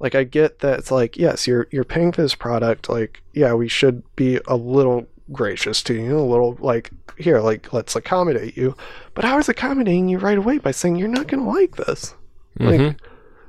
Like 0.00 0.14
I 0.14 0.24
get 0.24 0.58
that 0.58 0.80
it's 0.80 0.90
like, 0.90 1.16
yes, 1.16 1.46
you're 1.46 1.68
you're 1.70 1.84
paying 1.84 2.12
for 2.12 2.20
this 2.20 2.34
product, 2.34 2.88
like, 2.88 3.22
yeah, 3.32 3.54
we 3.54 3.68
should 3.68 4.02
be 4.16 4.40
a 4.48 4.56
little 4.56 5.06
gracious 5.32 5.82
to 5.84 5.94
you, 5.94 6.18
a 6.18 6.20
little 6.20 6.58
like 6.60 6.90
here, 7.16 7.40
like 7.40 7.72
let's 7.72 7.94
accommodate 7.94 8.56
you. 8.56 8.76
But 9.14 9.24
I 9.24 9.36
was 9.36 9.48
accommodating 9.48 10.08
you 10.08 10.18
right 10.18 10.36
away 10.36 10.58
by 10.58 10.72
saying 10.72 10.96
you're 10.96 11.08
not 11.08 11.28
gonna 11.28 11.48
like 11.48 11.76
this. 11.76 12.14
Like 12.58 12.80
Mhm. 12.80 12.96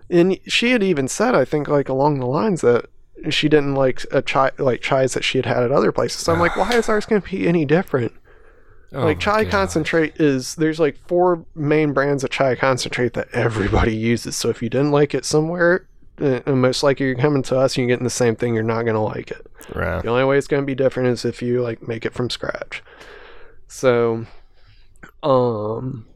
and 0.10 0.38
she 0.46 0.72
had 0.72 0.84
even 0.84 1.08
said, 1.08 1.34
I 1.34 1.46
think 1.46 1.68
like 1.68 1.90
along 1.90 2.20
the 2.20 2.28
lines 2.28 2.62
that 2.62 2.86
she 3.30 3.50
didn't 3.50 3.74
like 3.74 4.06
a 4.12 4.22
chai 4.22 4.52
like 4.60 4.82
chais 4.82 5.14
that 5.14 5.24
she 5.24 5.40
had 5.40 5.46
had 5.48 5.64
at 5.64 5.72
other 5.72 5.92
places. 5.92 6.20
So 6.22 6.32
I'm 6.34 6.40
like, 6.40 6.56
why 6.56 6.74
is 6.74 6.90
ours 6.90 7.06
gonna 7.08 7.22
be 7.22 7.48
any 7.48 7.66
different? 7.66 8.14
Oh 8.96 9.06
like 9.06 9.18
my 9.18 9.22
chai 9.22 9.44
God. 9.44 9.52
concentrate 9.52 10.14
is 10.22 10.56
there's 10.56 10.80
like 10.80 10.98
four 11.08 11.46
main 11.54 11.94
brands 11.94 12.24
of 12.24 12.30
chai 12.30 12.56
concentrate 12.56 13.14
that 13.14 13.28
everybody 13.34 13.96
uses 13.96 14.36
so 14.36 14.50
if 14.50 14.62
you 14.62 14.70
didn't 14.70 14.92
like 14.92 15.14
it 15.14 15.26
somewhere 15.26 15.86
uh, 16.22 16.40
most 16.48 16.82
likely 16.82 17.06
you're 17.08 17.16
coming 17.16 17.44
to 17.44 17.58
us 17.60 17.76
and 17.76 17.82
you're 17.84 17.94
getting 17.96 18.06
the 18.06 18.10
same 18.10 18.36
thing 18.36 18.54
you're 18.54 18.64
not 18.64 18.84
going 18.84 18.96
to 18.96 19.00
like 19.02 19.32
it 19.32 19.46
Right. 19.74 20.02
the 20.02 20.10
only 20.10 20.24
way 20.24 20.38
it's 20.38 20.48
going 20.48 20.62
to 20.64 20.66
be 20.66 20.76
different 20.76 21.10
is 21.10 21.26
if 21.26 21.42
you 21.42 21.62
like 21.62 21.88
make 21.88 22.06
it 22.06 22.14
from 22.14 22.30
scratch 22.30 22.82
so 23.68 24.26
um 25.24 26.08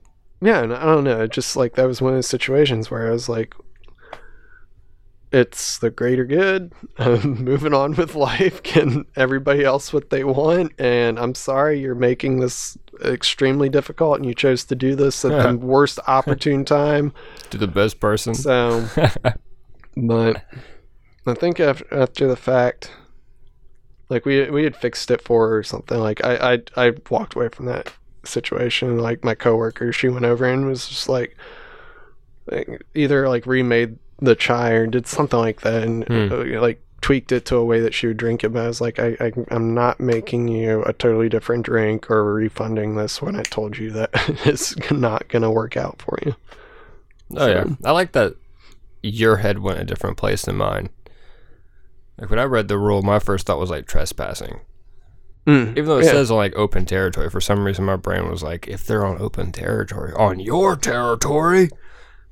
yeah 0.41 0.61
and 0.63 0.73
i 0.73 0.85
don't 0.85 1.03
know 1.03 1.27
just 1.27 1.55
like 1.55 1.75
that 1.75 1.85
was 1.85 2.01
one 2.01 2.13
of 2.13 2.17
those 2.17 2.27
situations 2.27 2.89
where 2.89 3.07
i 3.07 3.11
was 3.11 3.27
like 3.27 3.53
it's 5.31 5.77
the 5.77 5.89
greater 5.89 6.25
good. 6.25 6.73
I'm 6.97 7.13
um, 7.21 7.43
moving 7.43 7.73
on 7.73 7.95
with 7.95 8.15
life 8.15 8.63
can 8.63 9.05
everybody 9.15 9.63
else 9.63 9.93
what 9.93 10.09
they 10.09 10.23
want? 10.23 10.73
And 10.79 11.19
i'm 11.19 11.35
sorry 11.35 11.79
you're 11.79 11.95
making 11.95 12.39
this 12.39 12.77
extremely 13.03 13.69
difficult 13.69 14.17
and 14.17 14.25
you 14.25 14.33
chose 14.33 14.65
to 14.65 14.75
do 14.75 14.95
this 14.95 15.23
at 15.23 15.31
the 15.31 15.57
worst 15.65 15.99
opportune 16.07 16.65
time. 16.65 17.13
To 17.51 17.57
the 17.57 17.67
best 17.67 17.99
person. 17.99 18.33
so 18.33 18.87
but 19.97 20.43
i 21.25 21.33
think 21.33 21.59
after, 21.59 21.85
after 21.93 22.27
the 22.27 22.35
fact 22.35 22.91
like 24.09 24.25
we 24.25 24.49
we 24.49 24.63
had 24.63 24.75
fixed 24.75 25.11
it 25.11 25.21
for 25.21 25.49
her 25.49 25.57
or 25.57 25.63
something. 25.63 25.99
Like 25.99 26.23
i 26.23 26.53
i, 26.53 26.87
I 26.87 26.93
walked 27.09 27.35
away 27.35 27.49
from 27.49 27.67
that 27.67 27.93
situation. 28.23 28.97
Like 28.97 29.23
my 29.23 29.35
coworker 29.35 29.93
she 29.93 30.09
went 30.09 30.25
over 30.25 30.45
and 30.45 30.65
was 30.65 30.87
just 30.89 31.07
like, 31.07 31.37
like 32.47 32.83
either 32.95 33.29
like 33.29 33.45
remade 33.45 33.97
the 34.21 34.35
chai 34.35 34.71
or 34.71 34.87
did 34.87 35.07
something 35.07 35.39
like 35.39 35.61
that 35.61 35.83
and 35.83 36.03
Hmm. 36.05 36.31
uh, 36.31 36.61
like 36.61 36.81
tweaked 37.01 37.31
it 37.31 37.45
to 37.45 37.55
a 37.55 37.63
way 37.63 37.79
that 37.79 37.93
she 37.93 38.07
would 38.07 38.17
drink 38.17 38.43
it 38.43 38.49
but 38.49 38.63
i 38.65 38.67
was 38.67 38.81
like 38.81 38.99
I, 38.99 39.15
I 39.21 39.31
i'm 39.51 39.73
not 39.73 40.01
making 40.01 40.49
you 40.49 40.83
a 40.83 40.91
totally 40.91 41.29
different 41.29 41.65
drink 41.65 42.11
or 42.11 42.33
refunding 42.33 42.95
this 42.95 43.21
when 43.21 43.37
i 43.37 43.43
told 43.43 43.77
you 43.77 43.89
that 43.91 44.09
it's 44.45 44.75
not 44.91 45.29
gonna 45.29 45.49
work 45.51 45.77
out 45.77 46.01
for 46.01 46.19
you 46.25 46.35
Oh 47.37 47.47
yeah, 47.47 47.65
I 47.85 47.91
like 47.91 48.13
that 48.13 48.33
your 49.03 49.37
head 49.37 49.59
went 49.59 49.79
a 49.79 49.83
different 49.85 50.17
place 50.17 50.41
than 50.41 50.57
mine. 50.57 50.89
Like 52.17 52.31
when 52.31 52.39
I 52.39 52.43
read 52.45 52.67
the 52.69 52.77
rule, 52.79 53.03
my 53.03 53.19
first 53.19 53.45
thought 53.45 53.59
was 53.59 53.69
like 53.69 53.85
trespassing. 53.85 54.61
Even 55.47 55.85
though 55.85 55.99
it 55.99 56.05
Yeah. 56.05 56.11
says 56.11 56.31
on 56.31 56.37
like 56.37 56.55
open 56.55 56.85
territory, 56.87 57.29
for 57.29 57.39
some 57.39 57.65
reason 57.65 57.85
my 57.85 57.95
brain 57.97 58.27
was 58.29 58.41
like, 58.41 58.67
if 58.67 58.83
they're 58.83 59.05
on 59.05 59.21
open 59.21 59.51
territory, 59.51 60.11
on 60.13 60.39
your 60.39 60.75
territory, 60.75 61.69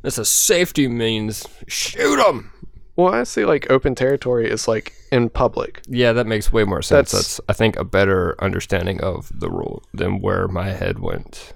that's 0.02 0.18
a 0.18 0.26
safety 0.26 0.88
means. 0.88 1.48
Shoot 1.68 2.18
them. 2.18 2.52
Well, 2.96 3.14
I 3.14 3.24
see 3.24 3.46
like 3.46 3.70
open 3.70 3.94
territory 3.96 4.50
is 4.50 4.68
like 4.68 4.94
in 5.12 5.30
public. 5.30 5.82
Yeah, 5.88 6.14
that 6.14 6.26
makes 6.26 6.52
way 6.52 6.64
more 6.64 6.82
sense. 6.82 7.12
That's- 7.12 7.38
That's, 7.38 7.42
I 7.50 7.54
think 7.54 7.76
a 7.76 7.84
better 7.84 8.36
understanding 8.44 9.00
of 9.02 9.32
the 9.34 9.50
rule 9.52 9.84
than 9.94 10.20
where 10.20 10.48
my 10.48 10.70
head 10.72 11.00
went. 11.00 11.54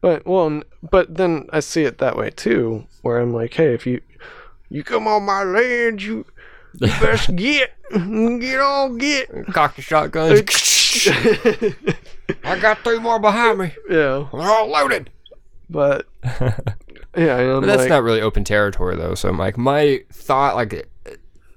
But 0.00 0.26
well, 0.26 0.62
but 0.90 1.14
then 1.14 1.46
I 1.52 1.60
see 1.60 1.84
it 1.84 1.98
that 1.98 2.16
way 2.16 2.30
too, 2.30 2.86
where 3.02 3.20
I'm 3.20 3.32
like, 3.32 3.54
hey, 3.54 3.72
if 3.72 3.86
you 3.86 4.00
you 4.68 4.82
come 4.82 5.06
on 5.06 5.22
my 5.22 5.44
land, 5.44 6.02
you, 6.02 6.24
you 6.80 6.88
best 7.00 7.36
get 7.36 7.70
get 7.92 8.60
on 8.60 8.98
get. 8.98 9.46
Cock 9.52 9.76
the 9.76 9.82
shotguns. 9.82 10.40
I 12.44 12.58
got 12.58 12.78
three 12.82 12.98
more 12.98 13.20
behind 13.20 13.58
me. 13.58 13.72
yeah, 13.88 14.26
They're 14.32 14.50
all 14.50 14.66
loaded. 14.68 15.10
but 15.70 16.06
yeah, 17.16 17.60
that's 17.60 17.80
like, 17.82 17.88
not 17.88 18.02
really 18.02 18.20
open 18.20 18.44
territory 18.44 18.96
though. 18.96 19.14
So 19.14 19.28
I'm 19.28 19.38
like, 19.38 19.56
my 19.58 20.00
thought, 20.12 20.54
like 20.54 20.88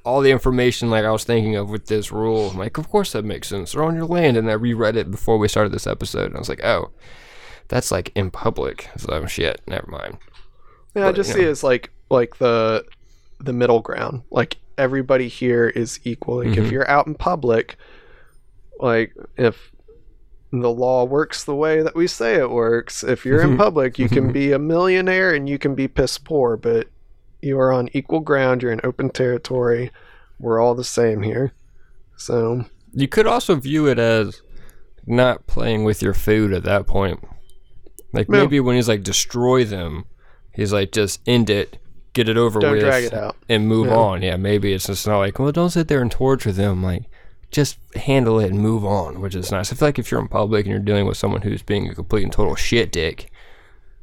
all 0.03 0.21
the 0.21 0.31
information, 0.31 0.89
like 0.89 1.05
I 1.05 1.11
was 1.11 1.23
thinking 1.23 1.55
of 1.55 1.69
with 1.69 1.87
this 1.87 2.11
rule, 2.11 2.49
I'm 2.51 2.57
like, 2.57 2.77
of 2.77 2.89
course 2.89 3.13
that 3.13 3.23
makes 3.25 3.47
sense. 3.47 3.71
They're 3.71 3.83
on 3.83 3.95
your 3.95 4.05
land, 4.05 4.37
and 4.37 4.49
I 4.49 4.53
reread 4.53 4.95
it 4.95 5.09
before 5.11 5.37
we 5.37 5.47
started 5.47 5.71
this 5.71 5.87
episode, 5.87 6.25
and 6.27 6.35
I 6.35 6.39
was 6.39 6.49
like, 6.49 6.63
oh, 6.63 6.91
that's 7.69 7.91
like 7.91 8.11
in 8.15 8.31
public. 8.31 8.89
So 8.97 9.25
shit, 9.25 9.61
never 9.67 9.87
mind. 9.89 10.17
yeah, 10.93 11.07
I 11.07 11.11
just 11.11 11.29
you 11.29 11.35
see 11.35 11.41
know. 11.41 11.47
it 11.47 11.51
as 11.51 11.63
like 11.63 11.91
like 12.09 12.37
the 12.37 12.85
the 13.39 13.53
middle 13.53 13.79
ground. 13.81 14.21
Like 14.29 14.57
everybody 14.77 15.27
here 15.27 15.67
is 15.67 15.99
equal. 16.03 16.37
Like 16.37 16.49
Mhm. 16.49 16.65
if 16.65 16.71
you're 16.71 16.89
out 16.89 17.07
in 17.07 17.15
public, 17.15 17.77
like 18.79 19.15
if 19.37 19.71
the 20.63 20.71
law 20.71 21.03
works 21.03 21.43
the 21.43 21.55
way 21.55 21.81
that 21.81 21.95
we 21.95 22.07
say 22.07 22.35
it 22.35 22.49
works. 22.49 23.03
If 23.03 23.25
you're 23.25 23.41
in 23.41 23.49
mm-hmm. 23.49 23.57
public, 23.57 23.97
you 23.99 24.09
can 24.09 24.25
mm-hmm. 24.25 24.33
be 24.33 24.51
a 24.51 24.59
millionaire 24.59 25.33
and 25.33 25.47
you 25.49 25.57
can 25.57 25.75
be 25.75 25.87
piss 25.87 26.17
poor, 26.17 26.57
but 26.57 26.87
you 27.41 27.59
are 27.59 27.71
on 27.71 27.89
equal 27.93 28.19
ground. 28.19 28.61
You're 28.61 28.71
in 28.71 28.81
open 28.83 29.09
territory. 29.09 29.91
We're 30.39 30.59
all 30.59 30.75
the 30.75 30.83
same 30.83 31.21
here. 31.21 31.53
So, 32.17 32.65
You 32.93 33.07
could 33.07 33.27
also 33.27 33.55
view 33.55 33.87
it 33.87 33.99
as 33.99 34.41
not 35.05 35.47
playing 35.47 35.83
with 35.83 36.01
your 36.01 36.13
food 36.13 36.53
at 36.53 36.63
that 36.63 36.87
point. 36.87 37.23
Like 38.13 38.29
No. 38.29 38.39
maybe 38.39 38.59
when 38.59 38.75
he's 38.75 38.87
like 38.87 39.03
destroy 39.03 39.65
them, 39.65 40.05
he's 40.53 40.73
like 40.73 40.91
just 40.91 41.21
end 41.27 41.49
it, 41.49 41.77
get 42.13 42.29
it 42.29 42.37
over 42.37 42.59
Don't 42.59 42.73
with, 42.73 42.83
it 42.83 43.35
and 43.49 43.67
move 43.67 43.87
Yeah. 43.87 43.95
on. 43.95 44.21
Yeah, 44.21 44.37
maybe 44.37 44.73
it's 44.73 44.87
just 44.87 45.05
not 45.05 45.19
like 45.19 45.37
well, 45.37 45.51
don't 45.51 45.69
sit 45.69 45.87
there 45.87 46.01
and 46.01 46.11
torture 46.11 46.51
them. 46.51 46.81
Like 46.81 47.03
just 47.55 47.77
handle 47.95 48.39
it 48.39 48.51
and 48.51 48.59
move 48.59 48.85
on, 48.85 49.21
which 49.21 49.33
is 49.35 49.51
nice. 49.51 49.71
I 49.71 49.75
feel 49.75 49.87
like 49.87 49.97
if 49.99 50.11
you're 50.11 50.19
in 50.21 50.27
public 50.27 50.65
and 50.65 50.71
you're 50.71 50.79
dealing 50.79 51.05
with 51.05 51.17
someone 51.17 51.41
who's 51.41 51.61
being 51.63 51.89
a 51.89 51.95
complete 51.95 52.23
and 52.23 52.31
total 52.31 52.55
shit 52.55 52.91
dick, 52.91 53.31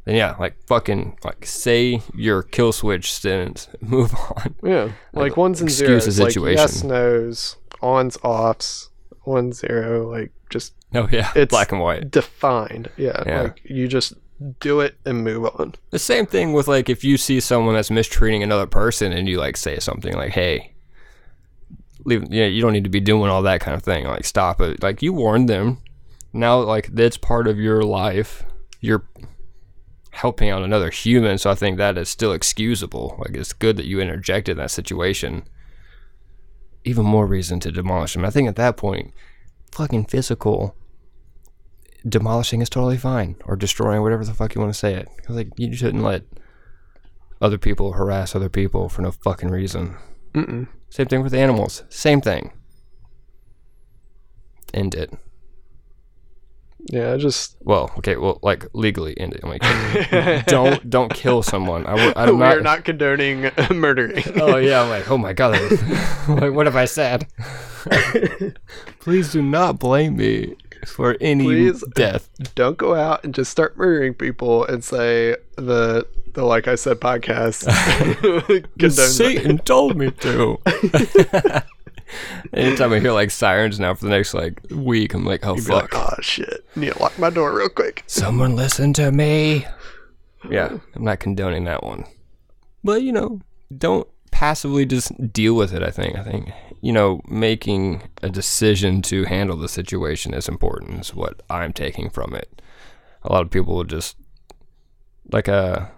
then 0.04 0.14
yeah, 0.16 0.34
like 0.40 0.56
fucking 0.66 1.18
like 1.24 1.46
say 1.46 2.00
your 2.14 2.42
kill 2.42 2.72
switch 2.72 3.12
sentence, 3.12 3.68
move 3.80 4.14
on. 4.14 4.54
yeah, 4.62 4.84
like 5.12 5.30
Like, 5.30 5.36
ones 5.36 5.60
and 5.60 5.68
excuse 5.70 6.04
zeros, 6.04 6.16
the 6.16 6.24
like 6.24 6.56
yes, 6.56 6.72
situation. 6.72 6.88
nos, 6.88 7.56
ons, 7.82 8.18
offs, 8.24 8.90
one, 9.22 9.52
zero, 9.52 10.10
like 10.10 10.32
just 10.50 10.74
Oh 10.94 11.08
yeah, 11.12 11.30
It's- 11.30 11.48
black 11.48 11.70
and 11.72 11.80
white. 11.80 12.10
defined. 12.10 12.90
Yeah, 12.96 13.22
Yeah. 13.26 13.42
like 13.42 13.60
you 13.64 13.86
just 13.86 14.14
do 14.58 14.80
it 14.80 14.96
and 15.06 15.22
move 15.22 15.44
on. 15.44 15.74
The 15.90 16.00
same 16.00 16.26
thing 16.26 16.52
with 16.52 16.66
like 16.66 16.88
if 16.88 17.04
you 17.04 17.16
see 17.16 17.38
someone 17.38 17.74
that's 17.74 17.90
mistreating 17.90 18.42
another 18.42 18.66
person 18.66 19.12
and 19.12 19.28
you 19.28 19.38
like 19.38 19.56
say 19.56 19.78
something 19.78 20.14
like, 20.14 20.32
"Hey, 20.32 20.71
leave," 22.04 22.24
yeah, 22.32 22.46
you 22.46 22.60
don't 22.62 22.72
need 22.72 22.84
to 22.84 22.90
be 22.90 23.00
doing 23.00 23.30
all 23.30 23.42
that 23.42 23.60
kind 23.60 23.74
of 23.74 23.82
thing. 23.82 24.06
Like, 24.06 24.24
stop 24.24 24.60
it. 24.60 24.82
Like 24.82 25.02
you 25.02 25.12
warned 25.12 25.48
them. 25.48 25.78
Now, 26.32 26.60
like 26.60 26.88
that's 26.88 27.16
part 27.16 27.46
of 27.46 27.58
your 27.58 27.82
life. 27.82 28.44
You're 28.80 29.04
helping 30.10 30.50
out 30.50 30.62
another 30.62 30.90
human, 30.90 31.38
so 31.38 31.50
I 31.50 31.54
think 31.54 31.78
that 31.78 31.96
is 31.98 32.08
still 32.08 32.32
excusable. 32.32 33.16
Like 33.18 33.36
it's 33.36 33.52
good 33.52 33.76
that 33.76 33.86
you 33.86 34.00
interjected 34.00 34.52
in 34.52 34.58
that 34.58 34.70
situation. 34.70 35.44
Even 36.84 37.04
more 37.06 37.26
reason 37.26 37.60
to 37.60 37.70
demolish 37.70 38.14
them. 38.14 38.24
I 38.24 38.30
think 38.30 38.48
at 38.48 38.56
that 38.56 38.76
point, 38.76 39.12
fucking 39.70 40.06
physical 40.06 40.76
demolishing 42.08 42.60
is 42.60 42.68
totally 42.68 42.96
fine 42.96 43.36
or 43.44 43.56
destroying 43.56 44.02
whatever 44.02 44.24
the 44.24 44.34
fuck 44.34 44.54
you 44.54 44.60
want 44.60 44.72
to 44.72 44.78
say 44.78 44.94
it 44.94 45.08
like 45.28 45.48
you 45.56 45.74
shouldn't 45.74 46.02
let 46.02 46.24
other 47.40 47.58
people 47.58 47.92
harass 47.92 48.34
other 48.34 48.48
people 48.48 48.88
for 48.88 49.02
no 49.02 49.12
fucking 49.12 49.50
reason 49.50 49.96
Mm-mm. 50.34 50.66
Same 50.92 51.06
thing 51.06 51.22
with 51.22 51.32
animals. 51.32 51.84
Same 51.88 52.20
thing. 52.20 52.52
End 54.74 54.94
it. 54.94 55.10
Yeah, 56.90 57.16
just 57.16 57.56
well 57.60 57.90
okay 57.96 58.16
well 58.16 58.38
like 58.42 58.66
legally 58.74 59.18
end 59.18 59.32
it. 59.34 59.40
I'm 59.42 59.48
like 59.48 60.46
don't 60.46 60.90
don't 60.90 61.14
kill 61.14 61.42
someone. 61.42 61.86
I, 61.86 61.92
w- 61.96 62.12
I'm 62.14 62.38
we're 62.38 62.56
not, 62.56 62.62
not 62.62 62.84
condoning 62.84 63.50
murdering. 63.70 64.22
oh 64.38 64.56
yeah 64.56 64.82
I'm 64.82 64.90
like 64.90 65.10
oh 65.10 65.16
my 65.16 65.32
god. 65.32 65.58
Was- 65.58 65.82
like 66.28 66.52
what 66.52 66.66
have 66.66 66.76
I 66.76 66.84
said? 66.84 67.26
Please 69.00 69.32
do 69.32 69.40
not 69.40 69.78
blame 69.78 70.16
me 70.16 70.56
for 70.86 71.16
any 71.20 71.44
Please. 71.44 71.84
death 71.94 72.28
don't 72.54 72.76
go 72.76 72.94
out 72.94 73.22
and 73.24 73.34
just 73.34 73.50
start 73.50 73.76
murdering 73.76 74.14
people 74.14 74.64
and 74.66 74.82
say 74.82 75.36
the 75.56 76.06
the 76.34 76.44
like 76.44 76.66
I 76.68 76.74
said 76.76 76.98
podcast. 77.00 77.68
Satan 78.90 79.58
told 79.58 79.96
me 79.96 80.10
to. 80.10 80.58
Anytime 82.52 82.92
I 82.92 83.00
hear 83.00 83.12
like 83.12 83.30
sirens 83.30 83.80
now 83.80 83.94
for 83.94 84.04
the 84.04 84.10
next 84.10 84.34
like 84.34 84.60
week, 84.70 85.14
I'm 85.14 85.24
like, 85.24 85.46
oh 85.46 85.54
You'd 85.56 85.66
be 85.66 85.72
like, 85.72 85.90
fuck. 85.92 86.14
oh 86.18 86.22
shit, 86.22 86.64
need 86.76 86.92
to 86.92 86.98
lock 86.98 87.18
my 87.18 87.30
door 87.30 87.56
real 87.56 87.68
quick. 87.70 88.04
Someone 88.06 88.54
listen 88.56 88.92
to 88.94 89.10
me. 89.12 89.66
Yeah, 90.50 90.76
I'm 90.94 91.04
not 91.04 91.20
condoning 91.20 91.64
that 91.64 91.82
one. 91.82 92.04
But 92.84 93.02
you 93.02 93.12
know, 93.12 93.40
don't 93.76 94.06
passively 94.32 94.84
just 94.84 95.32
deal 95.32 95.54
with 95.54 95.72
it, 95.72 95.84
I 95.84 95.90
think. 95.90 96.18
I 96.18 96.24
think, 96.24 96.50
you 96.80 96.92
know, 96.92 97.20
making 97.28 98.02
a 98.22 98.28
decision 98.28 99.00
to 99.02 99.24
handle 99.24 99.56
the 99.56 99.68
situation 99.68 100.34
is 100.34 100.48
important, 100.48 101.00
is 101.00 101.14
what 101.14 101.42
I'm 101.48 101.72
taking 101.72 102.10
from 102.10 102.34
it. 102.34 102.60
A 103.22 103.32
lot 103.32 103.42
of 103.42 103.50
people 103.50 103.76
will 103.76 103.84
just 103.84 104.16
like 105.30 105.46
a. 105.46 105.92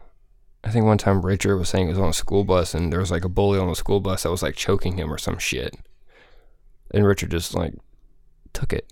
I 0.63 0.71
think 0.71 0.87
one 0.87 0.99
time 0.99 1.21
Richard 1.25 1.59
was 1.59 1.69
saying 1.69 1.87
he 1.87 1.93
was 1.93 1.99
on 1.99 2.09
a 2.09 2.15
school 2.15 2.43
bus 2.43 2.75
and 2.75 2.91
there 2.91 3.01
was 3.01 3.11
like 3.11 3.25
a 3.25 3.29
bully 3.29 3.59
on 3.59 3.69
the 3.69 3.75
school 3.75 4.01
bus 4.01 4.23
that 4.23 4.31
was 4.31 4.43
like 4.43 4.57
choking 4.57 4.97
him 4.97 5.13
or 5.13 5.19
some 5.19 5.39
shit. 5.39 5.77
And 6.93 7.07
Richard 7.07 7.31
just 7.31 7.55
like 7.55 7.75
took 8.55 8.73
it. 8.73 8.91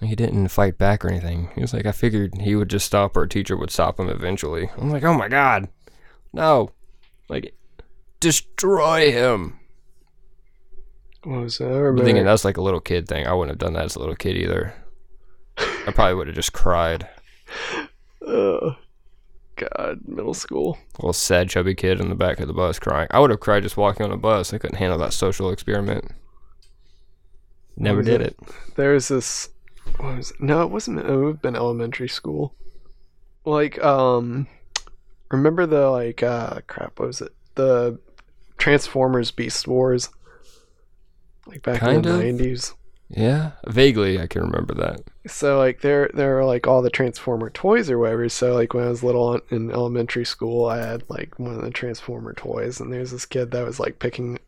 He 0.00 0.14
didn't 0.14 0.48
fight 0.48 0.78
back 0.78 1.04
or 1.04 1.08
anything. 1.08 1.50
He 1.56 1.62
was 1.62 1.74
like, 1.74 1.86
I 1.86 1.90
figured 1.90 2.40
he 2.40 2.54
would 2.54 2.70
just 2.70 2.86
stop 2.86 3.16
or 3.16 3.24
a 3.24 3.28
teacher 3.28 3.56
would 3.56 3.72
stop 3.72 3.98
him 3.98 4.08
eventually. 4.08 4.70
I'm 4.78 4.90
like, 4.90 5.02
oh 5.02 5.14
my 5.14 5.26
god. 5.26 5.68
No. 6.32 6.70
Like, 7.28 7.55
destroy 8.20 9.12
him. 9.12 9.58
What 11.24 11.40
was 11.40 11.58
that? 11.58 11.72
I 11.72 11.88
I'm 11.88 11.98
thinking 11.98 12.24
that's 12.24 12.44
like 12.44 12.56
a 12.56 12.62
little 12.62 12.80
kid 12.80 13.08
thing. 13.08 13.26
I 13.26 13.32
wouldn't 13.32 13.50
have 13.50 13.66
done 13.66 13.74
that 13.74 13.86
as 13.86 13.96
a 13.96 13.98
little 13.98 14.14
kid 14.14 14.36
either. 14.36 14.74
I 15.58 15.92
probably 15.92 16.14
would 16.14 16.28
have 16.28 16.36
just 16.36 16.52
cried. 16.52 17.08
oh, 18.26 18.76
God, 19.56 20.00
middle 20.06 20.34
school. 20.34 20.78
little 20.98 21.12
sad 21.12 21.48
chubby 21.48 21.74
kid 21.74 22.00
in 22.00 22.10
the 22.10 22.14
back 22.14 22.38
of 22.40 22.46
the 22.46 22.52
bus 22.52 22.78
crying. 22.78 23.08
I 23.10 23.18
would 23.18 23.30
have 23.30 23.40
cried 23.40 23.62
just 23.62 23.76
walking 23.76 24.04
on 24.04 24.12
a 24.12 24.16
bus. 24.16 24.52
I 24.52 24.58
couldn't 24.58 24.76
handle 24.76 24.98
that 24.98 25.12
social 25.12 25.50
experiment. 25.50 26.12
Never 27.76 28.02
did 28.02 28.20
it? 28.20 28.36
it. 28.40 28.54
There 28.76 28.92
was 28.92 29.08
this. 29.08 29.48
What 29.98 30.16
was 30.16 30.30
it? 30.30 30.40
No, 30.40 30.62
it 30.62 30.70
wasn't. 30.70 31.00
It 31.00 31.10
would 31.10 31.26
have 31.26 31.42
been 31.42 31.56
elementary 31.56 32.08
school. 32.08 32.54
Like, 33.44 33.82
um, 33.82 34.46
remember 35.30 35.66
the 35.66 35.90
like, 35.90 36.22
uh, 36.22 36.60
crap. 36.66 36.98
What 36.98 37.08
was 37.08 37.20
it? 37.20 37.34
The 37.54 37.98
Transformers 38.58 39.30
Beast 39.30 39.66
Wars. 39.66 40.10
Like 41.46 41.62
back 41.62 41.80
Kind 41.80 42.04
in 42.06 42.12
the 42.12 42.18
nineties. 42.18 42.74
Yeah, 43.08 43.52
vaguely 43.68 44.20
I 44.20 44.26
can 44.26 44.42
remember 44.42 44.74
that. 44.74 45.00
So 45.28 45.58
like 45.58 45.80
there 45.80 46.10
there 46.12 46.38
are 46.38 46.44
like 46.44 46.66
all 46.66 46.82
the 46.82 46.90
Transformer 46.90 47.50
toys 47.50 47.88
or 47.88 47.98
whatever. 47.98 48.28
So 48.28 48.54
like 48.54 48.74
when 48.74 48.84
I 48.84 48.88
was 48.88 49.04
little 49.04 49.40
in 49.50 49.70
elementary 49.70 50.24
school, 50.24 50.66
I 50.66 50.78
had 50.78 51.08
like 51.08 51.38
one 51.38 51.54
of 51.54 51.62
the 51.62 51.70
Transformer 51.70 52.32
toys, 52.32 52.80
and 52.80 52.92
there's 52.92 53.12
this 53.12 53.26
kid 53.26 53.52
that 53.52 53.64
was 53.64 53.78
like 53.78 54.00
picking 54.00 54.38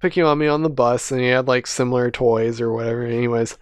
picking 0.00 0.24
on 0.24 0.38
me 0.38 0.48
on 0.48 0.62
the 0.62 0.70
bus, 0.70 1.12
and 1.12 1.20
he 1.20 1.28
had 1.28 1.46
like 1.46 1.66
similar 1.66 2.10
toys 2.10 2.60
or 2.60 2.72
whatever. 2.72 3.04
Anyways, 3.04 3.56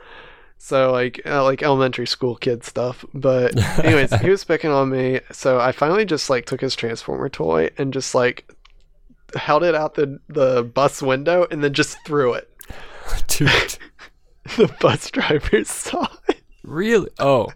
so 0.56 0.90
like 0.90 1.20
uh, 1.26 1.44
like 1.44 1.62
elementary 1.62 2.06
school 2.06 2.36
kid 2.36 2.64
stuff. 2.64 3.04
But 3.12 3.58
anyways, 3.84 4.18
he 4.20 4.30
was 4.30 4.44
picking 4.44 4.70
on 4.70 4.88
me, 4.88 5.20
so 5.32 5.60
I 5.60 5.72
finally 5.72 6.06
just 6.06 6.30
like 6.30 6.46
took 6.46 6.62
his 6.62 6.74
Transformer 6.74 7.28
toy 7.28 7.70
and 7.76 7.92
just 7.92 8.14
like 8.14 8.50
held 9.34 9.62
it 9.62 9.74
out 9.74 9.94
the 9.94 10.20
the 10.28 10.62
bus 10.62 11.02
window 11.02 11.46
and 11.50 11.62
then 11.62 11.72
just 11.72 11.98
threw 12.04 12.34
it. 12.34 12.48
Dude, 13.26 13.50
The 14.56 14.74
bus 14.80 15.10
driver 15.10 15.64
saw 15.64 16.08
it. 16.28 16.42
really? 16.64 17.10
Oh, 17.18 17.48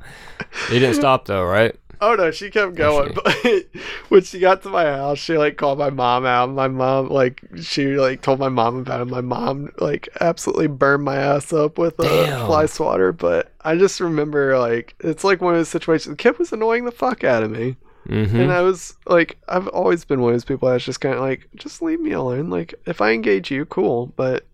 they 0.69 0.79
didn't 0.79 0.97
stop 0.97 1.25
though, 1.27 1.45
right? 1.45 1.75
Oh 2.01 2.15
no, 2.15 2.31
she 2.31 2.51
kept 2.51 2.73
oh, 2.81 3.09
going. 3.09 3.15
she? 3.15 3.65
But 3.73 3.83
when 4.11 4.23
she 4.23 4.39
got 4.39 4.63
to 4.63 4.69
my 4.69 4.85
house, 4.85 5.19
she 5.19 5.39
like 5.39 5.57
called 5.57 5.79
my 5.79 5.91
mom 5.91 6.27
out. 6.27 6.51
My 6.51 6.69
mom 6.69 7.09
like 7.09 7.43
she 7.63 7.97
like 7.97 8.21
told 8.21 8.39
my 8.39 8.49
mom 8.49 8.77
about 8.77 9.01
it. 9.01 9.07
My 9.07 9.23
mom 9.23 9.71
like 9.79 10.09
absolutely 10.21 10.67
burned 10.67 11.05
my 11.05 11.17
ass 11.17 11.53
up 11.53 11.79
with 11.79 11.99
a 12.01 12.03
Damn. 12.03 12.47
fly 12.47 12.67
swatter. 12.67 13.13
But 13.13 13.53
I 13.63 13.77
just 13.77 14.01
remember 14.01 14.59
like 14.59 14.95
it's 15.01 15.25
like 15.25 15.41
one 15.41 15.55
of 15.55 15.61
those 15.61 15.69
situations. 15.69 16.13
The 16.17 16.23
kid 16.23 16.39
was 16.39 16.53
annoying 16.53 16.85
the 16.85 16.93
fuck 16.93 17.25
out 17.25 17.43
of 17.43 17.51
me, 17.51 17.77
Mm-hmm. 18.09 18.39
and 18.39 18.53
I 18.53 18.61
was 18.63 18.97
like, 19.07 19.39
I've 19.49 19.69
always 19.69 20.05
been 20.05 20.21
one 20.21 20.33
of 20.33 20.35
those 20.35 20.45
people 20.45 20.69
that's 20.69 20.85
just 20.85 21.01
kind 21.01 21.15
of 21.15 21.21
like, 21.21 21.49
just 21.57 21.81
leave 21.83 22.01
me 22.01 22.13
alone. 22.13 22.51
Like 22.51 22.75
if 22.87 23.01
I 23.01 23.13
engage 23.13 23.51
you, 23.51 23.65
cool, 23.65 24.07
but 24.17 24.45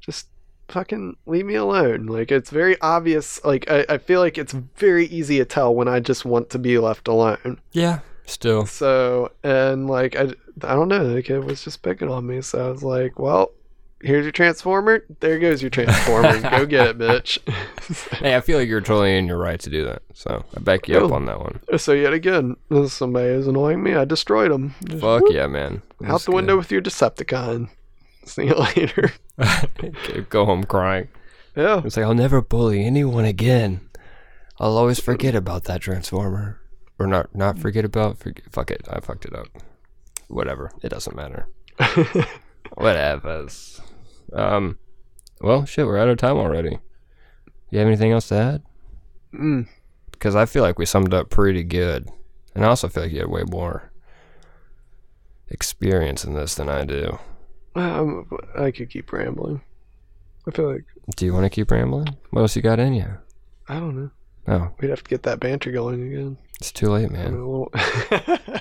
just 0.00 0.28
fucking 0.68 1.16
leave 1.26 1.46
me 1.46 1.56
alone. 1.56 2.06
Like 2.06 2.30
it's 2.30 2.50
very 2.50 2.80
obvious. 2.80 3.44
Like 3.44 3.70
I, 3.70 3.84
I 3.88 3.98
feel 3.98 4.20
like 4.20 4.38
it's 4.38 4.52
very 4.52 5.06
easy 5.06 5.38
to 5.38 5.44
tell 5.44 5.74
when 5.74 5.88
I 5.88 6.00
just 6.00 6.24
want 6.24 6.50
to 6.50 6.58
be 6.58 6.78
left 6.78 7.08
alone. 7.08 7.60
yeah, 7.72 8.00
still. 8.26 8.66
So 8.66 9.32
and 9.42 9.88
like 9.88 10.16
I, 10.16 10.32
I 10.62 10.74
don't 10.74 10.88
know. 10.88 11.12
The 11.12 11.22
kid 11.22 11.44
was 11.44 11.64
just 11.64 11.82
picking 11.82 12.08
on 12.08 12.26
me. 12.26 12.40
So 12.40 12.68
I 12.68 12.70
was 12.70 12.82
like, 12.82 13.18
well, 13.18 13.50
here's 14.02 14.24
your 14.24 14.32
transformer. 14.32 15.04
There 15.20 15.38
goes 15.38 15.60
your 15.62 15.70
transformer. 15.70 16.40
Go 16.50 16.66
get 16.66 16.88
it, 16.88 16.98
bitch. 16.98 17.38
Hey, 18.18 18.36
I 18.36 18.40
feel 18.40 18.56
like 18.58 18.68
you're 18.68 18.80
totally 18.80 19.16
in 19.18 19.26
your 19.26 19.36
right 19.38 19.58
to 19.60 19.68
do 19.70 19.84
that. 19.84 20.02
So 20.14 20.44
I 20.56 20.60
back 20.60 20.86
you 20.88 20.96
up 20.98 21.10
Oh. 21.10 21.14
on 21.14 21.26
that 21.26 21.40
one. 21.40 21.60
so 21.78 21.92
yet 21.92 22.12
again, 22.12 22.54
somebody 22.86 23.28
is 23.30 23.48
annoying 23.48 23.82
me. 23.82 23.94
I 23.94 24.04
destroyed 24.04 24.52
him. 24.52 24.74
Just 24.84 25.00
Fuck 25.00 25.22
whoop, 25.22 25.32
yeah, 25.34 25.48
man. 25.48 25.82
Out 26.04 26.20
the 26.22 26.30
window 26.30 26.56
with 26.56 26.70
your 26.70 26.80
Decepticon. 26.82 27.68
See 28.26 28.44
you 28.46 28.54
later. 28.76 29.12
Go 30.28 30.44
home 30.44 30.62
crying. 30.64 31.08
Yeah. 31.56 31.82
It's 31.84 31.96
like 31.96 32.06
I'll 32.06 32.14
never 32.14 32.40
bully 32.40 32.84
anyone 32.84 33.24
again. 33.24 33.80
I'll 34.60 34.76
always 34.76 35.00
forget 35.00 35.34
about 35.34 35.64
that 35.64 35.80
transformer, 35.80 36.60
or 36.98 37.06
not 37.08 37.34
not 37.34 37.58
forget 37.58 37.84
about. 37.84 38.18
Forget, 38.18 38.44
fuck 38.52 38.70
it, 38.70 38.86
I 38.88 39.00
fucked 39.00 39.24
it 39.24 39.34
up. 39.34 39.48
Whatever, 40.28 40.70
it 40.82 40.90
doesn't 40.90 41.16
matter. 41.16 41.48
Whatever. 42.74 43.48
Um, 44.32 44.78
well, 45.40 45.64
shit, 45.64 45.86
we're 45.86 45.98
out 45.98 46.08
of 46.08 46.18
time 46.18 46.36
already. 46.36 46.78
You 47.70 47.78
have 47.78 47.88
anything 47.88 48.12
else 48.12 48.28
to 48.28 48.34
add? 48.36 48.62
Mm. 49.34 49.68
Because 50.12 50.34
I 50.34 50.44
feel 50.46 50.62
like 50.62 50.78
we 50.78 50.86
summed 50.86 51.14
up 51.14 51.30
pretty 51.30 51.62
good. 51.64 52.08
And 52.54 52.64
I 52.64 52.68
also 52.68 52.88
feel 52.88 53.04
like 53.04 53.12
you 53.12 53.20
had 53.20 53.28
way 53.30 53.44
more 53.46 53.90
experience 55.48 56.24
in 56.24 56.34
this 56.34 56.54
than 56.56 56.68
I 56.68 56.84
do. 56.84 57.18
Um, 57.74 58.28
I 58.58 58.70
could 58.70 58.90
keep 58.90 59.12
rambling. 59.12 59.62
I 60.46 60.50
feel 60.50 60.72
like 60.72 60.84
Do 61.16 61.24
you 61.24 61.32
want 61.32 61.44
to 61.44 61.50
keep 61.50 61.70
rambling? 61.70 62.16
What 62.30 62.42
else 62.42 62.56
you 62.56 62.62
got 62.62 62.80
in 62.80 62.94
you? 62.94 63.06
I 63.68 63.74
don't 63.74 63.96
know. 63.96 64.10
Oh, 64.48 64.70
We'd 64.80 64.90
have 64.90 65.04
to 65.04 65.08
get 65.10 65.22
that 65.24 65.38
banter 65.38 65.70
going 65.70 66.02
again. 66.06 66.36
it's 66.58 66.72
too 66.72 66.88
late, 66.90 67.10
man. 67.10 67.34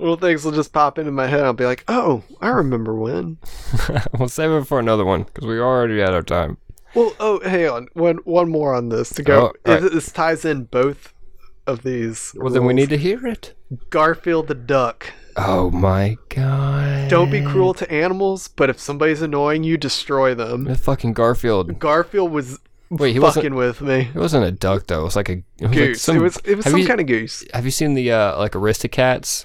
little, 0.00 0.16
things 0.16 0.44
will 0.44 0.52
just 0.52 0.72
pop 0.72 0.98
into 0.98 1.12
my 1.12 1.26
head. 1.26 1.44
I'll 1.44 1.52
be 1.52 1.64
like, 1.66 1.84
"Oh, 1.88 2.22
I 2.40 2.48
remember 2.48 2.94
when." 2.94 3.38
we'll 4.18 4.28
save 4.28 4.50
it 4.50 4.66
for 4.66 4.78
another 4.80 5.04
one 5.04 5.24
because 5.24 5.46
we 5.46 5.60
already 5.60 6.00
had 6.00 6.14
our 6.14 6.22
time. 6.22 6.56
Well, 6.94 7.14
oh, 7.20 7.40
hang 7.40 7.68
on. 7.68 7.88
One 7.94 8.16
one 8.24 8.50
more 8.50 8.74
on 8.74 8.88
this 8.88 9.10
to 9.10 9.22
go. 9.22 9.52
Oh, 9.66 9.72
right. 9.72 9.80
This 9.92 10.10
ties 10.10 10.44
in 10.44 10.64
both 10.64 11.12
of 11.66 11.82
these. 11.82 12.32
Well, 12.36 12.52
then 12.52 12.64
we 12.64 12.74
need 12.74 12.88
to 12.90 12.98
hear 12.98 13.26
it. 13.26 13.54
Garfield 13.90 14.48
the 14.48 14.54
duck. 14.54 15.12
Oh 15.36 15.70
my 15.70 16.16
god. 16.28 17.08
Don't 17.08 17.30
be 17.30 17.44
cruel 17.44 17.72
to 17.74 17.90
animals, 17.90 18.48
but 18.48 18.68
if 18.68 18.80
somebody's 18.80 19.22
annoying 19.22 19.62
you, 19.62 19.76
destroy 19.76 20.34
them. 20.34 20.64
The 20.64 20.74
fucking 20.76 21.12
Garfield. 21.12 21.78
Garfield 21.78 22.32
was 22.32 22.58
Wait, 22.90 23.12
he 23.12 23.20
fucking 23.20 23.54
with 23.54 23.80
me. 23.80 24.10
It 24.12 24.18
wasn't 24.18 24.44
a 24.44 24.50
duck 24.50 24.88
though. 24.88 25.02
It 25.02 25.04
was 25.04 25.16
like 25.16 25.28
a 25.28 25.32
it 25.32 25.44
was 25.60 25.70
like 25.70 25.74
Goose. 25.78 26.02
some- 26.02 26.16
it 26.16 26.20
was 26.20 26.36
it 26.44 26.56
was 26.56 26.64
some 26.64 26.76
you- 26.78 26.86
kind 26.86 27.00
of 27.00 27.06
goose. 27.06 27.44
Have 27.54 27.64
you 27.64 27.70
seen 27.70 27.94
the 27.94 28.10
uh, 28.10 28.36
like 28.38 28.52
Aristocats? 28.52 29.44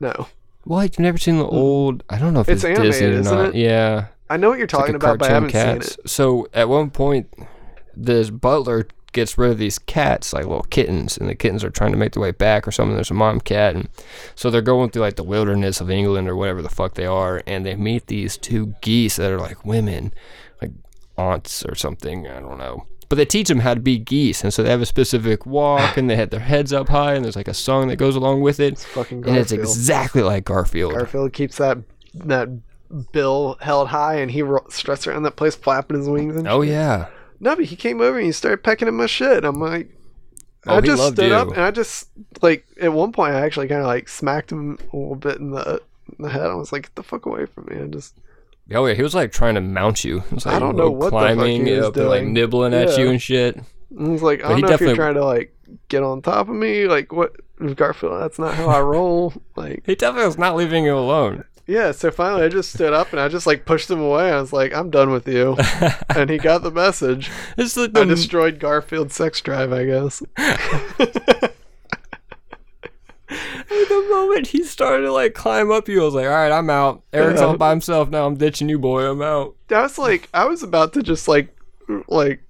No. 0.00 0.28
What? 0.64 0.92
You've 0.92 0.98
never 1.00 1.18
seen 1.18 1.38
the 1.38 1.46
hmm. 1.46 1.56
old? 1.56 2.04
I 2.10 2.18
don't 2.18 2.34
know 2.34 2.40
if 2.40 2.48
It's 2.48 2.64
it's, 2.64 2.78
animated, 2.78 2.92
Disney 2.92 3.06
or 3.06 3.20
isn't 3.20 3.46
it? 3.46 3.54
Yeah, 3.54 4.06
I 4.28 4.36
know 4.36 4.48
what 4.48 4.58
you're 4.58 4.64
it's 4.64 4.72
talking 4.72 4.94
a 4.94 4.96
about, 4.96 5.18
but 5.18 5.30
I 5.30 5.34
haven't 5.34 5.52
cartoon 5.52 5.82
seen 5.82 5.94
it. 6.04 6.10
So 6.10 6.48
at 6.52 6.68
one 6.68 6.90
point, 6.90 7.32
this 7.94 8.30
butler 8.30 8.86
gets 9.12 9.36
rid 9.36 9.50
of 9.50 9.58
these 9.58 9.78
cats, 9.78 10.32
like 10.32 10.44
little 10.44 10.62
kittens, 10.64 11.18
and 11.18 11.28
the 11.28 11.34
kittens 11.34 11.64
are 11.64 11.70
trying 11.70 11.90
to 11.92 11.98
make 11.98 12.12
their 12.12 12.22
way 12.22 12.30
back 12.30 12.66
or 12.66 12.70
something. 12.70 12.94
There's 12.94 13.10
a 13.10 13.14
mom 13.14 13.40
cat, 13.40 13.74
and 13.74 13.88
so 14.34 14.50
they're 14.50 14.62
going 14.62 14.90
through 14.90 15.02
like 15.02 15.16
the 15.16 15.24
wilderness 15.24 15.80
of 15.80 15.90
England 15.90 16.28
or 16.28 16.36
whatever 16.36 16.62
the 16.62 16.68
fuck 16.68 16.94
they 16.94 17.06
are, 17.06 17.42
and 17.46 17.66
they 17.66 17.74
meet 17.74 18.06
these 18.06 18.36
two 18.36 18.74
geese 18.80 19.16
that 19.16 19.32
are 19.32 19.40
like 19.40 19.64
women, 19.64 20.12
like 20.62 20.72
aunts 21.16 21.64
or 21.64 21.74
something. 21.74 22.28
I 22.28 22.40
don't 22.40 22.58
know. 22.58 22.86
But 23.10 23.16
they 23.16 23.26
teach 23.26 23.48
them 23.48 23.58
how 23.58 23.74
to 23.74 23.80
be 23.80 23.98
geese, 23.98 24.42
and 24.42 24.54
so 24.54 24.62
they 24.62 24.70
have 24.70 24.80
a 24.80 24.86
specific 24.86 25.44
walk, 25.44 25.96
and 25.98 26.08
they 26.08 26.16
have 26.16 26.30
their 26.30 26.40
heads 26.40 26.72
up 26.72 26.88
high, 26.88 27.12
and 27.14 27.22
there's 27.24 27.36
like 27.36 27.48
a 27.48 27.52
song 27.54 27.88
that 27.88 27.96
goes 27.96 28.16
along 28.16 28.40
with 28.40 28.58
it, 28.60 28.78
Fucking 28.78 29.26
and 29.26 29.36
it's 29.36 29.50
exactly 29.52 30.22
like 30.22 30.44
Garfield. 30.46 30.92
Garfield 30.94 31.32
keeps 31.34 31.58
that 31.58 31.78
that 32.14 32.48
bill 33.12 33.56
held 33.60 33.88
high, 33.88 34.14
and 34.14 34.30
he 34.30 34.42
ro- 34.42 34.64
struts 34.70 35.06
around 35.06 35.24
that 35.24 35.36
place, 35.36 35.54
flapping 35.56 35.98
his 35.98 36.08
wings. 36.08 36.36
And 36.36 36.48
Oh 36.48 36.62
shit. 36.62 36.70
yeah. 36.70 37.08
No, 37.40 37.56
but 37.56 37.64
he 37.66 37.76
came 37.76 38.00
over 38.00 38.16
and 38.18 38.26
he 38.26 38.32
started 38.32 38.62
pecking 38.62 38.86
at 38.88 38.94
my 38.94 39.06
shit. 39.06 39.44
I'm 39.44 39.60
like, 39.60 39.90
Oh, 40.66 40.76
I 40.76 40.80
just 40.82 41.14
stood 41.14 41.30
you. 41.30 41.34
up 41.34 41.48
and 41.48 41.60
I 41.62 41.70
just 41.70 42.10
like 42.42 42.66
at 42.80 42.92
one 42.92 43.12
point 43.12 43.34
I 43.34 43.40
actually 43.40 43.66
kind 43.66 43.80
of 43.80 43.86
like 43.86 44.08
smacked 44.10 44.52
him 44.52 44.78
a 44.92 44.96
little 44.96 45.14
bit 45.16 45.38
in 45.38 45.50
the 45.52 45.80
in 46.18 46.22
the 46.22 46.28
head. 46.28 46.42
I 46.46 46.54
was 46.54 46.70
like, 46.70 46.82
"Get 46.82 46.94
the 46.96 47.02
fuck 47.02 47.24
away 47.26 47.46
from 47.46 47.66
me!" 47.70 47.82
I 47.82 47.86
just 47.86 48.14
Oh 48.72 48.86
yeah, 48.86 48.94
he 48.94 49.02
was 49.02 49.14
like 49.14 49.32
trying 49.32 49.54
to 49.56 49.60
mount 49.60 50.04
you. 50.04 50.22
Was, 50.30 50.46
like, 50.46 50.54
I 50.54 50.58
don't 50.58 50.76
know 50.76 50.90
what 50.90 51.06
the 51.06 51.10
fuck 51.10 51.34
climbing 51.34 51.66
he 51.66 51.72
was 51.72 51.86
up 51.86 51.96
and 51.96 52.08
like 52.08 52.20
doing. 52.22 52.32
nibbling 52.34 52.74
at 52.74 52.96
you 52.98 53.04
Yeah. 53.06 53.10
and 53.10 53.22
shit. 53.22 53.56
I 53.58 54.02
was 54.08 54.22
like, 54.22 54.40
I 54.40 54.42
But 54.42 54.48
don't 54.48 54.56
he 54.58 54.62
know 54.62 54.66
if 54.66 54.80
you're 54.80 54.88
definitely- 54.90 54.94
trying 54.96 55.14
to 55.14 55.24
like 55.24 55.56
get 55.88 56.02
on 56.02 56.22
top 56.22 56.48
of 56.48 56.54
me. 56.54 56.86
Like 56.86 57.12
what, 57.12 57.34
Garfield? 57.76 58.20
That's 58.22 58.38
not 58.38 58.54
how 58.54 58.68
I 58.68 58.80
roll. 58.80 59.32
Like 59.56 59.82
He 59.86 59.94
definitely 59.94 60.26
was 60.26 60.38
not 60.38 60.54
leaving 60.56 60.84
you 60.84 60.96
alone. 60.96 61.44
yeah. 61.66 61.90
So 61.92 62.10
finally, 62.10 62.44
I 62.44 62.48
just 62.48 62.72
stood 62.72 62.92
up 62.92 63.10
and 63.12 63.20
I 63.20 63.28
just 63.28 63.46
like 63.46 63.64
pushed 63.66 63.90
him 63.90 64.00
away. 64.00 64.30
I 64.32 64.40
was 64.40 64.52
like, 64.52 64.72
I'm 64.72 64.90
done 64.90 65.10
with 65.10 65.26
you. 65.28 65.56
and 66.08 66.30
he 66.30 66.38
got 66.38 66.62
the 66.62 66.70
message. 66.70 67.30
It's 67.58 67.76
like 67.76 67.90
I 67.96 68.00
the, 68.04 68.06
destroyed 68.14 68.58
Garfield's 68.60 69.14
sex 69.16 69.40
drive, 69.40 69.72
I 69.72 69.84
guess. 69.84 70.22
the 73.88 74.06
moment 74.10 74.46
he 74.48 74.62
started 74.64 75.02
to 75.04 75.12
like 75.12 75.34
climb 75.34 75.70
up 75.70 75.88
you, 75.88 76.02
I 76.02 76.04
was 76.04 76.14
like, 76.14 76.26
all 76.26 76.30
right, 76.32 76.52
I'm 76.52 76.70
out. 76.70 77.02
Eric's 77.12 77.40
all 77.40 77.56
by 77.56 77.70
himself 77.70 78.08
now. 78.10 78.26
I'm 78.26 78.36
ditching 78.36 78.68
you, 78.68 78.78
boy. 78.78 79.04
I'm 79.10 79.22
out. 79.22 79.56
That's 79.68 79.98
like 79.98 80.28
I 80.34 80.44
was 80.46 80.62
about 80.62 80.92
to 80.94 81.02
just 81.02 81.26
like 81.28 81.54
like 82.08 82.42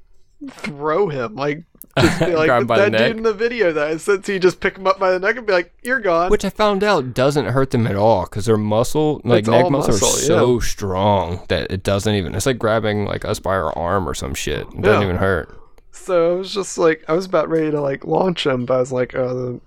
throw 0.48 1.08
him 1.08 1.34
like 1.34 1.64
just 1.98 2.20
be 2.20 2.26
like 2.36 2.46
Grab 2.46 2.62
him 2.62 2.66
by 2.66 2.84
the 2.84 2.90
that 2.90 3.08
dude 3.08 3.16
in 3.18 3.22
the 3.24 3.34
video 3.34 3.72
that 3.72 3.88
I 3.88 3.96
sent 3.98 4.24
to 4.26 4.32
you 4.32 4.38
just 4.38 4.60
pick 4.60 4.78
him 4.78 4.86
up 4.86 4.98
by 4.98 5.10
the 5.10 5.18
neck 5.18 5.36
and 5.36 5.46
be 5.46 5.52
like 5.52 5.74
you're 5.82 6.00
gone 6.00 6.30
Which 6.30 6.44
I 6.44 6.50
found 6.50 6.82
out 6.82 7.12
doesn't 7.14 7.46
hurt 7.46 7.70
them 7.72 7.86
at 7.86 7.96
all 7.96 8.24
because 8.24 8.46
their 8.46 8.56
muscle, 8.56 9.20
like 9.24 9.40
It's 9.40 9.48
neck 9.48 9.70
muscles, 9.70 10.00
are 10.02 10.06
muscle, 10.06 10.18
so 10.26 10.60
strong 10.60 11.44
that 11.48 11.70
it 11.70 11.82
doesn't 11.82 12.14
even. 12.14 12.34
It's 12.34 12.46
like 12.46 12.58
grabbing 12.58 13.04
like 13.04 13.24
us 13.24 13.38
by 13.38 13.50
our 13.54 13.76
arm 13.76 14.08
or 14.08 14.14
some 14.14 14.34
shit. 14.34 14.60
It 14.60 14.80
doesn't 14.80 15.00
Yeah. 15.02 15.04
even 15.04 15.16
hurt. 15.16 15.54
so 15.90 16.32
I 16.34 16.38
was 16.38 16.54
just 16.54 16.78
like 16.78 17.04
I 17.08 17.12
was 17.12 17.26
about 17.26 17.48
ready 17.50 17.70
to 17.70 17.80
like 17.80 18.04
launch 18.06 18.46
him 18.46 18.64
but 18.64 18.74
I 18.74 18.80
was 18.80 18.92
like 18.92 19.14
oh 19.14 19.60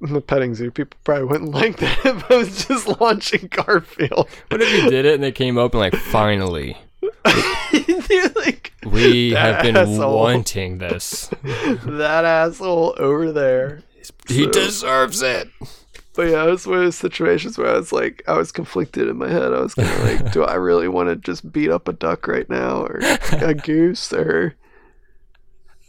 the, 0.00 0.06
the 0.06 0.20
petting 0.20 0.54
zoo 0.54 0.70
people 0.70 0.98
probably 1.04 1.24
wouldn't 1.24 1.50
like 1.54 1.76
that 1.78 2.04
if 2.06 2.30
I 2.30 2.36
was 2.36 2.66
just 2.66 3.00
launching 3.00 3.48
Garfield 3.50 4.28
What 4.48 4.60
if 4.62 4.72
you 4.84 4.90
did 4.90 5.04
it 5.04 5.14
and 5.14 5.22
they 5.22 5.32
came 5.32 5.58
up 5.58 5.72
and 5.74 5.80
like 5.80 5.94
finally 5.96 6.76
like 8.36 8.72
we 8.86 9.32
have 9.32 9.62
been 9.62 9.76
asshole. 9.76 10.16
wanting 10.18 10.78
this. 10.78 11.28
that 11.42 12.24
asshole 12.24 12.94
over 12.98 13.32
there 13.32 13.82
He 14.28 14.44
So- 14.44 14.50
deserves 14.50 15.22
it. 15.22 15.48
But 16.14 16.30
yeah, 16.30 16.44
it 16.46 16.50
was 16.50 16.66
one 16.66 16.78
of 16.78 16.84
those 16.84 16.96
situations 16.96 17.56
where 17.56 17.68
I 17.68 17.74
was 17.76 17.92
like, 17.92 18.24
I 18.26 18.32
was 18.36 18.50
conflicted 18.50 19.06
in 19.06 19.18
my 19.18 19.28
head. 19.28 19.52
I 19.54 19.60
was 19.60 19.74
kind 19.76 19.88
of 19.88 20.02
like, 20.02 20.32
do 20.32 20.42
I 20.42 20.54
really 20.54 20.88
want 20.88 21.08
to 21.10 21.14
just 21.14 21.52
beat 21.52 21.70
up 21.70 21.86
a 21.86 21.92
duck 21.92 22.26
right 22.26 22.48
now, 22.50 22.78
or 22.82 22.98
a 23.32 23.54
goose, 23.54 24.12
or, 24.12 24.56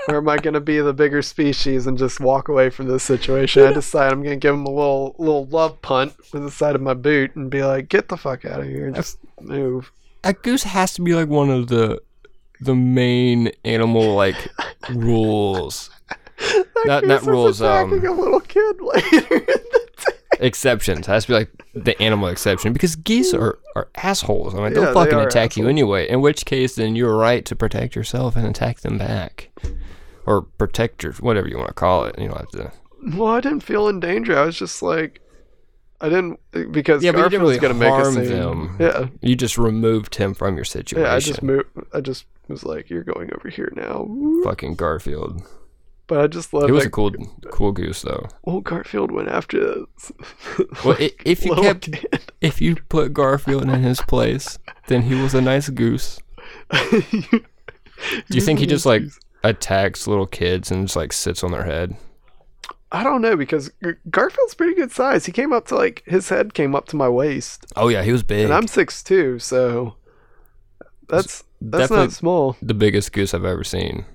or 0.07 0.17
am 0.17 0.29
I 0.29 0.37
going 0.37 0.53
to 0.53 0.59
be 0.61 0.79
the 0.79 0.93
bigger 0.93 1.21
species 1.21 1.85
and 1.87 1.97
just 1.97 2.19
walk 2.19 2.47
away 2.47 2.69
from 2.69 2.87
this 2.87 3.03
situation? 3.03 3.63
I 3.65 3.73
decide 3.73 4.11
I'm 4.11 4.23
going 4.23 4.39
to 4.39 4.43
give 4.47 4.53
him 4.53 4.65
a 4.65 4.71
little 4.71 5.15
little 5.19 5.45
love 5.47 5.81
punt 5.81 6.15
with 6.33 6.43
the 6.43 6.51
side 6.51 6.75
of 6.75 6.81
my 6.81 6.93
boot 6.93 7.35
and 7.35 7.49
be 7.49 7.63
like, 7.63 7.89
get 7.89 8.07
the 8.09 8.17
fuck 8.17 8.45
out 8.45 8.61
of 8.61 8.65
here, 8.67 8.89
just 8.91 9.17
move. 9.41 9.91
A 10.23 10.33
goose 10.33 10.63
has 10.63 10.93
to 10.95 11.01
be 11.01 11.13
like 11.15 11.29
one 11.29 11.49
of 11.49 11.67
the 11.67 12.01
the 12.61 12.75
main 12.75 13.51
animal 13.63 14.15
like 14.15 14.35
rules. 14.89 15.89
Not 16.85 17.05
not 17.05 17.23
rules. 17.25 17.61
attacking 17.61 18.05
Um, 18.07 18.17
a 18.17 18.21
little 18.21 18.39
kid 18.39 18.77
later 18.81 19.35
in 19.35 19.45
the 19.45 19.87
day. 19.97 20.13
exceptions. 20.39 21.05
Has 21.07 21.25
to 21.25 21.29
be 21.29 21.33
like 21.35 21.49
the 21.73 22.01
animal 22.01 22.27
exception 22.29 22.73
because 22.73 22.95
geese 22.95 23.33
are, 23.33 23.59
are 23.75 23.89
assholes. 23.95 24.53
I 24.55 24.57
mean, 24.57 24.65
Yeah, 24.67 24.69
they'll 24.69 24.85
they 24.87 24.93
fucking 24.93 25.19
are 25.19 25.27
attack 25.27 25.57
you 25.57 25.67
anyway. 25.67 26.07
In 26.09 26.21
which 26.21 26.45
case, 26.45 26.75
then 26.75 26.95
you're 26.95 27.15
right 27.17 27.45
to 27.45 27.55
protect 27.55 27.95
yourself 27.95 28.35
and 28.35 28.45
attack 28.47 28.79
them 28.81 28.97
back, 28.97 29.49
or 30.25 30.41
protect 30.43 31.03
your 31.03 31.13
whatever 31.13 31.47
you 31.47 31.57
want 31.57 31.69
to 31.69 31.73
call 31.73 32.05
it. 32.05 32.17
You 32.19 32.27
don't 32.29 32.37
have 32.37 32.49
to. 32.51 32.71
Well, 33.17 33.29
I 33.33 33.41
didn't 33.41 33.61
feel 33.61 33.87
in 33.87 33.99
danger. 33.99 34.37
I 34.37 34.45
was 34.45 34.57
just 34.57 34.81
like, 34.81 35.21
I 36.01 36.09
didn't 36.09 36.39
because 36.71 37.03
Yeah, 37.03 37.11
but 37.11 37.19
you 37.19 37.29
didn't 37.29 37.41
Garfield's 37.41 37.41
really 37.41 37.59
gonna 37.59 37.73
make 37.73 37.93
a 37.93 38.11
scene. 38.27 38.39
them. 38.39 38.75
Yeah, 38.79 39.07
You 39.21 39.35
just 39.35 39.57
removed 39.57 40.15
him 40.15 40.33
from 40.33 40.55
your 40.55 40.65
situation. 40.65 41.05
yeah. 41.05 41.13
I 41.15 41.19
just 41.19 41.41
moved. 41.43 41.67
I 41.93 42.01
just 42.01 42.25
was 42.47 42.63
like, 42.63 42.89
"You're 42.89 43.03
going 43.03 43.31
over 43.33 43.49
here 43.49 43.71
now." 43.75 44.07
fucking 44.43 44.75
Garfield. 44.75 45.41
But 46.07 46.21
I 46.21 46.27
just 46.27 46.53
love 46.55 46.67
It 46.67 46.71
was 46.71 46.83
that. 46.83 46.87
a 46.87 46.91
cool 46.91 47.11
cool 47.51 47.71
goose 47.71 48.01
though. 48.01 48.27
Well, 48.43 48.61
Garfield 48.61 49.11
went 49.11 49.27
after 49.29 49.59
this. 49.59 50.11
Well, 50.83 50.97
i- 50.99 51.11
if 51.25 51.45
you 51.45 51.53
kept 51.61 51.89
if 52.41 52.59
you 52.61 52.75
put 52.89 53.13
Garfield 53.13 53.63
in 53.63 53.83
his 53.83 54.01
place, 54.01 54.57
then 54.87 55.03
he 55.03 55.13
was 55.15 55.33
a 55.35 55.41
nice 55.41 55.69
goose. 55.69 56.19
Do 56.71 57.41
you 58.29 58.41
think 58.41 58.59
he 58.59 58.65
just 58.65 58.85
like 58.85 59.03
attacks 59.43 60.07
little 60.07 60.27
kids 60.27 60.71
and 60.71 60.85
just 60.87 60.95
like 60.95 61.13
sits 61.13 61.43
on 61.43 61.51
their 61.51 61.63
head? 61.65 61.95
I 62.91 63.03
don't 63.03 63.21
know 63.21 63.35
because 63.37 63.69
Garfield's 64.09 64.55
pretty 64.55 64.73
good 64.73 64.91
size. 64.91 65.25
He 65.27 65.31
came 65.31 65.53
up 65.53 65.67
to 65.67 65.75
like 65.75 66.01
his 66.07 66.29
head 66.29 66.53
came 66.55 66.73
up 66.75 66.87
to 66.87 66.95
my 66.95 67.07
waist, 67.07 67.65
Oh 67.75 67.87
yeah, 67.87 68.01
he 68.03 68.11
was 68.11 68.23
big. 68.23 68.45
and 68.45 68.53
I'm 68.53 68.67
six 68.67 69.03
two, 69.03 69.37
so 69.39 69.95
that's 71.07 71.43
that's 71.61 71.81
definitely- 71.83 72.05
not 72.05 72.11
small. 72.13 72.57
the 72.61 72.73
biggest 72.73 73.11
goose 73.13 73.33
I've 73.33 73.45
ever 73.45 73.63
seen. 73.63 74.05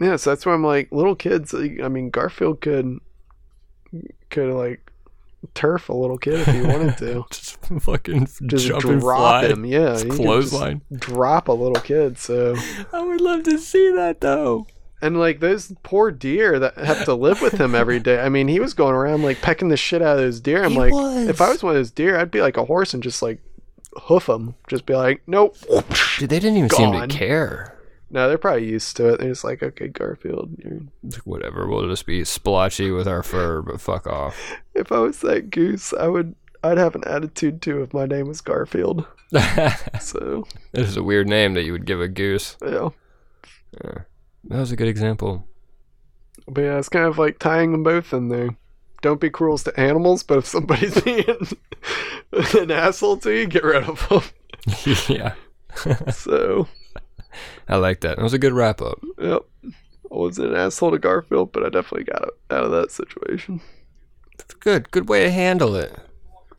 Yeah, 0.00 0.16
so 0.16 0.30
that's 0.30 0.46
why 0.46 0.54
I'm 0.54 0.64
like 0.64 0.90
little 0.92 1.16
kids. 1.16 1.52
like, 1.52 1.80
I 1.82 1.88
mean, 1.88 2.08
Garfield 2.10 2.60
could 2.60 2.98
could 4.30 4.54
like 4.54 4.87
turf 5.54 5.88
a 5.88 5.92
little 5.94 6.18
kid 6.18 6.34
if 6.40 6.46
he 6.48 6.62
wanted 6.62 6.96
to. 6.98 7.24
Just 7.30 7.58
fucking 7.80 8.26
Just 8.46 8.66
jump 8.66 8.84
and 8.84 9.00
drop 9.00 9.18
fly. 9.42 9.46
him, 9.46 9.64
yeah. 9.64 9.90
Just 9.90 10.02
he 10.04 10.08
just 10.10 10.20
clothesline. 10.22 10.80
drop 10.94 11.48
a 11.48 11.52
little 11.52 11.80
kid. 11.82 12.18
So 12.18 12.56
I 12.92 13.02
would 13.02 13.20
love 13.20 13.42
to 13.44 13.58
see 13.58 13.92
that 13.92 14.20
though. 14.20 14.66
and 15.00 15.18
like 15.18 15.40
those 15.40 15.72
poor 15.82 16.10
deer 16.10 16.58
that 16.58 16.76
have 16.78 17.04
to 17.04 17.14
live 17.14 17.40
with 17.40 17.54
him 17.60 17.74
every 17.74 18.00
day. 18.00 18.20
I 18.20 18.28
mean, 18.28 18.48
he 18.48 18.58
was 18.60 18.74
going 18.74 18.94
around 18.94 19.22
like 19.22 19.40
pecking 19.40 19.68
the 19.68 19.76
shit 19.76 20.02
out 20.02 20.16
of 20.16 20.22
those 20.24 20.40
deer. 20.40 20.64
I'm 20.64 20.72
He 20.72 20.78
like, 20.78 20.92
was. 20.92 21.28
if 21.28 21.40
I 21.40 21.50
was 21.50 21.62
one 21.62 21.70
of 21.72 21.78
those 21.78 21.90
deer, 21.92 22.18
I'd 22.18 22.30
be 22.32 22.40
like 22.42 22.56
a 22.56 22.64
horse 22.64 22.92
and 22.94 23.02
just 23.02 23.22
like 23.22 23.40
hoof 24.02 24.26
them. 24.26 24.54
Just 24.68 24.86
be 24.86 24.94
like, 24.94 25.22
nope. 25.26 25.56
Dude, 26.18 26.30
they 26.30 26.40
didn't 26.40 26.56
even 26.58 26.70
seem 26.70 26.92
to 26.92 27.06
care. 27.06 27.77
No, 28.10 28.26
they're 28.26 28.38
probably 28.38 28.68
used 28.68 28.96
to 28.96 29.08
it. 29.08 29.20
They're 29.20 29.28
just 29.28 29.44
like, 29.44 29.62
okay, 29.62 29.88
Garfield. 29.88 30.56
You're... 30.64 30.80
Whatever, 31.24 31.66
we'll 31.66 31.88
just 31.88 32.06
be 32.06 32.24
splotchy 32.24 32.90
with 32.90 33.06
our 33.06 33.22
fur, 33.22 33.60
but 33.62 33.80
fuck 33.80 34.06
off. 34.06 34.36
If 34.74 34.92
I 34.92 35.00
was 35.00 35.20
that 35.22 35.50
goose, 35.50 35.92
I 35.92 36.06
would. 36.06 36.36
I'd 36.62 36.78
have 36.78 36.94
an 36.94 37.02
attitude 37.04 37.60
too 37.60 37.82
if 37.82 37.92
my 37.92 38.06
name 38.06 38.28
was 38.28 38.40
Garfield. 38.40 39.06
So 40.00 40.46
is 40.72 40.96
a 40.96 41.02
weird 41.02 41.28
name 41.28 41.54
that 41.54 41.64
you 41.64 41.72
would 41.72 41.84
give 41.84 42.00
a 42.00 42.06
goose. 42.06 42.56
yeah. 42.62 42.90
That 43.82 44.04
was 44.60 44.70
a 44.70 44.76
good 44.76 44.86
example. 44.86 45.48
But 46.46 46.60
yeah, 46.62 46.78
it's 46.78 46.88
kind 46.88 47.06
of 47.06 47.18
like 47.18 47.40
tying 47.40 47.72
them 47.72 47.82
both 47.82 48.12
in 48.12 48.28
there. 48.28 48.50
Don't 49.02 49.20
be 49.20 49.30
cruel 49.30 49.58
to 49.58 49.78
animals, 49.80 50.22
but 50.22 50.38
if 50.38 50.46
somebody's 50.46 51.00
being 51.02 51.24
an 52.32 52.70
asshole 52.70 53.18
to 53.18 53.32
you, 53.32 53.46
get 53.46 53.64
rid 53.64 53.84
of 53.84 54.08
them. 54.08 54.22
yeah. 55.08 55.34
So, 56.12 56.68
I 57.68 57.76
like 57.76 58.00
that. 58.00 58.18
It 58.18 58.22
was 58.22 58.32
a 58.32 58.38
good 58.38 58.52
wrap 58.52 58.80
up. 58.80 58.98
yep. 59.20 59.42
I 60.10 60.14
was 60.14 60.38
an 60.38 60.54
asshole 60.54 60.92
to 60.92 60.98
Garfield, 60.98 61.52
but 61.52 61.64
I 61.64 61.68
definitely 61.68 62.04
got 62.04 62.22
out 62.50 62.64
of 62.64 62.70
that 62.70 62.90
situation. 62.90 63.60
Good. 64.60 64.90
Good 64.90 65.08
way 65.08 65.24
to 65.24 65.30
handle 65.30 65.76
it. 65.76 65.94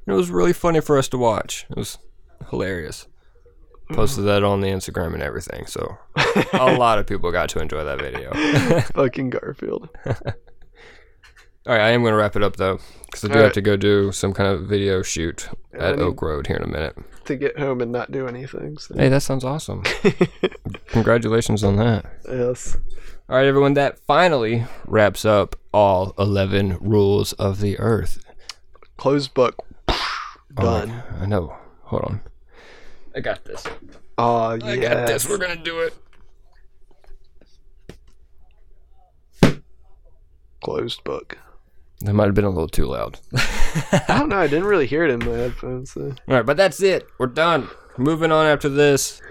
It 0.05 0.13
was 0.13 0.29
really 0.29 0.53
funny 0.53 0.81
for 0.81 0.97
us 0.97 1.07
to 1.09 1.17
watch. 1.17 1.65
It 1.69 1.77
was 1.77 1.97
hilarious. 2.49 3.07
Posted 3.91 4.25
that 4.25 4.43
on 4.43 4.61
the 4.61 4.67
Instagram 4.67 5.15
and 5.15 5.23
everything. 5.23 5.65
So 5.65 5.97
a 6.53 6.73
lot 6.77 6.99
of 6.99 7.07
people 7.07 7.31
got 7.31 7.49
to 7.49 7.59
enjoy 7.59 7.83
that 7.83 7.99
video. 7.99 8.31
Fucking 8.93 9.31
Garfield. 9.31 9.89
All 11.69 11.75
right, 11.75 11.81
I 11.83 11.89
am 11.91 12.01
going 12.01 12.13
to 12.13 12.17
wrap 12.17 12.35
it 12.35 12.41
up 12.41 12.55
though, 12.55 12.79
because 13.05 13.23
I 13.23 13.27
do 13.27 13.33
All 13.33 13.37
have 13.41 13.45
right. 13.49 13.53
to 13.53 13.61
go 13.61 13.77
do 13.77 14.11
some 14.11 14.33
kind 14.33 14.49
of 14.49 14.61
video 14.67 15.03
shoot 15.03 15.49
Yeah, 15.71 15.83
I 15.83 15.89
at 15.91 15.97
need- 15.97 16.01
Oak 16.03 16.19
Road 16.23 16.47
here 16.47 16.55
in 16.55 16.63
a 16.63 16.67
minute. 16.67 16.97
To 17.25 17.35
get 17.35 17.59
home 17.59 17.79
and 17.81 17.91
not 17.91 18.11
do 18.11 18.27
anything. 18.27 18.79
So. 18.79 18.95
Hey, 18.97 19.07
that 19.09 19.21
sounds 19.21 19.43
awesome. 19.45 19.83
Congratulations 20.87 21.63
on 21.63 21.75
that. 21.75 22.05
yes. 22.27 22.75
All 23.29 23.35
right, 23.35 23.45
everyone, 23.45 23.75
that 23.75 23.99
finally 24.07 24.65
wraps 24.87 25.25
up 25.25 25.55
all 25.71 26.15
11 26.17 26.79
rules 26.81 27.33
of 27.33 27.59
the 27.59 27.77
earth. 27.77 28.23
Closed 28.97 29.35
book. 29.35 29.63
Oh 29.87 30.63
Done. 30.63 31.03
I 31.21 31.27
know. 31.27 31.55
Hold 31.83 32.01
on. 32.05 32.21
I 33.15 33.19
got 33.19 33.45
this. 33.45 33.63
Oh, 34.17 34.37
I 34.45 34.57
got 34.57 35.05
this. 35.05 35.29
We're 35.29 35.37
going 35.37 35.55
to 35.55 35.63
do 35.63 35.81
it. 39.43 39.59
Closed 40.63 41.03
book. 41.03 41.37
That 42.01 42.13
might 42.13 42.25
have 42.25 42.35
been 42.35 42.45
a 42.45 42.49
little 42.49 42.69
too 42.69 42.85
loud. 42.85 43.19
I 43.33 44.03
don't 44.07 44.29
know. 44.29 44.37
I 44.37 44.47
didn't 44.47 44.65
really 44.65 44.87
hear 44.87 45.03
it 45.03 45.11
in 45.11 45.19
my 45.19 45.37
headphones. 45.37 45.91
So. 45.91 46.13
All 46.27 46.35
right, 46.35 46.45
but 46.45 46.55
that's 46.57 46.81
it. 46.81 47.07
We're 47.17 47.27
done. 47.27 47.67
Moving 47.97 48.31
on 48.31 48.45
after 48.45 48.69
this. 48.69 49.21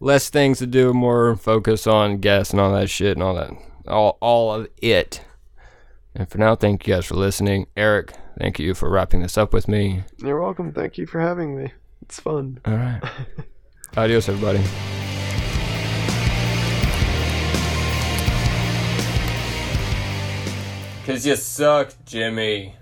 Less 0.00 0.28
things 0.30 0.58
to 0.58 0.66
do, 0.66 0.92
more 0.92 1.36
focus 1.36 1.86
on 1.86 2.18
guests 2.18 2.52
and 2.52 2.60
all 2.60 2.72
that 2.72 2.90
shit 2.90 3.16
and 3.16 3.22
all 3.22 3.34
that. 3.34 3.52
All, 3.86 4.18
all 4.20 4.52
of 4.52 4.68
it. 4.78 5.24
And 6.14 6.28
for 6.28 6.38
now, 6.38 6.56
thank 6.56 6.86
you 6.86 6.94
guys 6.94 7.06
for 7.06 7.14
listening. 7.14 7.68
Eric, 7.76 8.12
thank 8.38 8.58
you 8.58 8.74
for 8.74 8.90
wrapping 8.90 9.22
this 9.22 9.38
up 9.38 9.54
with 9.54 9.68
me. 9.68 10.02
You're 10.18 10.40
welcome. 10.40 10.72
Thank 10.72 10.98
you 10.98 11.06
for 11.06 11.20
having 11.20 11.56
me. 11.56 11.72
It's 12.02 12.18
fun. 12.18 12.60
All 12.64 12.74
right. 12.74 13.00
Adios, 13.96 14.28
everybody. 14.28 14.62
Cause 21.04 21.26
you 21.26 21.34
suck, 21.34 21.92
Jimmy. 22.06 22.76